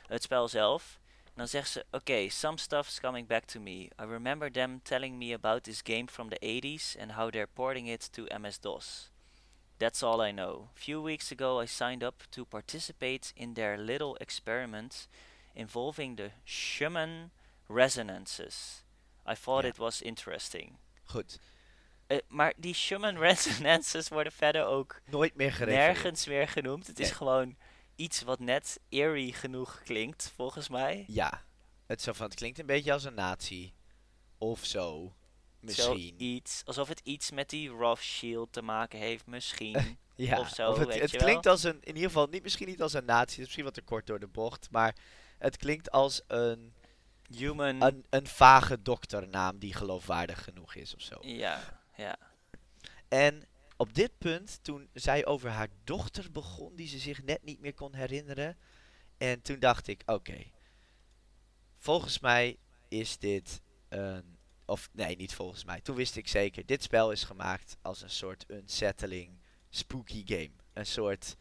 het 0.08 0.24
spel 0.24 0.48
zelf. 0.48 1.00
En 1.26 1.32
dan 1.36 1.48
zegt 1.48 1.70
ze, 1.70 1.86
oké, 1.92 2.30
some 2.30 2.58
stuff's 2.58 3.00
coming 3.00 3.28
back 3.28 3.44
to 3.44 3.60
me. 3.60 3.72
I 3.72 3.90
remember 3.98 4.52
them 4.52 4.82
telling 4.84 5.16
me 5.18 5.34
about 5.34 5.64
this 5.64 5.82
game 5.84 6.08
from 6.08 6.30
the 6.30 6.40
80s 6.62 7.02
and 7.02 7.12
how 7.12 7.30
they're 7.32 7.48
porting 7.54 7.90
it 7.90 8.12
to 8.14 8.26
MS-DOS. 8.40 9.12
That's 9.78 10.04
all 10.04 10.28
I 10.28 10.32
know. 10.32 10.68
Few 10.74 11.02
weeks 11.04 11.32
ago 11.32 11.62
I 11.62 11.68
signed 11.68 12.04
up 12.04 12.24
to 12.30 12.46
participate 12.46 13.32
in 13.36 13.54
their 13.54 13.78
little 13.78 14.16
experiment 14.20 15.08
involving 15.54 16.18
the 16.18 16.32
Schumann 16.46 17.32
resonances. 17.70 18.84
I 19.30 19.36
thought 19.36 19.64
Ja. 19.64 19.70
it 19.70 19.78
was 19.78 20.02
interesting. 20.02 20.78
goed. 21.04 21.40
Eh, 22.08 22.18
maar 22.28 22.54
die 22.58 22.74
Schumann 22.74 23.18
resonances 23.28 24.10
worden 24.10 24.32
verder 24.34 24.66
ook 24.66 25.02
Nooit 25.06 25.36
meer 25.36 25.52
gerefereerd. 25.54 25.94
nergens 25.94 26.28
meer 26.28 26.48
genoemd. 26.48 26.88
Het 26.88 27.00
is 27.00 27.12
gewoon 27.12 27.58
iets 27.96 28.22
wat 28.22 28.40
net 28.40 28.80
eerie 28.90 29.34
genoeg 29.34 29.82
klinkt, 29.84 30.32
volgens 30.36 30.70
mij. 30.70 31.04
Ja, 31.08 31.44
het, 31.86 32.02
zo 32.02 32.14
van, 32.14 32.26
het 32.26 32.36
klinkt 32.36 32.60
een 32.60 32.66
beetje 32.66 32.94
als 32.94 33.04
een 33.04 33.14
nazi. 33.14 33.74
Of 34.38 34.66
zo. 34.66 35.14
Misschien. 35.60 35.86
Zoiets, 36.18 36.62
alsof 36.66 36.88
het 36.88 37.02
iets 37.04 37.32
met 37.32 37.50
die 37.50 37.70
Rothschild 37.70 38.52
te 38.54 38.62
maken 38.62 39.00
heeft, 39.00 39.26
misschien. 39.28 39.98
ja, 40.16 40.40
of 40.40 40.50
zo, 40.50 40.80
het, 40.80 40.88
weet 40.88 41.02
het 41.02 41.12
je 41.12 41.18
klinkt 41.18 41.44
wel. 41.44 41.54
als 41.54 41.64
een, 41.64 41.78
in 41.82 41.96
ieder 41.96 42.10
geval, 42.10 42.28
niet, 42.28 42.44
misschien 42.44 42.68
niet 42.68 42.82
als 42.82 42.94
een 42.94 43.06
nazi, 43.06 43.40
misschien 43.40 43.64
wat 43.64 43.74
te 43.74 43.82
kort 43.82 44.08
door 44.08 44.20
de 44.20 44.28
bocht. 44.28 44.68
Maar 44.72 44.96
het 45.38 45.58
klinkt 45.58 45.92
als 45.92 46.22
een, 46.28 46.74
Human. 47.38 47.82
een, 47.82 48.06
een 48.10 48.28
vage 48.28 48.82
dokternaam 48.82 49.58
die 49.58 49.74
geloofwaardig 49.74 50.44
genoeg 50.44 50.76
is 50.76 50.96
of 50.96 51.02
zo. 51.02 51.20
ja, 51.22 51.82
ja. 51.96 52.18
En 53.08 53.48
op 53.78 53.94
dit 53.94 54.18
punt, 54.18 54.60
toen 54.62 54.90
zij 54.94 55.26
over 55.26 55.50
haar 55.50 55.70
dochter 55.84 56.32
begon, 56.32 56.76
die 56.76 56.88
ze 56.88 57.00
zich 57.00 57.24
net 57.24 57.44
niet 57.44 57.60
meer 57.60 57.74
kon 57.74 57.94
herinneren. 57.94 58.58
En 59.18 59.42
toen 59.42 59.60
dacht 59.60 59.88
ik, 59.88 60.02
oké, 60.06 60.44
volgens 61.78 62.20
mij 62.20 62.58
is 62.88 63.18
dit 63.18 63.62
een, 63.90 64.38
of 64.66 64.90
nee, 64.92 65.16
niet 65.16 65.34
volgens 65.34 65.64
mij. 65.64 65.82
Toen 65.82 65.96
wist 65.96 66.16
ik 66.16 66.28
zeker, 66.28 66.66
dit 66.66 66.84
spel 66.84 67.12
is 67.12 67.24
gemaakt 67.24 67.78
als 67.82 68.02
een 68.02 68.10
soort 68.10 68.46
unsettling, 68.48 69.40
spooky 69.70 70.24
game. 70.26 70.52
Een 70.74 70.86
soort, 70.86 71.36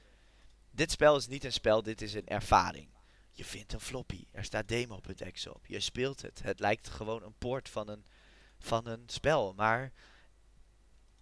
dit 0.71 0.91
spel 0.91 1.17
is 1.17 1.27
niet 1.27 1.45
een 1.45 1.53
spel, 1.53 1.83
dit 1.83 2.03
is 2.03 2.15
een 2.15 2.27
ervaring. 2.27 2.89
Je 3.39 3.45
vindt 3.45 3.73
een 3.73 3.81
floppy, 3.81 4.25
er 4.31 4.45
staat 4.45 4.69
demo.exe 4.69 5.55
op, 5.55 5.67
je 5.67 5.81
speelt 5.81 6.23
het. 6.23 6.43
Het 6.43 6.61
lijkt 6.61 6.89
gewoon 6.89 7.23
een 7.23 7.39
poort 7.39 7.69
van 7.69 7.89
een, 7.89 8.05
van 8.59 8.87
een 8.87 9.03
spel, 9.07 9.55
maar 9.55 9.93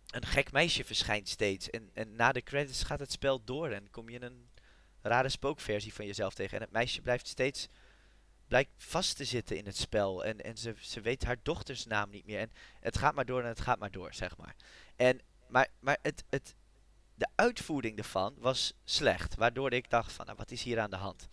een 0.07 0.27
gek 0.27 0.53
meisje 0.53 0.85
verschijnt 0.85 1.29
steeds. 1.29 1.71
En, 1.71 1.91
en 1.93 2.17
na 2.17 2.33
de 2.33 2.43
credits 2.43 2.83
gaat 2.83 3.01
het 3.01 3.13
spel 3.13 3.45
door 3.45 3.71
en 3.71 3.91
kom 3.91 4.09
je 4.09 4.23
een 4.23 4.49
rare 5.03 5.29
spookversie 5.29 5.95
van 5.95 6.07
jezelf 6.07 6.35
tegen. 6.35 6.57
En 6.57 6.63
het 6.63 6.73
meisje 6.73 7.01
blijft 7.01 7.27
steeds 7.27 7.69
blijkt 8.47 8.71
vast 8.77 9.17
te 9.17 9.25
zitten 9.25 9.57
in 9.57 9.67
het 9.67 9.77
spel. 9.77 10.25
En, 10.25 10.41
en 10.41 10.57
ze, 10.57 10.75
ze 10.81 11.01
weet 11.01 11.25
haar 11.25 11.39
dochters 11.43 11.87
naam 11.87 12.11
niet 12.11 12.27
meer. 12.27 12.39
En 12.39 12.53
het 12.81 12.99
gaat 12.99 13.15
maar 13.15 13.27
door 13.27 13.43
en 13.43 13.49
het 13.49 13.61
gaat 13.61 13.79
maar 13.79 13.91
door, 13.91 14.15
zeg 14.15 14.37
maar. 14.37 14.57
En, 14.97 15.21
maar 15.49 15.69
maar 15.81 15.99
het, 16.03 16.25
het, 16.31 16.55
de 17.15 17.29
uitvoering 17.35 17.99
ervan 17.99 18.35
was 18.39 18.73
slecht. 18.85 19.35
Waardoor 19.35 19.73
ik 19.73 19.91
dacht 19.91 20.13
van, 20.13 20.27
nou, 20.27 20.39
wat 20.39 20.51
is 20.51 20.63
hier 20.63 20.81
aan 20.81 20.91
de 20.91 20.97
hand? 20.97 21.29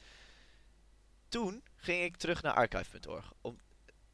Toen 1.33 1.63
ging 1.75 2.03
ik 2.03 2.17
terug 2.17 2.41
naar 2.41 2.53
archive.org. 2.53 3.33
Om 3.41 3.59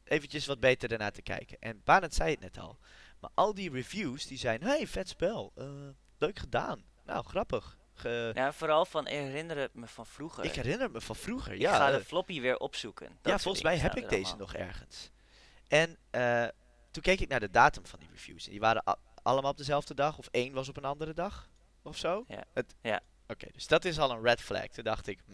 eventjes 0.04 0.46
wat 0.46 0.60
beter 0.60 0.92
ernaar 0.92 1.12
te 1.12 1.22
kijken. 1.22 1.56
En 1.60 1.80
Barend 1.84 2.14
zei 2.14 2.30
het 2.30 2.40
net 2.40 2.58
al. 2.58 2.78
Maar 3.20 3.30
al 3.34 3.54
die 3.54 3.70
reviews 3.70 4.26
die 4.26 4.38
zijn, 4.38 4.62
hey, 4.62 4.86
vet 4.86 5.08
spel. 5.08 5.52
eh, 5.54 5.66
leuk 6.18 6.38
gedaan. 6.38 6.84
Nou, 7.04 7.24
grappig. 7.24 7.78
Ge- 7.94 8.30
Ja, 8.34 8.52
vooral 8.52 8.84
van 8.84 9.06
herinneren 9.06 9.68
me 9.72 9.86
van 9.86 10.06
vroeger. 10.06 10.44
ik 10.44 10.54
herinner 10.54 10.90
me 10.90 11.00
van 11.00 11.16
vroeger. 11.16 11.52
Ik 11.52 11.60
ja, 11.60 11.76
ga 11.76 11.90
eh, 11.90 11.96
de 11.98 12.04
floppy 12.04 12.40
weer 12.40 12.56
opzoeken. 12.58 13.18
Ja, 13.22 13.38
volgens 13.38 13.62
mij 13.64 13.76
heb 13.78 13.96
ik 13.96 14.08
deze 14.08 14.24
allemaal. 14.24 14.38
nog 14.46 14.54
ergens. 14.54 15.10
En 15.68 15.96
eh, 16.10 16.46
toen 16.90 17.02
keek 17.02 17.20
ik 17.20 17.28
naar 17.28 17.40
de 17.40 17.50
datum 17.50 17.86
van 17.86 17.98
die 17.98 18.08
reviews. 18.10 18.44
En 18.44 18.50
die 18.50 18.60
waren 18.60 18.98
allemaal 19.22 19.50
op 19.50 19.56
dezelfde 19.56 19.94
dag. 19.94 20.18
Of 20.18 20.26
één 20.30 20.52
was 20.52 20.68
op 20.68 20.76
een 20.76 20.84
andere 20.84 21.12
dag. 21.14 21.50
Of 21.82 21.96
zo. 21.96 22.24
Ja. 22.28 22.44
Het- 22.54 22.74
Ja. 22.82 23.00
Oké, 23.26 23.46
dus 23.52 23.66
dat 23.66 23.84
is 23.84 23.98
al 23.98 24.10
een 24.10 24.22
red 24.22 24.40
flag. 24.40 24.66
Toen 24.66 24.84
dacht 24.84 25.06
ik, 25.06 25.20
hm, 25.26 25.32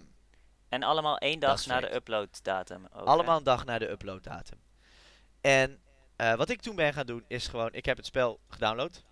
En 0.69 0.83
allemaal 0.83 1.19
één 1.19 1.41
dag 1.41 1.67
na 1.67 1.81
de 1.81 1.95
uploaddatum. 1.95 2.87
ook, 2.93 3.07
allemaal 3.07 3.37
een 3.39 3.45
dag 3.45 3.65
na 3.65 3.79
de 3.79 3.91
uploaddatum. 3.91 4.59
En 5.41 5.81
eh, 6.17 6.35
wat 6.35 6.49
ik 6.49 6.61
toen 6.61 6.77
ben 6.77 6.93
gaan 6.93 7.07
doen 7.07 7.25
is 7.29 7.47
gewoon, 7.47 7.73
ik 7.73 7.85
heb 7.85 7.97
het 7.97 8.07
spel 8.07 8.41
gedownload. 8.49 9.05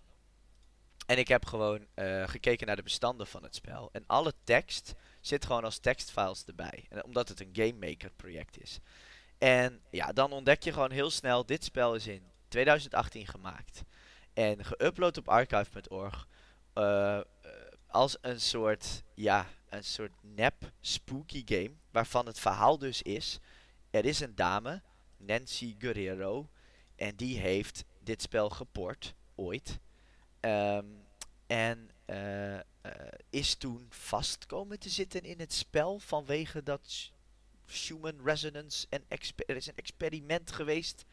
En 1.06 1.18
ik 1.18 1.28
heb 1.28 1.46
gewoon 1.46 1.86
eh, 1.94 2.28
gekeken 2.28 2.66
naar 2.66 2.76
de 2.76 2.82
bestanden 2.82 3.26
van 3.26 3.42
het 3.42 3.54
spel. 3.54 3.88
En 3.92 4.04
alle 4.06 4.32
tekst 4.44 4.94
zit 5.20 5.46
gewoon 5.46 5.64
als 5.64 5.78
tekstfiles 5.78 6.44
erbij. 6.44 6.86
En 6.88 7.04
omdat 7.04 7.28
het 7.28 7.40
een 7.40 7.50
Game 7.52 7.86
Maker 7.88 8.10
project 8.16 8.60
is. 8.60 8.78
En 9.38 9.80
ja, 9.90 10.12
dan 10.12 10.32
ontdek 10.32 10.62
je 10.62 10.72
gewoon 10.72 10.90
heel 10.90 11.10
snel, 11.10 11.46
dit 11.46 11.64
spel 11.64 11.94
is 11.94 12.06
in 12.06 12.30
2018 12.48 13.26
gemaakt. 13.26 13.82
En 14.32 14.64
geüpload 14.64 15.18
op 15.18 15.28
archive.org. 15.28 16.26
eh, 16.72 17.20
als 17.86 18.16
een 18.20 18.40
soort, 18.40 19.02
ja, 19.14 19.46
een 19.74 19.84
soort 19.84 20.12
nep 20.20 20.72
spooky 20.80 21.42
game. 21.44 21.70
Waarvan 21.90 22.26
het 22.26 22.40
verhaal 22.40 22.78
dus 22.78 23.02
is, 23.02 23.38
er 23.90 24.04
is 24.04 24.20
een 24.20 24.34
dame, 24.34 24.82
Nancy 25.16 25.74
Guerrero. 25.78 26.48
En 26.96 27.16
die 27.16 27.38
heeft 27.38 27.84
dit 27.98 28.22
spel 28.22 28.50
geport, 28.50 29.14
ooit. 29.34 29.78
Ehm, 30.40 30.86
en 31.46 31.90
eh, 32.04 32.58
eh, 32.58 32.62
is 33.30 33.54
toen 33.54 33.86
vast 33.90 34.46
komen 34.46 34.78
te 34.78 34.88
zitten 34.88 35.22
in 35.22 35.40
het 35.40 35.52
spel 35.52 35.98
vanwege 35.98 36.62
dat 36.62 37.12
human 37.66 38.20
resonance 38.24 38.86
en 38.90 39.04
er 39.46 39.56
is 39.56 39.66
een 39.66 39.76
experiment 39.76 40.52
geweest 40.52 41.04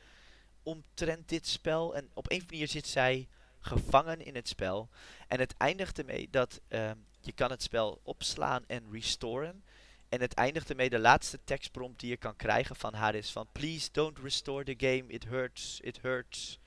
omtrent 0.63 1.29
dit 1.29 1.47
spel. 1.47 1.95
En 1.95 2.09
op 2.13 2.31
een 2.31 2.43
manier 2.49 2.67
zit 2.67 2.87
zij 2.87 3.27
gevangen 3.61 4.25
in 4.25 4.35
het 4.35 4.47
spel. 4.47 4.89
En 5.27 5.39
het 5.39 5.57
eindigt 5.57 5.99
ermee 5.99 6.27
dat 6.29 6.61
ehm, 6.67 6.97
je 7.19 7.31
kan 7.31 7.49
het 7.51 7.63
spel 7.63 7.99
opslaan 8.03 8.63
en 8.67 8.91
restoren. 8.91 9.63
En 10.09 10.21
het 10.21 10.33
eindigt 10.33 10.69
ermee, 10.69 10.89
de 10.89 10.99
laatste 10.99 11.39
tekstprompt 11.43 11.99
die 11.99 12.09
je 12.09 12.17
kan 12.17 12.35
krijgen 12.35 12.75
van 12.75 12.93
haar 12.93 13.15
is 13.15 13.31
van... 13.31 13.47
Please 13.51 13.89
don't 13.91 14.19
restore 14.19 14.63
the 14.63 14.87
game, 14.87 15.03
it 15.07 15.23
hurts, 15.23 15.79
it 15.79 16.01
hurts. 16.01 16.59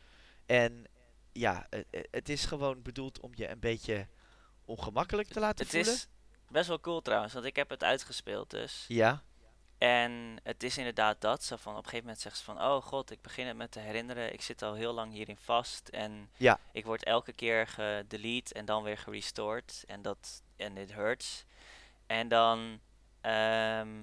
En 0.47 0.85
ja, 1.33 1.67
eh, 1.71 1.81
eh, 1.91 2.01
het 2.11 2.29
is 2.29 2.45
gewoon 2.45 2.83
bedoeld 2.83 3.21
om 3.21 3.31
je 3.35 3.49
een 3.49 3.59
beetje 3.61 4.09
ongemakkelijk 4.65 5.29
te 5.29 5.41
laten 5.41 5.65
Het 5.65 5.75
voelen. 5.75 5.93
is 5.95 6.09
best 6.49 6.69
wel 6.69 6.81
cool 6.81 7.03
trouwens, 7.03 7.33
want 7.33 7.45
ik 7.45 7.57
heb 7.57 7.71
het 7.71 7.85
uitgespeeld 7.85 8.51
dus. 8.51 8.85
Ja, 8.89 9.23
En 9.79 10.37
het 10.43 10.63
is 10.63 10.79
inderdaad 10.79 11.21
dat. 11.21 11.45
Zo 11.45 11.57
van 11.57 11.73
op 11.73 11.79
een 11.79 11.85
gegeven 11.85 12.05
moment 12.05 12.23
zegt 12.23 12.37
ze 12.39 12.45
van, 12.45 12.61
oh 12.63 12.83
god, 12.83 13.11
ik 13.11 13.21
begin 13.23 13.47
het 13.47 13.57
me 13.57 13.69
te 13.69 13.79
herinneren. 13.81 14.33
Ik 14.33 14.43
zit 14.43 14.63
al 14.63 14.75
heel 14.75 14.93
lang 14.93 15.13
hierin 15.13 15.37
vast. 15.37 15.89
En 15.89 16.31
Ja. 16.37 16.59
ik 16.73 16.85
word 16.85 17.05
elke 17.05 17.33
keer 17.33 17.67
gedelete 17.67 18.55
en 18.55 18.65
dan 18.65 18.83
weer 18.83 18.99
gerestored. 18.99 19.85
En 19.87 20.03
dat, 20.03 20.43
en 20.57 20.77
it 20.77 20.93
hurts. 20.93 21.45
En 22.07 22.29
dan, 22.29 22.81
ehm, 23.21 24.03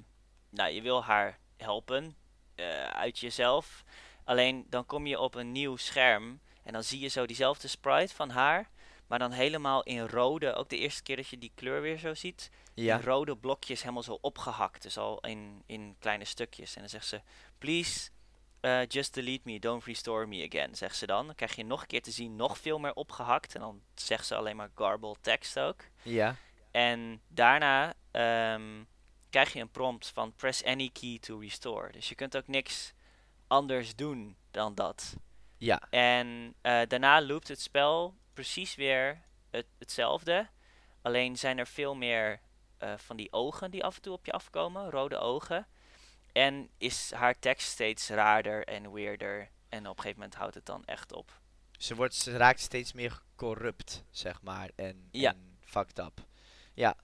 nou, 0.49 0.71
je 0.71 0.81
wil 0.81 1.03
haar 1.03 1.39
helpen 1.57 2.15
eh, 2.55 2.83
uit 2.83 3.19
jezelf. 3.19 3.83
Alleen 4.23 4.65
dan 4.69 4.85
kom 4.85 5.07
je 5.07 5.19
op 5.19 5.35
een 5.35 5.51
nieuw 5.51 5.75
scherm 5.75 6.39
en 6.63 6.73
dan 6.73 6.83
zie 6.83 6.99
je 6.99 7.07
zo 7.07 7.25
diezelfde 7.25 7.67
sprite 7.67 8.15
van 8.15 8.29
haar. 8.29 8.69
Maar 9.07 9.19
dan 9.19 9.31
helemaal 9.31 9.83
in 9.83 10.07
rode, 10.07 10.53
ook 10.53 10.69
de 10.69 10.77
eerste 10.77 11.03
keer 11.03 11.15
dat 11.15 11.27
je 11.27 11.37
die 11.37 11.51
kleur 11.55 11.81
weer 11.81 11.97
zo 11.97 12.13
ziet 12.13 12.49
ja, 12.73 12.95
in 12.97 13.03
rode 13.03 13.37
blokjes 13.37 13.81
helemaal 13.81 14.03
zo 14.03 14.17
opgehakt. 14.21 14.81
Dus 14.81 14.97
al 14.97 15.19
in, 15.19 15.63
in 15.65 15.95
kleine 15.99 16.25
stukjes. 16.25 16.75
En 16.75 16.81
dan 16.81 16.89
zegt 16.89 17.05
ze, 17.05 17.21
please 17.57 18.09
uh, 18.61 18.85
just 18.87 19.13
delete 19.13 19.41
me, 19.43 19.59
don't 19.59 19.83
restore 19.83 20.25
me 20.25 20.47
again, 20.51 20.75
zegt 20.75 20.95
ze 20.95 21.05
dan. 21.05 21.25
Dan 21.25 21.35
krijg 21.35 21.55
je 21.55 21.65
nog 21.65 21.81
een 21.81 21.87
keer 21.87 22.01
te 22.01 22.11
zien, 22.11 22.35
nog 22.35 22.57
veel 22.57 22.79
meer 22.79 22.93
opgehakt. 22.93 23.55
En 23.55 23.61
dan 23.61 23.81
zegt 23.95 24.25
ze 24.25 24.35
alleen 24.35 24.55
maar 24.55 24.71
garbled 24.75 25.17
tekst 25.21 25.59
ook. 25.59 25.81
ja, 26.01 26.35
En 26.71 27.21
daarna 27.27 27.93
ehm, 28.11 28.83
krijg 29.29 29.53
je 29.53 29.59
een 29.59 29.71
prompt 29.71 30.07
van 30.07 30.33
press 30.35 30.63
any 30.63 30.89
key 30.93 31.17
to 31.19 31.37
restore. 31.39 31.91
Dus 31.91 32.09
je 32.09 32.15
kunt 32.15 32.37
ook 32.37 32.47
niks 32.47 32.93
anders 33.47 33.95
doen 33.95 34.35
dan 34.51 34.75
dat. 34.75 35.15
ja, 35.57 35.81
En 35.89 36.55
eh, 36.61 36.81
daarna 36.87 37.21
loopt 37.21 37.47
het 37.47 37.61
spel 37.61 38.15
precies 38.33 38.75
weer 38.75 39.21
het, 39.49 39.65
hetzelfde. 39.79 40.47
Alleen 41.01 41.37
zijn 41.37 41.57
er 41.57 41.67
veel 41.67 41.95
meer 41.95 42.39
eh, 42.81 42.93
van 42.97 43.17
die 43.17 43.31
ogen 43.33 43.71
die 43.71 43.83
af 43.83 43.95
en 43.95 44.01
toe 44.01 44.13
op 44.13 44.25
je 44.25 44.31
afkomen, 44.31 44.89
rode 44.89 45.17
ogen. 45.17 45.67
En 46.31 46.69
is 46.77 47.11
haar 47.11 47.39
tekst 47.39 47.67
steeds 47.69 48.09
raarder 48.09 48.63
en 48.65 48.93
weirder. 48.93 49.49
En 49.69 49.79
op 49.87 49.95
een 49.97 50.01
gegeven 50.01 50.19
moment 50.19 50.35
houdt 50.35 50.55
het 50.55 50.65
dan 50.65 50.85
echt 50.85 51.13
op. 51.13 51.39
Ze, 51.77 51.95
wordt, 51.95 52.15
ze 52.15 52.37
raakt 52.37 52.59
steeds 52.59 52.93
meer 52.93 53.21
corrupt, 53.35 54.03
zeg 54.09 54.41
maar. 54.41 54.69
En, 54.75 55.07
Ja. 55.11 55.31
en 55.31 55.57
fucked 55.59 55.99
up. 55.99 56.25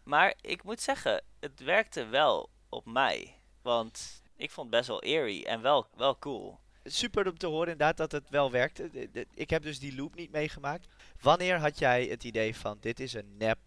Maar 0.04 0.34
ik 0.42 0.64
moet 0.64 0.82
zeggen, 0.82 1.24
het 1.40 1.60
werkte 1.60 2.06
wel 2.06 2.50
op 2.70 2.86
mij. 2.86 3.36
Want 3.62 4.22
ik 4.36 4.52
vond 4.52 4.68
het 4.68 4.76
best 4.76 4.88
wel 4.88 5.04
eerie 5.04 5.46
en 5.46 5.62
wel, 5.62 5.88
wel 5.96 6.20
cool. 6.20 6.60
Super 6.84 7.28
om 7.28 7.38
te 7.38 7.48
horen 7.48 7.72
inderdaad 7.72 7.98
dat 7.98 8.12
het 8.12 8.30
wel 8.30 8.52
werkte. 8.52 9.10
Ik 9.34 9.50
heb 9.50 9.64
dus 9.64 9.80
die 9.80 9.96
loop 9.96 10.16
niet 10.16 10.32
meegemaakt. 10.32 10.88
Wanneer 11.22 11.60
had 11.60 11.80
jij 11.80 12.06
het 12.06 12.24
idee 12.24 12.56
van 12.56 12.78
dit 12.80 13.00
is 13.00 13.14
een 13.14 13.38
nep 13.38 13.60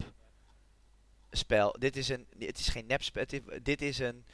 spel? 1.31 1.75
Dit 1.79 1.95
is 1.95 2.09
een, 2.09 2.27
het 2.39 2.59
is 2.59 2.67
geen 2.67 2.85
nep 2.85 3.03
spel. 3.03 3.25
Dit, 3.61 3.81
is 3.81 3.99
een 3.99 4.25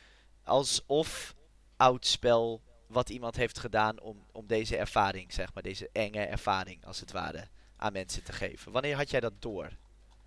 alsof 0.43 1.35
oud 1.77 2.05
spel 2.05 2.61
wat 2.87 3.09
iemand 3.09 3.35
heeft 3.35 3.59
gedaan 3.59 3.99
om, 3.99 4.25
om 4.31 4.47
deze 4.47 4.77
ervaring, 4.77 5.33
zeg 5.33 5.53
maar, 5.53 5.63
deze 5.63 5.89
enge 5.93 6.25
ervaring 6.25 6.85
als 6.85 6.99
het 6.99 7.11
ware, 7.11 7.47
aan 7.77 7.93
mensen 7.93 8.23
te 8.23 8.33
geven. 8.33 8.71
Wanneer 8.71 8.95
had 8.95 9.09
jij 9.09 9.19
dat 9.19 9.41
door? 9.41 9.69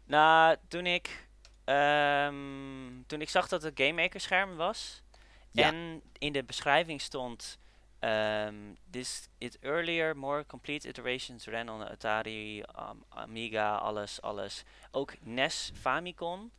Nou, 0.04 0.56
toen 0.68 0.86
ik, 0.86 1.28
ehm, 1.64 3.02
toen 3.06 3.20
ik 3.20 3.28
zag 3.28 3.48
dat 3.48 3.62
het 3.62 3.80
Game 3.80 4.02
Maker 4.02 4.20
scherm 4.20 4.56
was. 4.56 5.02
Ja. 5.50 5.66
En 5.66 6.02
in 6.18 6.32
de 6.32 6.44
beschrijving 6.44 7.00
stond... 7.00 7.58
ehm, 7.98 8.54
this 8.90 9.28
it 9.38 9.58
earlier 9.60 10.16
more 10.16 10.46
complete 10.46 10.88
iterations 10.88 11.46
ran 11.46 11.68
on 11.68 11.88
Atari, 11.88 12.60
um, 12.60 13.04
Amiga, 13.08 13.74
alles, 13.76 14.20
alles. 14.20 14.62
Ook 14.90 15.14
NES, 15.20 15.72
Famicom 15.74 16.50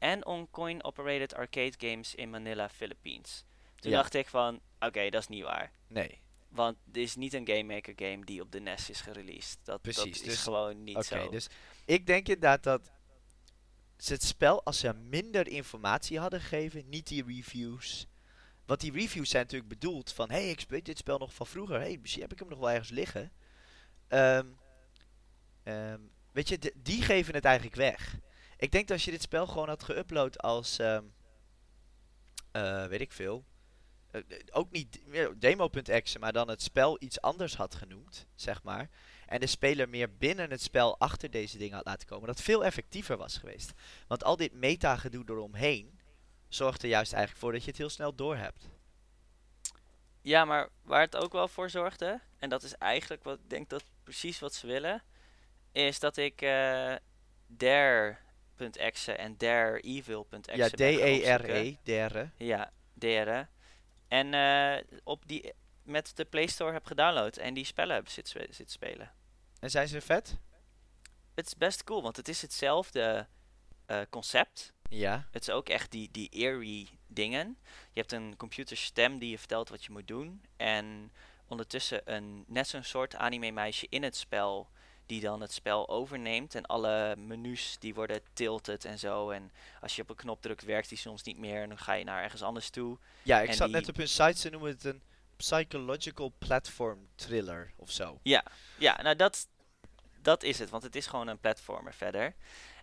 en 0.00 0.26
on 0.26 0.48
coin-operated 0.50 1.34
arcade 1.34 1.72
games 1.78 2.14
in 2.14 2.30
Manila, 2.30 2.68
Philippines. 2.68 3.44
Toen 3.76 3.90
Ja. 3.90 3.96
dacht 3.96 4.14
ik 4.14 4.26
van, 4.28 4.60
oké, 4.80 5.10
dat 5.10 5.20
is 5.20 5.28
niet 5.28 5.42
waar. 5.42 5.72
Nee. 5.86 6.20
Want 6.48 6.76
dit 6.84 7.04
is 7.04 7.16
niet 7.16 7.34
een 7.34 7.46
Game 7.46 7.62
Maker 7.62 7.92
game 7.96 8.24
die 8.24 8.40
op 8.42 8.52
de 8.52 8.60
NES 8.60 8.90
is 8.90 9.00
gereleased. 9.00 9.58
Dat, 9.62 9.82
Precies, 9.82 10.02
dat 10.04 10.14
is 10.14 10.22
dus- 10.22 10.42
gewoon 10.42 10.84
niet 10.84 10.96
Oké, 10.96 11.04
zo. 11.04 11.28
dus 11.30 11.48
ik 11.84 12.06
denk 12.06 12.26
inderdaad 12.26 12.62
dat 12.62 12.90
ze 13.96 14.12
het 14.12 14.22
spel, 14.22 14.64
als 14.64 14.78
ze 14.78 14.92
minder 14.94 15.48
informatie 15.48 16.18
hadden 16.18 16.40
gegeven, 16.40 16.88
niet 16.88 17.06
die 17.06 17.24
reviews. 17.26 18.06
Want 18.66 18.80
die 18.80 18.92
reviews 18.92 19.30
zijn 19.30 19.42
natuurlijk 19.42 19.70
bedoeld 19.70 20.12
van, 20.12 20.30
hé, 20.30 20.36
hey, 20.40 20.50
ik 20.50 20.60
speel 20.60 20.82
dit 20.82 20.98
spel 20.98 21.18
nog 21.18 21.34
van 21.34 21.46
vroeger. 21.46 21.76
Hé, 21.80 21.86
hey, 21.86 21.98
misschien 22.00 22.22
heb 22.22 22.32
ik 22.32 22.38
hem 22.38 22.48
nog 22.48 22.58
wel 22.58 22.70
ergens 22.70 22.90
liggen. 22.90 23.32
Ehm, 24.08 24.46
ehm, 25.62 26.00
weet 26.32 26.48
je, 26.48 26.72
die 26.76 27.02
geven 27.02 27.34
het 27.34 27.44
eigenlijk 27.44 27.76
weg. 27.76 28.16
Ik 28.60 28.72
denk 28.72 28.88
dat 28.88 28.96
als 28.96 29.04
je 29.04 29.10
dit 29.10 29.22
spel 29.22 29.46
gewoon 29.46 29.68
had 29.68 29.90
geüpload 29.92 30.36
als, 30.36 30.78
ehm, 30.78 31.04
eh, 32.52 32.86
weet 32.86 33.00
ik 33.00 33.12
veel, 33.12 33.44
eh, 34.10 34.20
ook 34.50 34.70
niet 34.70 35.00
demo.exe, 35.36 36.18
maar 36.18 36.32
dan 36.32 36.48
het 36.48 36.62
spel 36.62 36.96
iets 37.02 37.20
anders 37.20 37.56
had 37.56 37.74
genoemd, 37.74 38.26
zeg 38.34 38.62
maar. 38.62 38.88
En 39.26 39.40
de 39.40 39.46
speler 39.46 39.88
meer 39.88 40.16
binnen 40.16 40.50
het 40.50 40.62
spel 40.62 40.98
achter 40.98 41.30
deze 41.30 41.58
dingen 41.58 41.76
had 41.76 41.86
laten 41.86 42.08
komen. 42.08 42.26
Dat 42.26 42.40
veel 42.40 42.64
effectiever 42.64 43.16
was 43.16 43.36
geweest. 43.36 43.72
Want 44.06 44.24
al 44.24 44.36
dit 44.36 44.52
meta-gedoe 44.52 45.24
eromheen 45.26 46.00
zorgt 46.48 46.82
er 46.82 46.88
juist 46.88 47.12
eigenlijk 47.12 47.42
voor 47.42 47.52
dat 47.52 47.62
je 47.64 47.68
het 47.68 47.78
heel 47.78 47.88
snel 47.88 48.14
doorhebt. 48.14 48.68
Ja, 50.20 50.44
maar 50.44 50.68
waar 50.82 51.00
het 51.00 51.16
ook 51.16 51.32
wel 51.32 51.48
voor 51.48 51.70
zorgde, 51.70 52.20
en 52.38 52.48
dat 52.48 52.62
is 52.62 52.74
eigenlijk 52.74 53.24
wat 53.24 53.38
ik 53.38 53.50
denk 53.50 53.68
dat 53.68 53.84
precies 54.02 54.38
wat 54.38 54.54
ze 54.54 54.66
willen, 54.66 55.02
is 55.72 55.98
dat 55.98 56.16
ik 56.16 56.42
eh 56.42 56.94
dare.exe 58.60 59.12
en 59.12 59.34
dareevil.exe 59.36 60.56
Ja, 60.56 60.68
ben 60.68 60.98
gaan 60.98 61.08
opzoeken. 61.10 61.42
D-E-R-E, 61.42 61.76
derde. 61.82 62.30
Ja, 62.36 62.72
dare. 62.94 63.48
En 64.08 64.34
eh, 64.34 64.98
op 65.04 65.22
die 65.26 65.52
met 65.82 66.16
de 66.16 66.24
Play 66.24 66.46
Store 66.46 66.72
heb 66.72 66.86
gedownload 66.86 67.36
en 67.36 67.54
die 67.54 67.64
spellen 67.64 67.94
heb 67.94 68.08
zitten 68.08 68.40
zitten 68.40 68.70
spelen. 68.70 69.12
En 69.60 69.70
zijn 69.70 69.88
ze 69.88 70.00
vet? 70.00 70.38
het 71.40 71.46
is 71.46 71.56
best 71.56 71.84
cool, 71.84 72.02
want 72.02 72.16
het 72.16 72.28
is 72.28 72.42
hetzelfde 72.42 73.26
eh, 73.86 74.00
concept. 74.10 74.72
Ja. 74.88 75.28
Het 75.30 75.42
is 75.42 75.50
ook 75.50 75.68
echt 75.68 75.90
die, 75.90 76.08
die 76.10 76.28
eerie 76.28 76.98
dingen. 77.06 77.58
Je 77.92 78.00
hebt 78.00 78.12
een 78.12 78.36
computerstem 78.36 79.18
die 79.18 79.30
je 79.30 79.38
vertelt 79.38 79.68
wat 79.68 79.84
je 79.84 79.92
moet 79.92 80.08
doen. 80.08 80.42
En 80.56 81.12
ondertussen 81.46 82.00
een, 82.04 82.44
net 82.46 82.68
zo'n 82.68 82.82
soort 82.82 83.16
anime 83.16 83.50
meisje 83.50 83.86
in 83.88 84.02
het 84.02 84.16
spel 84.16 84.70
die 85.10 85.20
dan 85.20 85.40
het 85.40 85.52
spel 85.52 85.88
overneemt. 85.88 86.54
En 86.54 86.66
alle 86.66 87.16
menus 87.16 87.76
die 87.78 87.94
worden 87.94 88.20
tilted 88.32 88.84
en 88.84 88.98
zo. 88.98 89.30
En 89.30 89.52
als 89.80 89.96
je 89.96 90.02
op 90.02 90.10
een 90.10 90.16
knop 90.16 90.42
drukt 90.42 90.64
werkt 90.64 90.88
die 90.88 90.98
soms 90.98 91.22
niet 91.22 91.38
meer. 91.38 91.62
En 91.62 91.68
dan 91.68 91.78
ga 91.78 91.92
je 91.92 92.04
naar 92.04 92.22
ergens 92.22 92.42
anders 92.42 92.70
toe. 92.70 92.98
Ja, 93.22 93.40
ik 93.40 93.48
En 93.48 93.54
zat 93.54 93.70
net 93.70 93.88
op 93.88 93.96
hun 93.96 94.08
site, 94.08 94.38
ze 94.38 94.50
noemen 94.50 94.70
het 94.70 94.84
een 94.84 95.02
psychological 95.36 96.32
platform 96.38 97.08
thriller 97.14 97.72
of 97.76 97.90
zo. 97.90 98.18
Ja, 98.22 98.44
ja 98.78 99.02
nou 99.02 99.16
dat, 99.16 99.48
dat 100.22 100.42
is 100.42 100.58
het. 100.58 100.70
Want 100.70 100.82
het 100.82 100.96
is 100.96 101.06
gewoon 101.06 101.28
een 101.28 101.40
platformer 101.40 101.94
verder. 101.94 102.34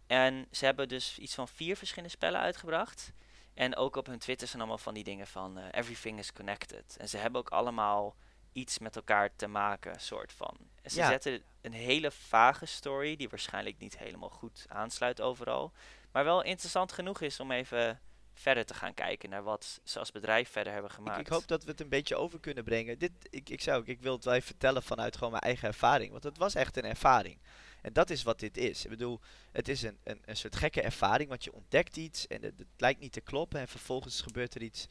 En 0.07 0.47
ze 0.51 0.65
hebben 0.65 0.87
dus 0.87 1.19
iets 1.19 1.33
van 1.33 1.47
vier 1.47 1.77
verschillende 1.77 2.15
spellen 2.15 2.39
uitgebracht. 2.39 3.11
En 3.53 3.75
ook 3.75 3.95
op 3.95 4.05
hun 4.05 4.19
Twitter 4.19 4.47
zijn 4.47 4.61
allemaal 4.61 4.77
van 4.77 4.93
die 4.93 5.03
dingen 5.03 5.27
van 5.27 5.57
eh, 5.57 5.65
everything 5.71 6.19
is 6.19 6.33
connected. 6.33 6.97
En 6.97 7.09
ze 7.09 7.17
hebben 7.17 7.41
ook 7.41 7.49
allemaal 7.49 8.15
iets 8.57 8.79
met 8.79 8.95
elkaar 8.95 9.29
te 9.35 9.47
maken, 9.47 9.99
soort 9.99 10.31
van. 10.33 10.57
En 10.81 10.91
ze 10.91 10.97
Ja. 10.99 11.07
zetten 11.07 11.41
een 11.61 11.73
hele 11.73 12.11
vage 12.11 12.65
story, 12.65 13.15
die 13.15 13.29
waarschijnlijk 13.29 13.77
niet 13.77 13.97
helemaal 13.97 14.29
goed 14.29 14.65
aansluit 14.67 15.21
overal. 15.21 15.71
Maar 16.11 16.23
wel 16.23 16.43
interessant 16.43 16.91
genoeg 16.91 17.21
is 17.21 17.39
om 17.39 17.51
even 17.51 17.99
verder 18.33 18.65
te 18.65 18.73
gaan 18.73 18.93
kijken 18.93 19.29
naar 19.29 19.43
wat 19.43 19.79
ze 19.83 19.99
als 19.99 20.11
bedrijf 20.11 20.49
verder 20.49 20.73
hebben 20.73 20.91
gemaakt. 20.91 21.19
ik 21.19 21.27
hoop 21.27 21.47
dat 21.47 21.63
we 21.63 21.71
het 21.71 21.81
een 21.81 21.89
beetje 21.89 22.15
over 22.15 22.39
kunnen 22.39 22.63
brengen. 22.63 22.99
Dit, 22.99 23.11
ik, 23.29 23.49
ik 23.49 23.61
zou 23.61 23.79
ook, 23.79 23.87
ik 23.87 24.01
wil 24.01 24.15
het 24.15 24.23
wel 24.25 24.33
even 24.33 24.47
vertellen 24.47 24.83
vanuit 24.83 25.15
gewoon 25.15 25.31
mijn 25.31 25.43
eigen 25.43 25.67
ervaring. 25.67 26.11
Want 26.11 26.23
het 26.23 26.37
was 26.37 26.55
echt 26.55 26.77
een 26.77 26.83
ervaring. 26.85 27.39
En 27.81 27.93
dat 27.93 28.09
is 28.09 28.23
wat 28.23 28.39
dit 28.39 28.57
is. 28.57 28.83
Ik 28.83 28.89
bedoel, 28.89 29.19
het 29.51 29.67
is 29.67 29.81
een, 29.81 29.97
een, 30.03 30.21
een 30.25 30.37
soort 30.37 30.55
gekke 30.55 30.81
ervaring, 30.81 31.29
want 31.29 31.43
je 31.43 31.53
ontdekt 31.53 31.97
iets 31.97 32.27
en 32.27 32.41
het, 32.43 32.53
het 32.57 32.67
lijkt 32.77 32.99
niet 32.99 33.11
te 33.11 33.21
kloppen. 33.21 33.59
En 33.59 33.67
vervolgens 33.67 34.21
gebeurt 34.21 34.55
er 34.55 34.61
iets. 34.61 34.87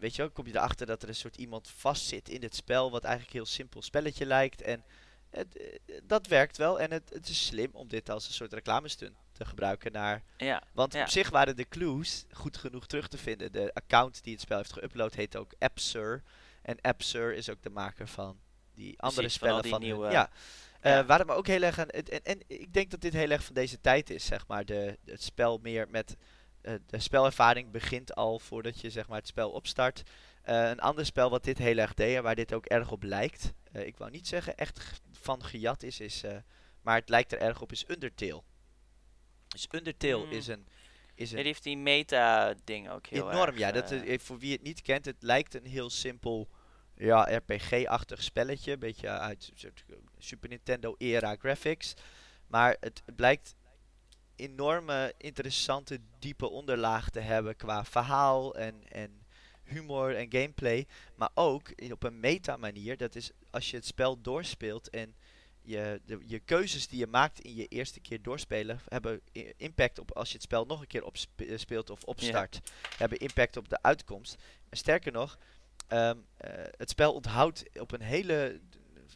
Weet 0.00 0.16
je 0.16 0.22
wel, 0.22 0.30
kom 0.30 0.46
je 0.46 0.54
erachter 0.54 0.86
dat 0.86 1.02
er 1.02 1.08
een 1.08 1.14
soort 1.14 1.36
iemand 1.36 1.68
vastzit 1.68 2.28
in 2.28 2.42
het 2.42 2.54
spel, 2.54 2.90
wat 2.90 3.04
eigenlijk 3.04 3.34
heel 3.34 3.46
simpel 3.46 3.82
spelletje 3.82 4.26
lijkt. 4.26 4.62
En 4.62 4.84
het, 5.30 5.56
eh, 5.56 5.96
dat 6.04 6.26
werkt 6.26 6.56
wel. 6.56 6.80
En 6.80 6.90
het, 6.92 7.10
het 7.12 7.28
is 7.28 7.46
slim 7.46 7.70
om 7.72 7.88
dit 7.88 8.10
als 8.10 8.26
een 8.26 8.32
soort 8.32 8.52
reclamestunt 8.52 9.16
te 9.32 9.44
gebruiken 9.44 9.92
naar 9.92 10.22
Ja, 10.36 10.62
want 10.72 10.92
Ja. 10.92 11.02
op 11.02 11.08
zich 11.08 11.30
waren 11.30 11.56
de 11.56 11.68
clues 11.68 12.24
goed 12.32 12.56
genoeg 12.56 12.86
terug 12.86 13.08
te 13.08 13.18
vinden. 13.18 13.52
De 13.52 13.74
account 13.74 14.22
die 14.24 14.32
het 14.32 14.42
spel 14.42 14.56
heeft 14.56 14.78
geüpload 14.80 15.14
heet 15.14 15.36
ook 15.36 15.52
AppSir. 15.58 16.22
En 16.62 16.80
AppSir 16.80 17.34
is 17.34 17.50
ook 17.50 17.62
de 17.62 17.70
maker 17.70 18.08
van 18.08 18.38
die 18.74 19.00
andere 19.00 19.20
Precies, 19.22 19.38
van 19.38 19.48
al 19.48 19.58
spellen 19.58 19.62
die 19.62 19.70
van 19.72 19.80
hun- 19.80 19.90
nieuwe- 19.90 20.10
Ja. 20.12 20.30
Eh 20.80 20.92
Ja. 20.92 21.04
waar 21.04 21.18
het 21.18 21.26
me 21.28 21.34
ook 21.34 21.46
heel 21.46 21.62
erg 21.62 21.78
aan... 21.78 21.86
het- 21.90 22.08
En, 22.08 22.22
en 22.22 22.40
ik 22.46 22.72
denk 22.72 22.90
dat 22.90 23.00
dit 23.00 23.12
heel 23.12 23.30
erg 23.30 23.44
van 23.44 23.54
deze 23.54 23.80
tijd 23.80 24.10
is, 24.10 24.24
zeg 24.24 24.46
maar. 24.46 24.64
De, 24.64 24.98
het 25.04 25.22
spel 25.22 25.58
meer 25.62 25.88
met... 25.90 26.16
eh, 26.60 26.74
de 26.86 26.98
spelervaring 26.98 27.70
begint 27.70 28.14
al 28.14 28.38
voordat 28.38 28.80
je 28.80 28.90
zeg 28.90 29.08
maar, 29.08 29.18
het 29.18 29.26
spel 29.26 29.50
opstart. 29.50 30.02
Eh, 30.42 30.68
een 30.68 30.80
ander 30.80 31.06
spel 31.06 31.30
wat 31.30 31.44
dit 31.44 31.58
heel 31.58 31.76
erg 31.76 31.94
deed 31.94 32.16
en 32.16 32.22
waar 32.22 32.34
dit 32.34 32.52
ook 32.52 32.66
erg 32.66 32.90
op 32.90 33.02
lijkt. 33.02 33.52
eh, 33.72 33.86
ik 33.86 33.96
wou 33.96 34.10
niet 34.10 34.28
zeggen 34.28 34.56
echt 34.56 35.00
van 35.12 35.44
gejat 35.44 35.82
is, 35.82 36.00
is 36.00 36.22
maar 36.82 36.96
het 36.96 37.08
lijkt 37.08 37.32
er 37.32 37.38
erg 37.38 37.60
op, 37.60 37.72
is 37.72 37.84
Undertale. 37.88 38.42
Dus 39.48 39.66
Undertale 39.70 40.22
Hmm. 40.22 40.32
is 40.32 40.46
een... 40.46 40.66
Is 41.14 41.30
een 41.30 41.36
die 41.36 41.46
heeft 41.46 41.62
die 41.62 41.76
meta-ding 41.76 42.90
ook 42.90 43.06
heel 43.06 43.30
enorm, 43.30 43.48
erg, 43.48 43.58
ja. 43.58 43.72
Dat, 43.72 43.94
voor 44.22 44.38
wie 44.38 44.52
het 44.52 44.62
niet 44.62 44.82
kent, 44.82 45.04
het 45.04 45.22
lijkt 45.22 45.54
een 45.54 45.66
heel 45.66 45.90
simpel 45.90 46.48
ja, 46.98 47.22
RPG-achtig 47.22 48.22
spelletje. 48.22 48.72
Een 48.72 48.78
beetje 48.78 49.08
uit 49.08 49.52
Super 50.18 50.48
Nintendo-era 50.48 51.36
graphics. 51.38 51.94
Maar 52.46 52.76
het 52.80 53.02
blijkt 53.16 53.54
enorme, 54.38 55.14
interessante, 55.16 56.00
diepe 56.18 56.48
onderlaag 56.48 57.10
te 57.10 57.20
hebben 57.20 57.56
qua 57.56 57.84
verhaal 57.84 58.54
en, 58.54 58.82
en 58.88 59.26
humor 59.64 60.16
en 60.16 60.32
gameplay. 60.32 60.86
Maar 61.14 61.30
ook 61.34 61.68
in, 61.68 61.92
op 61.92 62.02
een 62.02 62.20
meta-manier. 62.20 62.96
Dat 62.96 63.14
is 63.14 63.30
als 63.50 63.70
je 63.70 63.76
het 63.76 63.86
spel 63.86 64.20
doorspeelt 64.20 64.90
en 64.90 65.14
je, 65.62 66.00
de, 66.04 66.18
je 66.26 66.38
keuzes 66.38 66.88
die 66.88 66.98
je 66.98 67.06
maakt 67.06 67.40
in 67.40 67.54
je 67.54 67.66
eerste 67.66 68.00
keer 68.00 68.22
doorspelen 68.22 68.80
hebben 68.88 69.20
impact 69.56 69.98
op 69.98 70.12
als 70.12 70.28
je 70.28 70.34
het 70.34 70.42
spel 70.42 70.64
nog 70.64 70.80
een 70.80 70.86
keer 70.86 71.04
opspeelt 71.04 71.90
of 71.90 72.04
opstart. 72.04 72.60
Hebben 72.96 73.18
impact 73.18 73.56
op 73.56 73.68
de 73.68 73.82
uitkomst. 73.82 74.36
En 74.68 74.76
sterker 74.76 75.12
nog, 75.12 75.38
ehm, 75.88 76.16
eh, 76.36 76.50
het 76.76 76.90
spel 76.90 77.12
onthoudt 77.12 77.80
op 77.80 77.92
een 77.92 78.02
hele 78.02 78.60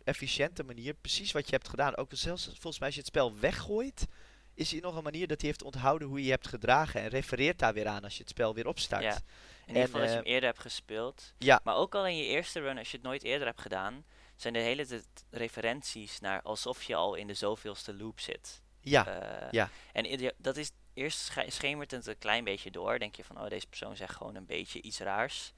efficiënte 0.05 0.63
manier 0.63 0.95
precies 0.95 1.33
wat 1.33 1.45
je 1.45 1.55
hebt 1.55 1.69
gedaan. 1.69 1.97
Ook 1.97 2.11
zelfs 2.15 2.45
volgens 2.45 2.79
mij 2.79 2.87
als 2.87 2.95
je 2.95 3.01
het 3.01 3.11
spel 3.11 3.39
weggooit, 3.39 4.07
is 4.55 4.73
er 4.73 4.81
nog 4.81 4.97
een 4.97 5.03
manier 5.03 5.27
dat 5.29 5.41
hij 5.41 5.51
heeft 5.51 5.63
onthouden 5.63 6.09
hoe 6.09 6.19
je 6.19 6.25
je 6.25 6.31
hebt 6.31 6.49
gedragen. 6.49 7.01
En 7.01 7.09
refereert 7.09 7.59
daar 7.59 7.75
weer 7.75 7.87
aan 7.87 8.05
als 8.05 8.13
je 8.15 8.21
het 8.21 8.31
spel 8.31 8.55
weer 8.55 8.67
opstart. 8.67 9.03
Ja. 9.03 9.19
In 9.67 9.69
ieder 9.69 9.83
geval 9.85 10.01
dat 10.01 10.09
je 10.09 10.17
eh, 10.17 10.23
hem 10.23 10.33
eerder 10.33 10.49
hebt 10.49 10.61
gespeeld. 10.63 11.33
Ja. 11.39 11.61
Maar 11.65 11.77
ook 11.77 11.95
al 11.95 12.07
in 12.07 12.17
je 12.17 12.25
eerste 12.25 12.61
run, 12.61 12.79
als 12.79 12.91
je 12.91 12.97
het 12.97 13.07
nooit 13.07 13.23
eerder 13.23 13.47
hebt 13.47 13.61
gedaan, 13.61 14.05
zijn 14.37 14.55
er 14.55 14.63
hele 14.63 14.87
tijd 14.87 15.07
referenties 15.31 16.21
naar 16.21 16.43
alsof 16.43 16.83
je 16.83 16.95
al 16.95 17.15
in 17.15 17.27
de 17.27 17.35
zoveelste 17.35 17.95
loop 17.95 18.21
zit. 18.21 18.63
Ja, 18.81 19.07
Eh, 19.07 19.51
ja. 19.51 19.69
En 19.93 20.33
dat 20.37 20.57
is 20.57 20.71
eerst 20.95 21.19
sche- 21.19 21.51
schemert 21.51 21.91
het 21.91 22.07
een 22.07 22.19
klein 22.19 22.45
beetje 22.45 22.71
door. 22.71 22.99
Denk 22.99 23.15
je 23.17 23.25
van, 23.25 23.41
oh, 23.41 23.49
deze 23.49 23.67
persoon 23.67 23.97
zegt 23.97 24.17
gewoon 24.17 24.35
een 24.35 24.47
beetje 24.47 24.83
iets 24.83 24.99
raars. 24.99 25.53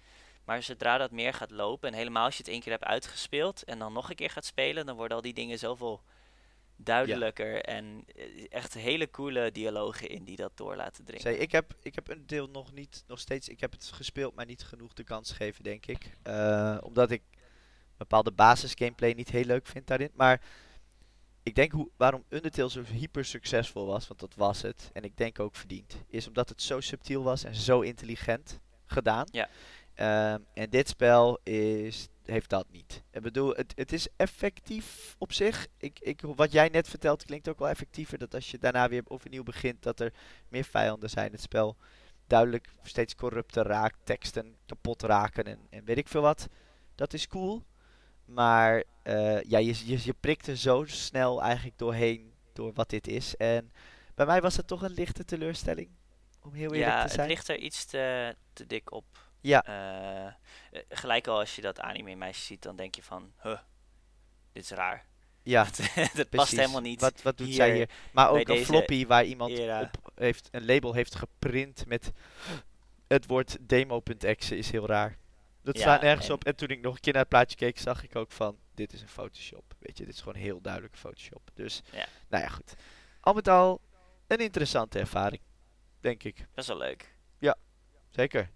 Maar 0.44 0.62
zodra 0.62 0.98
dat 0.98 1.10
meer 1.10 1.34
gaat 1.34 1.50
lopen, 1.50 1.88
en 1.88 1.94
helemaal 1.94 2.24
als 2.24 2.36
je 2.36 2.42
het 2.42 2.52
één 2.52 2.60
keer 2.60 2.72
hebt 2.72 2.84
uitgespeeld 2.84 3.62
en 3.64 3.78
dan 3.78 3.92
nog 3.92 4.10
een 4.10 4.16
keer 4.16 4.30
gaat 4.30 4.44
spelen, 4.44 4.86
dan 4.86 4.96
worden 4.96 5.16
al 5.16 5.22
die 5.22 5.34
dingen 5.34 5.58
zoveel 5.58 6.02
duidelijker. 6.76 7.60
En 7.62 8.04
eh, 8.16 8.46
echt 8.48 8.74
hele 8.74 9.10
coole 9.10 9.52
dialogen 9.52 10.08
in 10.08 10.24
die 10.24 10.36
dat 10.36 10.56
door 10.56 10.76
laten 10.76 11.04
dringen. 11.04 11.22
Zei, 11.22 11.36
ik, 11.36 11.52
heb, 11.52 11.74
ik 11.82 11.94
heb 11.94 12.08
een 12.08 12.26
deel 12.26 12.48
nog 12.48 12.72
niet, 12.72 13.04
nog 13.06 13.18
steeds, 13.20 13.48
ik 13.48 13.60
heb 13.60 13.72
het 13.72 13.84
gespeeld, 13.84 14.34
maar 14.34 14.46
niet 14.46 14.62
genoeg 14.62 14.92
de 14.92 15.04
kans 15.04 15.30
gegeven, 15.30 15.64
denk 15.64 15.86
ik. 15.86 16.10
Eh, 16.22 16.78
omdat 16.80 17.10
ik 17.10 17.22
bepaalde 17.96 18.32
basis 18.32 18.72
gameplay 18.74 19.12
niet 19.12 19.30
heel 19.30 19.44
leuk 19.44 19.66
vind 19.66 19.86
daarin. 19.86 20.10
Maar 20.14 20.40
ik 21.42 21.54
denk 21.54 21.72
hoe, 21.72 21.88
waarom 21.96 22.24
Undertale 22.28 22.70
zo 22.70 22.82
hyper 22.82 23.24
succesvol 23.24 23.86
was, 23.86 24.08
want 24.08 24.20
dat 24.20 24.34
was 24.34 24.62
het, 24.62 24.90
en 24.92 25.02
ik 25.02 25.16
denk 25.16 25.40
ook 25.40 25.56
verdiend, 25.56 25.96
is 26.06 26.26
omdat 26.26 26.48
het 26.48 26.62
zo 26.62 26.80
subtiel 26.80 27.22
was 27.22 27.44
en 27.44 27.54
zo 27.54 27.80
intelligent 27.80 28.60
gedaan. 28.86 29.28
Ja. 29.30 29.48
Ehm, 29.94 30.38
en 30.54 30.70
dit 30.70 30.88
spel 30.88 31.38
is, 31.42 32.08
heeft 32.24 32.50
dat 32.50 32.66
niet. 32.70 33.02
Ik 33.10 33.22
bedoel, 33.22 33.54
het, 33.54 33.72
het 33.76 33.92
is 33.92 34.08
effectief 34.16 35.14
op 35.18 35.32
zich. 35.32 35.66
Ik, 35.78 35.98
ik, 36.00 36.20
wat 36.20 36.52
jij 36.52 36.68
net 36.68 36.88
vertelt 36.88 37.24
klinkt 37.24 37.48
ook 37.48 37.58
wel 37.58 37.68
effectiever. 37.68 38.18
Dat 38.18 38.34
als 38.34 38.50
je 38.50 38.58
daarna 38.58 38.88
weer 38.88 39.02
overnieuw 39.08 39.42
begint, 39.42 39.82
dat 39.82 40.00
er 40.00 40.12
meer 40.48 40.64
vijanden 40.64 41.10
zijn. 41.10 41.32
Het 41.32 41.40
spel 41.40 41.76
duidelijk 42.26 42.68
steeds 42.82 43.14
corrupter 43.14 43.66
raakt, 43.66 43.98
teksten 44.04 44.56
kapot 44.66 45.02
raken 45.02 45.44
en, 45.44 45.58
en 45.70 45.84
weet 45.84 45.98
ik 45.98 46.08
veel 46.08 46.22
wat. 46.22 46.48
Dat 46.94 47.12
is 47.12 47.26
cool. 47.26 47.64
Maar 48.24 48.84
eh, 49.02 49.42
ja, 49.42 49.58
je, 49.58 49.86
je, 49.86 49.98
je 50.04 50.14
prikt 50.20 50.46
er 50.46 50.56
zo 50.56 50.84
snel 50.86 51.42
eigenlijk 51.42 51.78
doorheen 51.78 52.32
door 52.52 52.72
wat 52.72 52.90
dit 52.90 53.06
is. 53.06 53.36
En 53.36 53.72
bij 54.14 54.26
mij 54.26 54.40
was 54.40 54.56
het 54.56 54.66
toch 54.66 54.82
een 54.82 54.94
lichte 54.94 55.24
teleurstelling. 55.24 55.88
Om 56.42 56.52
heel 56.52 56.72
eerlijk 56.72 56.90
ja, 56.90 56.96
te 56.96 57.02
het 57.02 57.12
zijn. 57.12 57.28
ligt 57.28 57.48
er 57.48 57.58
iets 57.58 57.84
te, 57.84 58.34
te 58.52 58.66
dik 58.66 58.92
op. 58.92 59.04
Ja. 59.44 59.64
Eh, 59.64 60.26
eh, 60.26 60.32
gelijk 60.88 61.26
al 61.26 61.38
als 61.38 61.56
je 61.56 61.62
dat 61.62 61.80
anime 61.80 62.14
meisje 62.14 62.44
ziet, 62.44 62.62
dan 62.62 62.76
denk 62.76 62.94
je 62.94 63.02
van, 63.02 63.32
huh, 63.42 63.58
dit 64.52 64.62
is 64.62 64.70
raar. 64.70 65.04
Ja, 65.42 65.66
dat 66.14 66.28
past 66.28 66.50
helemaal 66.56 66.80
niet. 66.80 67.00
Wat, 67.00 67.22
wat 67.22 67.38
doet 67.38 67.54
zij 67.54 67.74
hier? 67.74 67.90
Maar 68.12 68.30
ook 68.30 68.48
een 68.48 68.64
floppy 68.64 69.06
waar 69.06 69.24
iemand 69.24 69.50
era. 69.50 69.80
op 69.80 70.12
heeft, 70.14 70.48
een 70.52 70.64
label 70.66 70.92
heeft 70.92 71.14
geprint 71.14 71.86
met 71.86 72.12
het 73.06 73.26
woord 73.26 73.56
demo.exe 73.60 74.56
is 74.56 74.70
heel 74.70 74.86
raar. 74.86 75.16
Dat 75.62 75.74
Ja, 75.76 75.80
staat 75.80 76.00
nergens 76.02 76.28
en- 76.28 76.34
op. 76.34 76.44
En 76.44 76.56
toen 76.56 76.68
ik 76.68 76.80
nog 76.80 76.94
een 76.94 77.00
keer 77.00 77.12
naar 77.12 77.22
het 77.22 77.30
plaatje 77.30 77.56
keek, 77.56 77.78
zag 77.78 78.02
ik 78.02 78.16
ook 78.16 78.32
van, 78.32 78.58
dit 78.74 78.92
is 78.92 79.00
een 79.02 79.08
Photoshop. 79.08 79.74
Weet 79.78 79.98
je, 79.98 80.04
dit 80.04 80.14
is 80.14 80.20
gewoon 80.20 80.40
heel 80.42 80.60
duidelijk 80.60 80.96
Photoshop. 80.96 81.50
Dus, 81.54 81.82
Ja. 81.92 82.06
nou 82.28 82.42
ja, 82.42 82.48
goed. 82.48 82.74
Al 83.20 83.32
met 83.34 83.48
al, 83.48 83.80
een 84.26 84.38
interessante 84.38 84.98
ervaring. 84.98 85.40
Denk 86.00 86.22
ik. 86.22 86.36
Dat 86.36 86.64
is 86.64 86.66
wel 86.66 86.78
leuk. 86.78 87.12
Zeker. 88.10 88.50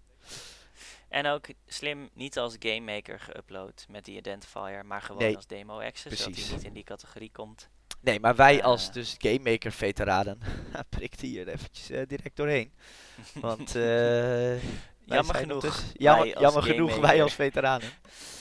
En 1.09 1.27
ook 1.27 1.47
slim 1.65 2.09
niet 2.13 2.37
als 2.37 2.55
game 2.59 2.93
maker 2.93 3.19
geüpload 3.19 3.85
met 3.89 4.05
die 4.05 4.17
identifier, 4.17 4.85
maar 4.85 5.01
gewoon 5.01 5.21
Nee, 5.21 5.35
als 5.35 5.47
demo 5.47 5.79
access, 5.79 6.23
zodat 6.23 6.39
hij 6.39 6.53
niet 6.53 6.63
in 6.63 6.73
die 6.73 6.83
categorie 6.83 7.31
komt. 7.31 7.69
Nee, 8.01 8.19
maar 8.19 8.35
wij 8.35 8.57
Eh. 8.57 8.63
als 8.65 8.91
dus 8.91 9.15
GameMaker 9.17 9.71
veteranen 9.71 10.39
prikten 10.89 11.27
hier 11.27 11.47
eventjes 11.47 11.89
eh, 11.89 12.07
direct 12.07 12.35
doorheen. 12.35 12.73
Want 13.33 13.75
eh, 13.75 14.63
Jammer 15.05 15.35
genoeg. 15.35 15.83
Jammer, 15.93 16.25
wij 16.25 16.41
jammer 16.41 16.63
genoeg 16.63 16.95
wij 16.97 17.23
als 17.23 17.33
veteranen. 17.33 17.89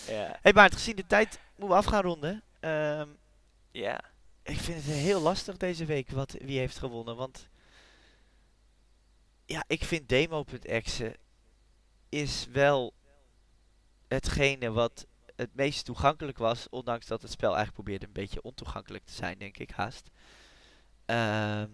Ja. 0.09 0.39
hey 0.43 0.53
Maart, 0.53 0.75
gezien 0.75 0.97
de 0.97 1.07
tijd 1.07 1.41
moeten 1.57 1.77
we 1.77 1.83
af 1.83 1.85
gaan 1.85 2.03
ronden. 2.03 2.43
Ehm, 2.61 3.09
ja. 3.71 4.01
ik 4.43 4.59
vind 4.59 4.85
het 4.85 4.95
heel 4.95 5.21
lastig 5.21 5.57
deze 5.57 5.85
week 5.85 6.11
wat, 6.11 6.37
wie 6.41 6.59
heeft 6.59 6.79
gewonnen. 6.79 7.17
Want 7.17 7.49
ja, 9.47 9.65
ik 9.67 9.85
vind 9.85 10.09
demo.exe 10.09 11.17
is 12.09 12.47
wel 12.47 12.95
hetgene 14.09 14.71
wat 14.71 15.07
het 15.37 15.55
meest 15.55 15.85
toegankelijk 15.85 16.39
was. 16.39 16.69
Ondanks 16.69 17.07
dat 17.07 17.23
het 17.23 17.31
spel 17.31 17.55
eigenlijk 17.55 17.75
probeerde 17.75 18.07
een 18.07 18.13
beetje 18.13 18.43
ontoegankelijk 18.43 19.05
te 19.05 19.13
zijn, 19.13 19.39
denk 19.39 19.59
ik 19.59 19.71
haast. 19.71 20.11
Ehm, 21.05 21.71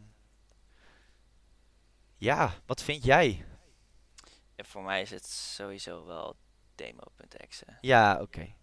ja, 2.17 2.55
wat 2.67 2.83
vind 2.83 3.05
jij? 3.05 3.45
Ja, 4.57 4.65
voor 4.65 4.83
mij 4.83 5.01
is 5.01 5.11
het 5.11 5.27
sowieso 5.27 6.07
wel 6.07 6.37
demo.exe. 6.75 7.67
Ja, 7.81 8.21
oké. 8.21 8.55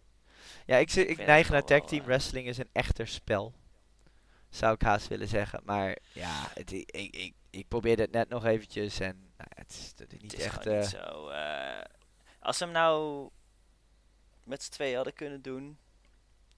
Ja, 0.65 0.77
ik, 0.77 0.93
ik 0.93 1.15
vind 1.15 1.27
neig 1.27 1.49
naar 1.49 1.63
tag 1.63 1.85
team 1.85 2.01
eh, 2.01 2.07
wrestling 2.07 2.47
is 2.47 2.57
een 2.57 2.69
echter 2.71 3.07
spel. 3.07 3.53
Zou 4.51 4.73
ik 4.73 4.81
haast 4.81 5.07
willen 5.07 5.27
zeggen. 5.27 5.61
Maar 5.65 5.97
ja, 6.13 6.47
het, 6.53 6.71
ik, 6.71 6.89
ik, 6.91 7.33
ik 7.49 7.67
probeerde 7.67 8.01
het 8.01 8.11
net 8.11 8.29
nog 8.29 8.45
eventjes 8.45 8.99
en 8.99 9.31
nou, 9.37 9.49
het 9.55 9.69
is, 9.69 9.93
het 9.95 10.13
is 10.13 10.19
niet 10.21 10.31
Het 10.31 10.39
is 10.39 10.45
echt... 10.45 10.65
niet 10.65 10.73
eh, 10.73 10.81
zo. 10.81 11.27
eh, 11.29 11.81
als 12.39 12.57
ze 12.57 12.63
hem 12.63 12.73
nou 12.73 13.29
met 14.43 14.63
z'n 14.63 14.71
tweeën 14.71 14.95
hadden 14.95 15.13
kunnen 15.13 15.41
doen, 15.41 15.77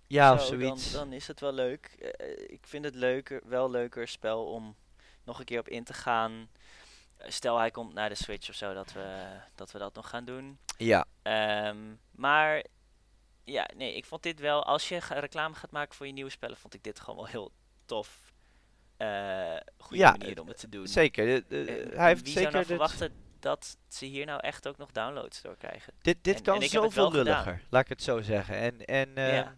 ja, 0.07 0.33
of 0.33 0.41
zo, 0.45 0.57
dan, 0.57 0.59
zoiets. 0.59 0.91
dan 0.91 1.13
is 1.13 1.27
het 1.27 1.39
wel 1.39 1.51
leuk. 1.53 1.85
Eh, 1.85 2.49
ik 2.49 2.67
vind 2.67 2.85
het 2.85 2.95
leuker, 2.95 3.41
wel 3.45 3.69
leuker 3.71 4.07
spel 4.07 4.45
om 4.45 4.75
nog 5.23 5.39
een 5.39 5.45
keer 5.45 5.59
op 5.59 5.69
in 5.69 5.83
te 5.83 5.93
gaan. 5.93 6.49
Eh, 7.17 7.29
Stel 7.31 7.57
hij 7.57 7.71
komt 7.71 7.93
naar 7.93 8.09
de 8.09 8.15
Switch 8.15 8.49
of 8.49 8.55
zo, 8.55 8.73
dat 8.73 8.93
we 8.93 9.25
dat, 9.55 9.71
we 9.71 9.79
dat 9.79 9.93
nog 9.93 10.09
gaan 10.09 10.25
doen. 10.25 10.57
Ja, 10.77 11.05
Ehm, 11.21 11.95
maar 12.11 12.63
ja, 13.43 13.69
nee, 13.75 13.95
ik 13.95 14.05
vond 14.05 14.23
dit 14.23 14.39
wel, 14.39 14.63
als 14.63 14.89
je 14.89 14.99
reclame 15.09 15.55
gaat 15.55 15.71
maken 15.71 15.95
voor 15.95 16.07
je 16.07 16.13
nieuwe 16.13 16.29
spellen, 16.29 16.57
vond 16.57 16.73
ik 16.73 16.83
dit 16.83 16.99
gewoon 16.99 17.15
wel 17.15 17.27
heel 17.27 17.51
tof. 17.93 18.33
Eh 18.97 19.55
goede 19.77 20.03
Ja, 20.03 20.11
manier 20.17 20.41
om 20.41 20.47
het 20.47 20.57
te 20.59 20.69
doen. 20.69 20.87
zeker. 20.87 21.25
De- 21.25 21.43
de- 21.47 21.71
Eh, 21.71 21.97
hij 21.97 22.07
heeft 22.07 22.21
wie 22.23 22.31
zeker 22.33 22.41
zou 22.51 22.53
nou 22.53 22.65
verwachten 22.65 23.11
dat 23.39 23.77
ze 23.87 24.05
hier 24.05 24.25
nou 24.25 24.39
echt 24.39 24.67
ook 24.67 24.77
nog 24.77 24.91
downloads 24.91 25.41
door 25.41 25.57
krijgen? 25.57 25.93
Dit, 26.01 26.17
dit 26.23 26.35
En- 26.35 26.43
kan 26.43 26.61
en 26.61 26.69
zoveel 26.69 27.09
gedaan. 27.09 27.25
lulliger, 27.25 27.61
laat 27.69 27.81
ik 27.83 27.89
het 27.89 28.03
zo 28.03 28.21
zeggen. 28.21 28.55
En, 28.55 28.85
en 28.85 29.11
Ja. 29.15 29.27
ja, 29.33 29.55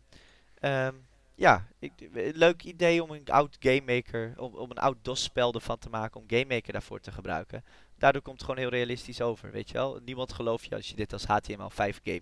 Ehm, 0.60 0.96
ja, 1.36 1.68
ik, 1.80 1.92
eh, 2.02 2.34
leuk 2.36 2.64
idee 2.64 3.04
om 3.04 3.12
een 3.12 3.26
oud 3.30 3.58
GameMaker, 3.60 4.34
om, 4.38 4.54
om 4.56 4.72
een 4.72 4.78
oud 4.78 4.98
DOS-spel 5.02 5.54
ervan 5.54 5.78
te 5.78 5.90
maken, 5.90 6.20
om 6.22 6.26
GameMaker 6.28 6.74
daarvoor 6.74 7.00
te 7.00 7.12
gebruiken. 7.12 7.64
Daardoor 7.98 8.22
komt 8.22 8.36
het 8.38 8.46
gewoon 8.46 8.60
heel 8.62 8.70
realistisch 8.72 9.22
over, 9.22 9.52
weet 9.52 9.68
je 9.68 9.74
wel. 9.74 10.00
Niemand 10.06 10.34
gelooft 10.34 10.66
je 10.66 10.76
als 10.76 10.90
je 10.90 10.96
dit 10.96 11.14
als 11.14 11.26
HTML5 11.26 12.00
game 12.04 12.22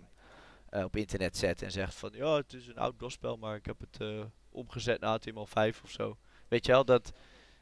eh, 0.68 0.84
op 0.84 0.96
internet 0.96 1.36
zet 1.36 1.62
en 1.62 1.70
zegt 1.72 1.94
van, 1.94 2.10
ja, 2.14 2.36
het 2.36 2.52
is 2.52 2.66
een 2.68 2.78
oud 2.78 2.98
DOS-spel, 2.98 3.36
maar 3.36 3.56
ik 3.56 3.66
heb 3.66 3.80
het 3.80 4.00
eh, 4.00 4.20
omgezet 4.54 5.00
naar 5.00 5.20
HTML5 5.20 5.82
of 5.82 5.90
zo. 5.90 6.16
Weet 6.48 6.66
je 6.66 6.72
wel, 6.72 6.84
dat... 6.84 7.12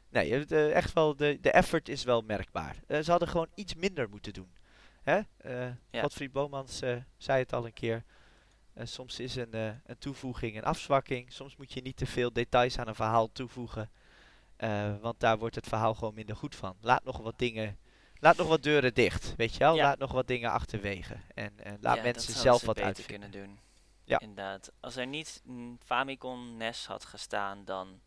Nee, 0.09 0.33
het, 0.33 0.51
eh, 0.51 0.71
echt 0.71 0.93
wel, 0.93 1.15
de, 1.15 1.37
de 1.41 1.51
effort 1.51 1.89
is 1.89 2.03
wel 2.03 2.21
merkbaar. 2.21 2.75
Eh, 2.87 2.99
ze 2.99 3.11
hadden 3.11 3.27
gewoon 3.29 3.49
iets 3.55 3.75
minder 3.75 4.09
moeten 4.09 4.33
doen. 4.33 4.51
Hè? 5.03 5.19
Ja. 5.91 6.01
Godfried 6.01 6.31
Bomans 6.31 6.77
zei 7.17 7.39
het 7.39 7.53
al 7.53 7.65
een 7.65 7.73
keer. 7.73 8.03
Soms 8.83 9.19
is 9.19 9.35
een, 9.35 9.53
een 9.85 9.97
toevoeging 9.99 10.57
een 10.57 10.63
afzwakking. 10.63 11.31
Soms 11.33 11.55
moet 11.55 11.73
je 11.73 11.81
niet 11.81 11.97
te 11.97 12.05
veel 12.05 12.33
details 12.33 12.77
aan 12.77 12.87
een 12.87 12.95
verhaal 12.95 13.31
toevoegen. 13.31 13.89
want 15.01 15.19
daar 15.19 15.37
wordt 15.37 15.55
het 15.55 15.67
verhaal 15.67 15.93
gewoon 15.93 16.13
minder 16.13 16.35
goed 16.35 16.55
van. 16.55 16.75
Laat 16.81 17.03
nog 17.03 17.17
wat 17.17 17.39
dingen. 17.39 17.77
Laat 18.19 18.37
nog 18.37 18.47
wat 18.47 18.63
deuren 18.63 18.93
dicht. 18.93 19.33
Weet 19.37 19.53
je 19.53 19.59
wel? 19.59 19.75
Ja. 19.75 19.83
Laat 19.83 19.97
nog 19.97 20.11
wat 20.11 20.27
dingen 20.27 20.51
achterwege. 20.51 21.15
En, 21.33 21.59
en 21.63 21.77
laat 21.81 21.95
Ja, 21.95 22.03
mensen 22.03 22.33
zelf 22.33 22.59
ze 22.59 22.65
wat 22.65 22.79
uitvinden. 22.79 23.29
kunnen 23.29 23.47
doen. 23.47 23.59
Ja. 24.05 24.19
Inderdaad. 24.19 24.71
Als 24.79 24.95
er 24.95 25.07
niet 25.07 25.41
een 25.47 25.79
Famicom 25.85 26.57
NES 26.57 26.85
had 26.85 27.05
gestaan, 27.05 27.65
dan 27.65 28.01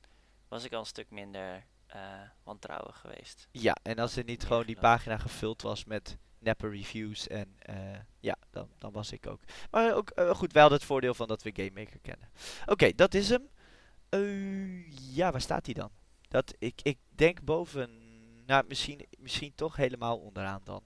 was 0.49 0.65
ik 0.65 0.73
al 0.73 0.81
een 0.81 0.87
stuk 0.87 1.11
minder 1.11 1.67
eh 1.87 2.21
wantrouwig 2.43 3.01
geweest. 3.01 3.49
Ja, 3.51 3.77
en 3.83 3.99
als 3.99 4.17
er 4.17 4.25
niet 4.25 4.45
gewoon 4.45 4.67
die 4.67 4.77
geloof. 4.77 4.93
pagina 4.93 5.19
gevuld 5.19 5.63
was 5.63 5.85
met 5.85 6.19
neppe 6.39 6.69
reviews. 6.69 7.27
En 7.27 7.57
eh, 7.59 7.99
ja, 8.21 8.37
dan, 8.51 8.69
dan 8.79 8.93
was 8.93 9.13
ik 9.13 9.27
ook. 9.27 9.41
Maar 9.71 9.95
ook 9.95 10.11
eh, 10.11 10.31
goed, 10.31 10.53
wel 10.53 10.71
het 10.71 10.85
voordeel 10.85 11.15
van 11.15 11.29
dat 11.29 11.43
we 11.43 11.53
GameMaker 11.55 12.01
kennen. 12.01 12.31
Oké, 12.67 12.93
dat 12.95 13.15
is 13.15 13.29
hem. 13.29 13.49
Ja, 14.91 15.33
waar 15.33 15.41
staat 15.41 15.65
hij 15.65 15.75
dan? 15.75 15.91
Dat, 16.29 16.55
ik, 16.59 16.81
ik 16.83 16.99
denk 17.09 17.43
boven. 17.43 18.05
Nou, 18.47 18.65
misschien, 18.69 19.07
misschien 19.19 19.55
toch 19.55 19.77
helemaal 19.77 20.19
onderaan 20.19 20.61
dan. 20.65 20.83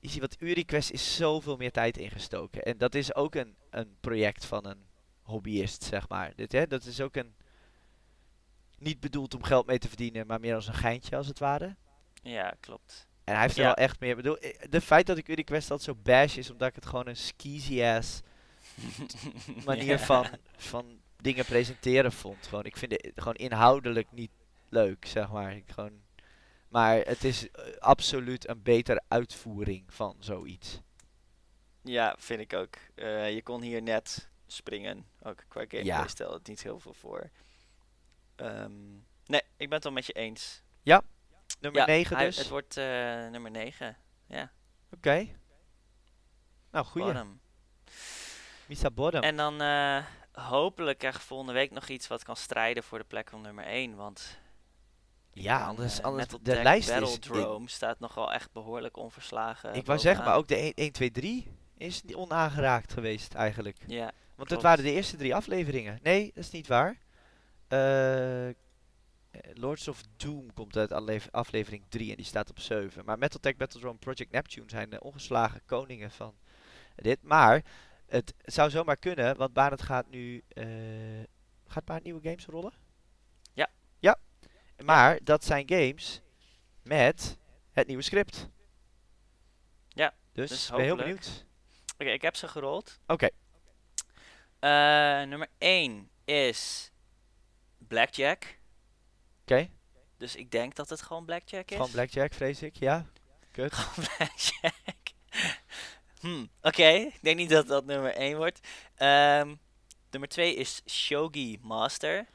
Je 0.00 0.08
ziet 0.08 0.20
wat 0.20 0.36
URequest 0.38 0.90
is 0.90 1.16
zoveel 1.16 1.56
meer 1.56 1.70
tijd 1.72 1.96
ingestoken. 1.96 2.62
En 2.62 2.78
dat 2.78 2.94
is 2.94 3.14
ook 3.14 3.34
een, 3.34 3.56
een 3.70 3.96
project 4.00 4.44
van 4.44 4.66
een 4.66 4.86
hobbyist, 5.22 5.82
zeg 5.84 6.08
maar. 6.08 6.32
Dit, 6.36 6.52
hè, 6.52 6.66
dat 6.66 6.84
is 6.84 7.00
ook 7.00 7.16
een. 7.16 7.34
Niet 8.78 9.00
bedoeld 9.00 9.34
om 9.34 9.42
geld 9.42 9.66
mee 9.66 9.78
te 9.78 9.88
verdienen, 9.88 10.26
maar 10.26 10.40
meer 10.40 10.54
als 10.54 10.66
een 10.66 10.74
geintje 10.74 11.16
als 11.16 11.26
het 11.26 11.38
ware. 11.38 11.76
Ja, 12.22 12.54
klopt. 12.60 13.06
En 13.24 13.32
hij 13.34 13.42
heeft 13.42 13.54
er 13.56 13.60
Ja. 13.60 13.66
wel 13.66 13.74
echt 13.76 14.00
meer. 14.00 14.16
bedoel, 14.16 14.38
eh, 14.38 14.58
de 14.70 14.80
feit 14.80 15.06
dat 15.06 15.18
ik 15.18 15.28
URequest 15.28 15.70
altijd 15.70 15.96
zo 15.96 16.02
bash 16.02 16.36
is, 16.36 16.50
omdat 16.50 16.68
ik 16.68 16.74
het 16.74 16.86
gewoon 16.86 17.06
een 17.08 17.16
skeezy 17.16 17.82
ass 17.82 18.20
manier 19.64 19.84
Ja. 19.84 19.98
van, 19.98 20.26
van 20.56 21.00
dingen 21.16 21.44
presenteren 21.44 22.12
vond. 22.12 22.46
Gewoon, 22.46 22.64
ik 22.64 22.76
vind 22.76 22.92
het 22.92 23.10
gewoon 23.14 23.34
inhoudelijk 23.34 24.12
niet 24.12 24.30
leuk, 24.68 25.04
zeg 25.06 25.30
maar. 25.30 25.56
Ik 25.56 25.70
gewoon, 25.70 26.00
maar 26.68 26.96
het 26.98 27.24
is 27.24 27.50
eh, 27.50 27.76
absoluut 27.78 28.48
een 28.48 28.62
betere 28.62 29.02
uitvoering 29.08 29.94
van 29.94 30.16
zoiets. 30.18 30.80
Ja, 31.82 32.14
vind 32.18 32.40
ik 32.40 32.52
ook. 32.52 32.76
Eh, 32.94 33.34
je 33.34 33.42
kon 33.42 33.62
hier 33.62 33.82
net 33.82 34.28
springen. 34.46 35.06
Ook 35.22 35.44
qua 35.48 35.60
gameplay 35.60 35.84
Ja. 35.84 36.06
stelde 36.06 36.34
het 36.34 36.46
niet 36.48 36.62
heel 36.62 36.80
veel 36.80 36.94
voor. 36.94 37.30
Ehm, 38.36 38.90
nee, 39.26 39.40
ik 39.56 39.68
ben 39.68 39.72
het 39.72 39.84
wel 39.84 39.92
met 39.92 40.06
je 40.06 40.12
eens. 40.12 40.62
Nummer 41.60 41.80
ja, 41.80 41.86
9 41.86 42.16
hij- 42.16 42.24
dus. 42.24 42.36
Het 42.36 42.48
wordt 42.48 42.76
eh, 42.76 42.84
nummer 43.28 43.50
9. 43.50 43.96
Ja, 44.26 44.52
Oké. 44.90 45.26
Nou, 46.70 46.84
goeie. 46.86 47.06
bottom. 47.12 47.40
Misa 48.66 48.90
Bottom. 48.90 49.22
En 49.22 49.36
dan 49.36 49.60
hopelijk 50.32 50.98
krijg 50.98 51.14
ik 51.14 51.20
volgende 51.20 51.52
week 51.52 51.70
nog 51.70 51.88
iets 51.88 52.06
wat 52.06 52.22
kan 52.24 52.36
strijden 52.36 52.82
voor 52.82 52.98
de 52.98 53.04
plek 53.04 53.30
van 53.30 53.40
nummer 53.40 53.64
1. 53.66 53.96
Want 53.96 54.38
ja, 55.42 55.58
dan, 55.58 55.68
anders, 55.68 55.98
eh, 55.98 56.04
anders 56.04 56.24
Metal 56.24 56.38
de 56.42 56.50
Tech 56.52 56.62
lijst 56.62 56.88
is... 56.90 56.98
Battledrome 57.00 57.68
staat 57.68 58.00
nogal 58.00 58.32
echt 58.32 58.52
behoorlijk 58.52 58.96
onverslagen. 58.96 59.74
Ik 59.74 59.86
wou 59.86 59.98
zeggen, 59.98 60.24
maar 60.24 60.36
ook 60.36 60.48
de 60.48 60.56
1, 60.56 60.72
1 60.74 60.92
2, 60.92 61.10
3 61.10 61.46
is 61.76 62.02
onaangeraakt 62.14 62.92
geweest 62.92 63.34
eigenlijk. 63.34 63.76
Ja, 63.86 64.04
Want 64.04 64.12
dat 64.36 64.46
Klopt. 64.46 64.62
waren 64.62 64.84
de 64.84 64.92
eerste 64.92 65.16
drie 65.16 65.34
afleveringen. 65.34 65.98
Nee, 66.02 66.30
dat 66.34 66.44
is 66.44 66.50
niet 66.50 66.66
waar. 66.66 66.98
Eh, 67.68 68.48
eh, 68.48 68.54
Lords 69.54 69.88
of 69.88 70.02
Doom 70.16 70.52
komt 70.54 70.76
uit 70.76 70.92
aflever- 70.92 71.30
aflevering 71.30 71.84
3 71.88 72.10
en 72.10 72.16
die 72.16 72.24
staat 72.24 72.50
op 72.50 72.58
7. 72.58 73.04
Maar 73.04 73.18
Metal 73.18 73.40
Tech 73.40 73.56
Battledrome 73.56 73.98
Project 73.98 74.30
Neptune 74.32 74.70
zijn 74.70 74.90
de 74.90 75.00
ongeslagen 75.00 75.60
koningen 75.66 76.10
van 76.10 76.34
dit. 76.96 77.22
Maar 77.22 77.64
het 78.06 78.34
zou 78.44 78.70
zomaar 78.70 78.96
kunnen, 78.96 79.36
want 79.36 79.52
Barend 79.52 79.82
gaat 79.82 80.10
nu... 80.10 80.42
eh, 80.48 80.64
gaat 81.66 81.84
Barend 81.84 82.04
nieuwe 82.04 82.20
games 82.22 82.46
rollen? 82.46 82.72
Maar 84.84 85.18
dat 85.22 85.44
zijn 85.44 85.68
games 85.68 86.20
met 86.82 87.38
het 87.72 87.86
nieuwe 87.86 88.02
script. 88.02 88.48
Ja, 89.88 90.14
Dus, 90.32 90.48
dus 90.50 90.70
ben 90.70 90.80
heel 90.80 90.96
benieuwd. 90.96 91.44
oké, 91.98 92.10
ik 92.10 92.22
heb 92.22 92.36
ze 92.36 92.48
gerold. 92.48 92.98
Oké. 93.06 93.28
Eh, 94.58 94.70
nummer 95.22 95.48
1 95.58 96.10
is 96.24 96.90
Blackjack. 97.78 98.58
Oké. 99.40 99.68
Dus 100.16 100.36
ik 100.36 100.50
denk 100.50 100.74
dat 100.74 100.88
het 100.88 101.02
gewoon 101.02 101.24
Blackjack 101.24 101.70
is. 101.70 101.76
Van 101.76 101.90
Blackjack, 101.90 102.32
vrees 102.34 102.62
ik. 102.62 102.76
Ja. 102.76 103.06
Kut. 103.52 103.74
Gewoon 103.78 104.08
Blackjack. 104.16 104.96
hm, 106.20 106.46
oké. 106.62 106.86
Ik 106.88 107.22
denk 107.22 107.36
niet 107.36 107.50
dat 107.50 107.66
dat 107.66 107.84
nummer 107.84 108.14
1 108.16 108.36
wordt. 108.36 108.60
Ehm, 108.94 109.54
nummer 110.10 110.28
2 110.28 110.54
is 110.54 110.82
Shogi 110.86 111.58
Master. 111.62 112.26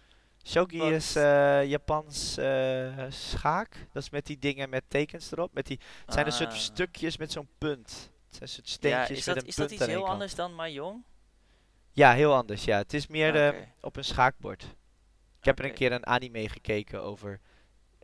Shogi 0.44 0.78
Wat- 0.78 0.92
is 0.92 1.16
eh, 1.16 1.66
Japans 1.66 2.38
eh, 2.38 3.06
schaak. 3.10 3.88
Dat 3.92 4.04
is 4.04 4.10
met 4.10 4.26
die 4.26 4.40
dingen 4.40 4.70
met 4.70 4.84
tekens 4.88 5.32
erop. 5.32 5.54
Met 5.54 5.66
die, 5.66 5.80
het 6.06 6.14
zijn 6.14 6.26
een 6.26 6.32
soort 6.32 6.50
Ah. 6.52 6.56
stukjes 6.58 7.18
met 7.18 7.32
zo'n 7.32 7.48
punt. 7.58 8.12
Het 8.28 8.36
zijn 8.36 8.42
een 8.42 8.48
soort 8.48 8.68
Ja, 8.68 8.74
steentjes 8.74 9.18
is 9.18 9.26
met 9.26 9.36
dat, 9.36 9.44
een 9.44 9.50
is 9.50 9.56
dat 9.56 9.72
iets 9.72 9.86
heel 9.86 10.00
kant. 10.00 10.12
anders 10.12 10.36
dan 10.36 10.56
Mahjong? 10.56 11.04
Ja, 11.92 12.14
heel 12.14 12.34
anders. 12.36 12.64
Ja, 12.64 12.78
het 12.78 12.94
is 12.94 13.08
meer 13.08 13.36
eh, 13.54 13.62
op 13.82 13.96
een 13.96 14.04
schaakbord. 14.04 14.64
Ik 15.40 15.46
heb 15.46 15.60
er 15.60 15.66
een 15.66 15.74
keer 15.74 15.92
een 15.92 16.06
anime 16.06 16.50
gekeken 16.50 17.02
over 17.04 17.40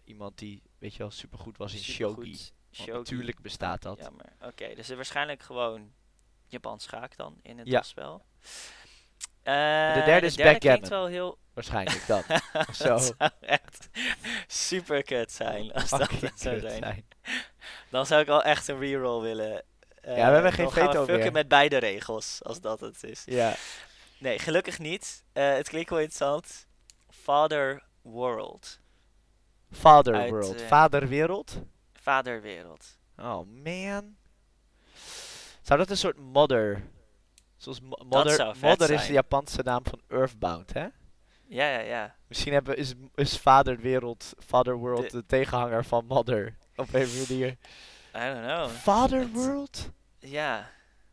iemand 0.04 0.38
die, 0.38 0.62
weet 0.78 0.92
je 0.94 0.98
wel, 0.98 1.12
supergoed 1.12 1.58
was 1.58 1.74
in 1.74 1.80
Supergoed. 1.80 2.52
shogi. 2.72 2.92
Natuurlijk 2.92 3.42
bestaat 3.42 3.82
dat. 3.82 4.10
Oké, 4.42 4.76
dus 4.76 4.90
er 4.90 4.96
waarschijnlijk 4.96 5.42
gewoon 5.42 5.92
Japans 6.48 6.84
schaak 6.84 7.16
dan 7.16 7.38
in 7.42 7.58
het 7.58 7.68
Ja. 7.68 7.82
spel. 7.82 8.26
De 9.44 9.50
Eh, 9.52 10.06
derde 10.06 10.26
is 10.26 10.36
klinkt 10.36 10.62
backgammon. 10.64 10.90
wel 10.90 11.06
heel... 11.08 11.38
Waarschijnlijk 11.54 12.08
dat. 12.08 12.24
Zo. 12.76 12.88
dat 12.88 13.04
zou 13.18 13.30
echt 13.40 13.90
super 14.48 15.04
kut 15.04 15.32
zijn 15.32 15.74
als 15.74 15.90
dat 15.90 16.00
Fucking 16.00 16.22
het 16.22 16.40
zou 16.42 16.60
zijn. 16.60 16.80
zijn. 16.84 17.06
Dan 17.90 18.06
zou 18.06 18.22
ik 18.22 18.28
al 18.28 18.44
echt 18.44 18.68
een 18.68 18.80
reroll 18.80 19.22
willen. 19.22 19.64
Eh, 20.02 20.14
we 20.14 20.20
hebben 20.20 20.54
geen 20.54 20.72
gaan 20.72 20.84
we 20.86 20.92
veto 20.92 21.06
fucken 21.06 21.24
meer. 21.24 21.32
met 21.32 21.48
beide 21.48 21.78
regels, 21.78 22.40
als 22.44 22.62
dat 22.62 22.80
het 22.80 23.04
is. 23.04 23.24
Ja. 23.26 23.54
Nee, 24.18 24.40
gelukkig 24.40 24.80
niet. 24.80 25.24
Eh, 25.34 25.54
het 25.54 25.70
klinkt 25.70 25.90
wel 25.90 26.00
interessant. 26.00 26.68
Father 27.10 27.84
World. 28.02 28.80
Father 29.72 30.16
Uit, 30.16 30.30
World. 30.30 30.62
eh, 30.62 30.68
Vaderwereld. 30.68 31.62
Vaderwereld. 32.02 32.98
Oh 33.18 33.42
man. 33.64 34.16
Zou 35.62 35.80
dat 35.80 35.90
een 35.90 35.98
soort 35.98 36.18
modder. 36.18 36.84
Zoals 37.60 37.82
mo- 37.82 37.98
modder. 38.06 38.56
modder 38.62 38.90
is 38.92 39.06
de. 39.08 39.14
Japanse 39.14 39.62
naam 39.64 39.84
van 39.84 40.02
Earthbound, 40.08 40.74
hè? 40.74 40.88
Ja, 41.48 41.70
ja, 41.70 41.80
ja. 41.80 42.16
Misschien 42.28 42.54
hebben, 42.54 42.78
is, 42.78 42.94
is 43.16 43.38
Vader 43.38 43.78
Wereld, 43.80 44.34
Father 44.46 44.76
World 44.78 45.12
De- 45.12 45.18
de 45.18 45.26
tegenhanger 45.26 45.86
van 45.86 46.06
Mother. 46.06 46.58
Op 46.76 46.94
een 46.94 47.10
manier. 47.28 47.48
I 48.16 48.20
don't 48.34 48.46
know. 48.46 48.70
Father 48.70 49.28
World? 49.28 49.90
Ja. 50.20 50.70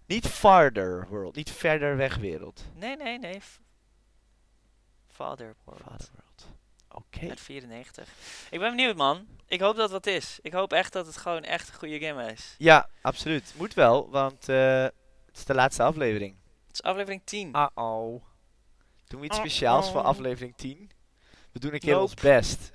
Niet 0.06 0.26
Farther 0.26 1.06
World, 1.08 1.36
niet 1.36 1.50
verder 1.50 1.96
weg 1.96 2.16
wereld. 2.16 2.64
Nee, 2.74 2.96
nee, 2.96 3.18
nee. 3.18 3.40
Father 5.08 5.54
World. 5.64 5.80
Father 5.82 6.08
World. 6.12 6.46
Oké. 6.88 7.28
Uit 7.28 7.40
94. 7.40 8.08
Ik 8.50 8.58
ben 8.58 8.70
benieuwd, 8.70 8.96
man. 8.96 9.26
Ik 9.46 9.60
hoop 9.60 9.74
dat 9.76 9.82
het 9.82 9.92
wat 9.92 10.06
is. 10.06 10.38
Ik 10.42 10.52
hoop 10.52 10.72
echt 10.72 10.92
dat 10.92 11.06
het 11.06 11.16
gewoon 11.16 11.42
echt 11.42 11.68
een 11.68 11.74
goede 11.74 11.98
game 12.00 12.32
is. 12.32 12.54
Ja, 12.58 12.88
absoluut. 13.00 13.54
Moet 13.56 13.74
wel, 13.74 14.10
want 14.10 14.48
eh, 14.48 14.86
het 15.38 15.48
is 15.48 15.54
de 15.54 15.54
laatste 15.60 15.82
aflevering. 15.82 16.36
Het 16.66 16.74
is 16.74 16.82
aflevering 16.82 17.22
10. 17.24 17.48
Uh-oh. 17.56 18.22
Doen 19.06 19.20
we 19.20 19.26
iets 19.26 19.36
speciaals 19.36 19.90
voor 19.90 20.00
aflevering 20.00 20.56
10? 20.56 20.90
We 21.52 21.58
doen 21.58 21.72
een 21.74 21.78
keer 21.78 21.90
Nope. 21.94 22.02
ons 22.02 22.14
best. 22.14 22.72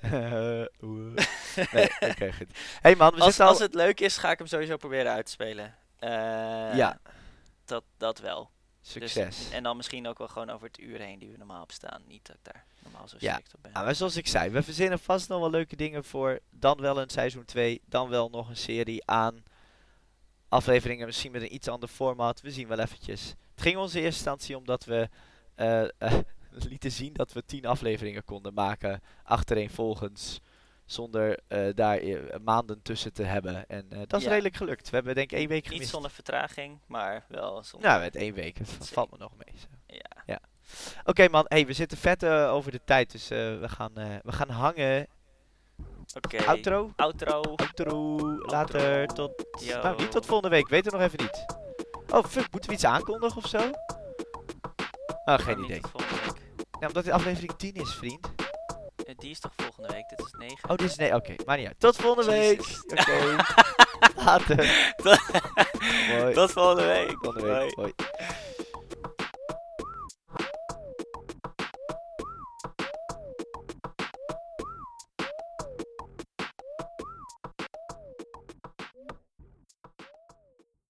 Nee, 1.72 1.88
oké, 2.10 2.32
goed. 2.32 2.48
hey 2.80 2.96
man, 2.96 3.14
we 3.14 3.20
als, 3.20 3.40
al... 3.40 3.48
als 3.48 3.58
het 3.58 3.74
leuk 3.74 4.00
is, 4.00 4.16
ga 4.16 4.30
ik 4.30 4.38
hem 4.38 4.46
sowieso 4.46 4.76
proberen 4.76 5.12
uit 5.12 5.24
te 5.26 5.30
spelen. 5.32 5.74
Eh, 5.98 6.10
Ja. 6.76 6.98
Dat, 7.64 7.84
dat 7.96 8.18
wel. 8.18 8.50
Succes. 8.80 9.36
Dus, 9.36 9.50
en 9.50 9.62
dan 9.62 9.76
misschien 9.76 10.06
ook 10.08 10.18
wel 10.18 10.28
gewoon 10.28 10.50
over 10.50 10.66
het 10.66 10.78
uur 10.78 10.98
heen 11.00 11.18
die 11.18 11.30
we 11.30 11.36
normaal 11.36 11.66
bestaan. 11.66 12.02
Niet 12.06 12.26
dat 12.26 12.36
ik 12.36 12.44
daar 12.44 12.64
normaal 12.82 13.08
zo 13.08 13.16
Ja. 13.18 13.32
strikt 13.32 13.54
op 13.54 13.62
ben. 13.62 13.72
Ja, 13.74 13.82
maar 13.82 13.94
zoals 13.94 14.16
ik 14.16 14.26
zei, 14.26 14.50
we 14.50 14.62
verzinnen 14.62 14.98
vast 14.98 15.28
nog 15.28 15.40
wel 15.40 15.50
leuke 15.50 15.76
dingen 15.76 16.04
voor. 16.04 16.38
Dan 16.50 16.80
wel 16.80 17.00
een 17.00 17.08
seizoen 17.10 17.44
2, 17.44 17.82
dan 17.86 18.08
wel 18.08 18.28
nog 18.30 18.48
een 18.48 18.56
serie 18.56 19.02
aan 19.06 19.42
afleveringen. 20.52 21.06
Misschien 21.06 21.32
met 21.32 21.42
een 21.42 21.54
iets 21.54 21.68
ander 21.68 21.88
format. 21.88 22.40
We 22.40 22.50
zien 22.50 22.68
wel 22.68 22.78
eventjes. 22.78 23.34
Het 23.54 23.62
ging 23.62 23.76
ons 23.76 23.94
in 23.94 24.02
eerste 24.02 24.16
instantie 24.16 24.56
omdat 24.56 24.84
we 24.84 25.08
eh, 25.54 25.82
eh, 25.82 25.88
lieten 26.68 26.90
zien 26.92 27.12
dat 27.12 27.32
we 27.32 27.44
10 27.44 27.66
afleveringen 27.66 28.24
konden 28.24 28.54
maken. 28.54 29.02
Achtereenvolgens. 29.22 30.40
Zonder 30.84 31.38
eh, 31.48 31.74
daar 31.74 32.00
maanden 32.44 32.82
tussen 32.82 33.12
te 33.12 33.22
hebben. 33.22 33.68
En 33.68 33.88
dat 33.88 34.20
is 34.20 34.24
Ja. 34.24 34.30
redelijk 34.30 34.56
gelukt. 34.56 34.90
We 34.90 34.96
hebben 34.96 35.14
denk 35.14 35.32
ik 35.32 35.38
één 35.38 35.48
week 35.48 35.62
Niet 35.62 35.72
gemist. 35.72 35.90
zonder 35.90 36.10
vertraging, 36.10 36.78
maar 36.86 37.24
wel 37.28 37.62
zonder... 37.62 37.88
Nou, 37.88 38.00
met 38.00 38.16
één 38.16 38.34
week. 38.34 38.58
Dat 38.78 38.88
valt 38.88 39.10
me 39.10 39.18
nog 39.18 39.32
mee. 39.36 39.54
zo. 39.58 39.66
Ja. 40.26 40.40
Oké 41.04 41.28
man, 41.28 41.44
hey, 41.48 41.66
we 41.66 41.72
zitten 41.72 41.98
vet 41.98 42.24
over 42.26 42.70
de 42.70 42.80
tijd. 42.84 43.12
Dus 43.12 43.28
we, 43.28 43.68
gaan, 43.68 43.92
we 44.22 44.32
gaan 44.32 44.48
hangen. 44.48 45.06
Oké. 46.14 46.44
Outro. 46.44 46.90
Outro. 46.96 47.40
Outro. 47.56 48.16
Later. 48.38 49.06
Tot. 49.06 49.44
Yo. 49.60 49.82
Nou, 49.82 49.96
niet 49.98 50.10
tot 50.10 50.26
volgende 50.26 50.56
week. 50.56 50.68
Weet 50.68 50.84
het 50.84 50.94
nog 50.94 51.02
even 51.02 51.18
niet. 51.22 51.44
Oh, 52.10 52.24
fuck. 52.24 52.46
Moeten 52.50 52.70
we 52.70 52.76
iets 52.76 52.84
aankondigen 52.84 53.36
of 53.36 53.46
zo? 53.48 53.70
Ah, 55.24 55.38
geen 55.38 55.56
Niet 55.56 55.64
idee. 55.68 55.80
tot 55.80 55.90
volgende 55.90 56.22
week. 56.24 56.42
Ja, 56.80 56.86
omdat 56.86 57.04
dit 57.04 57.12
aflevering 57.12 57.52
10 57.56 57.74
is, 57.74 57.94
vriend. 57.94 58.26
Eh, 59.06 59.14
Die 59.16 59.30
is 59.30 59.40
toch 59.40 59.52
volgende 59.56 59.88
week? 59.88 60.08
Dit 60.08 60.20
is 60.26 60.32
9. 60.38 60.70
Oh, 60.70 60.76
dit 60.76 60.90
is... 60.90 60.96
Nee, 60.96 61.14
oké. 61.14 61.34
maar 61.46 61.56
niet 61.56 61.66
uit. 61.66 61.80
Tot 61.80 61.96
volgende 61.96 62.30
week. 62.30 62.60
Oké. 62.86 63.36
Later. 64.24 64.92
Mooi. 66.08 66.34
Tot 66.34 66.50
volgende 66.52 66.84
week. 66.86 67.16
Volgende 67.20 67.46
week. 67.58 67.74
Hoi. 67.74 67.92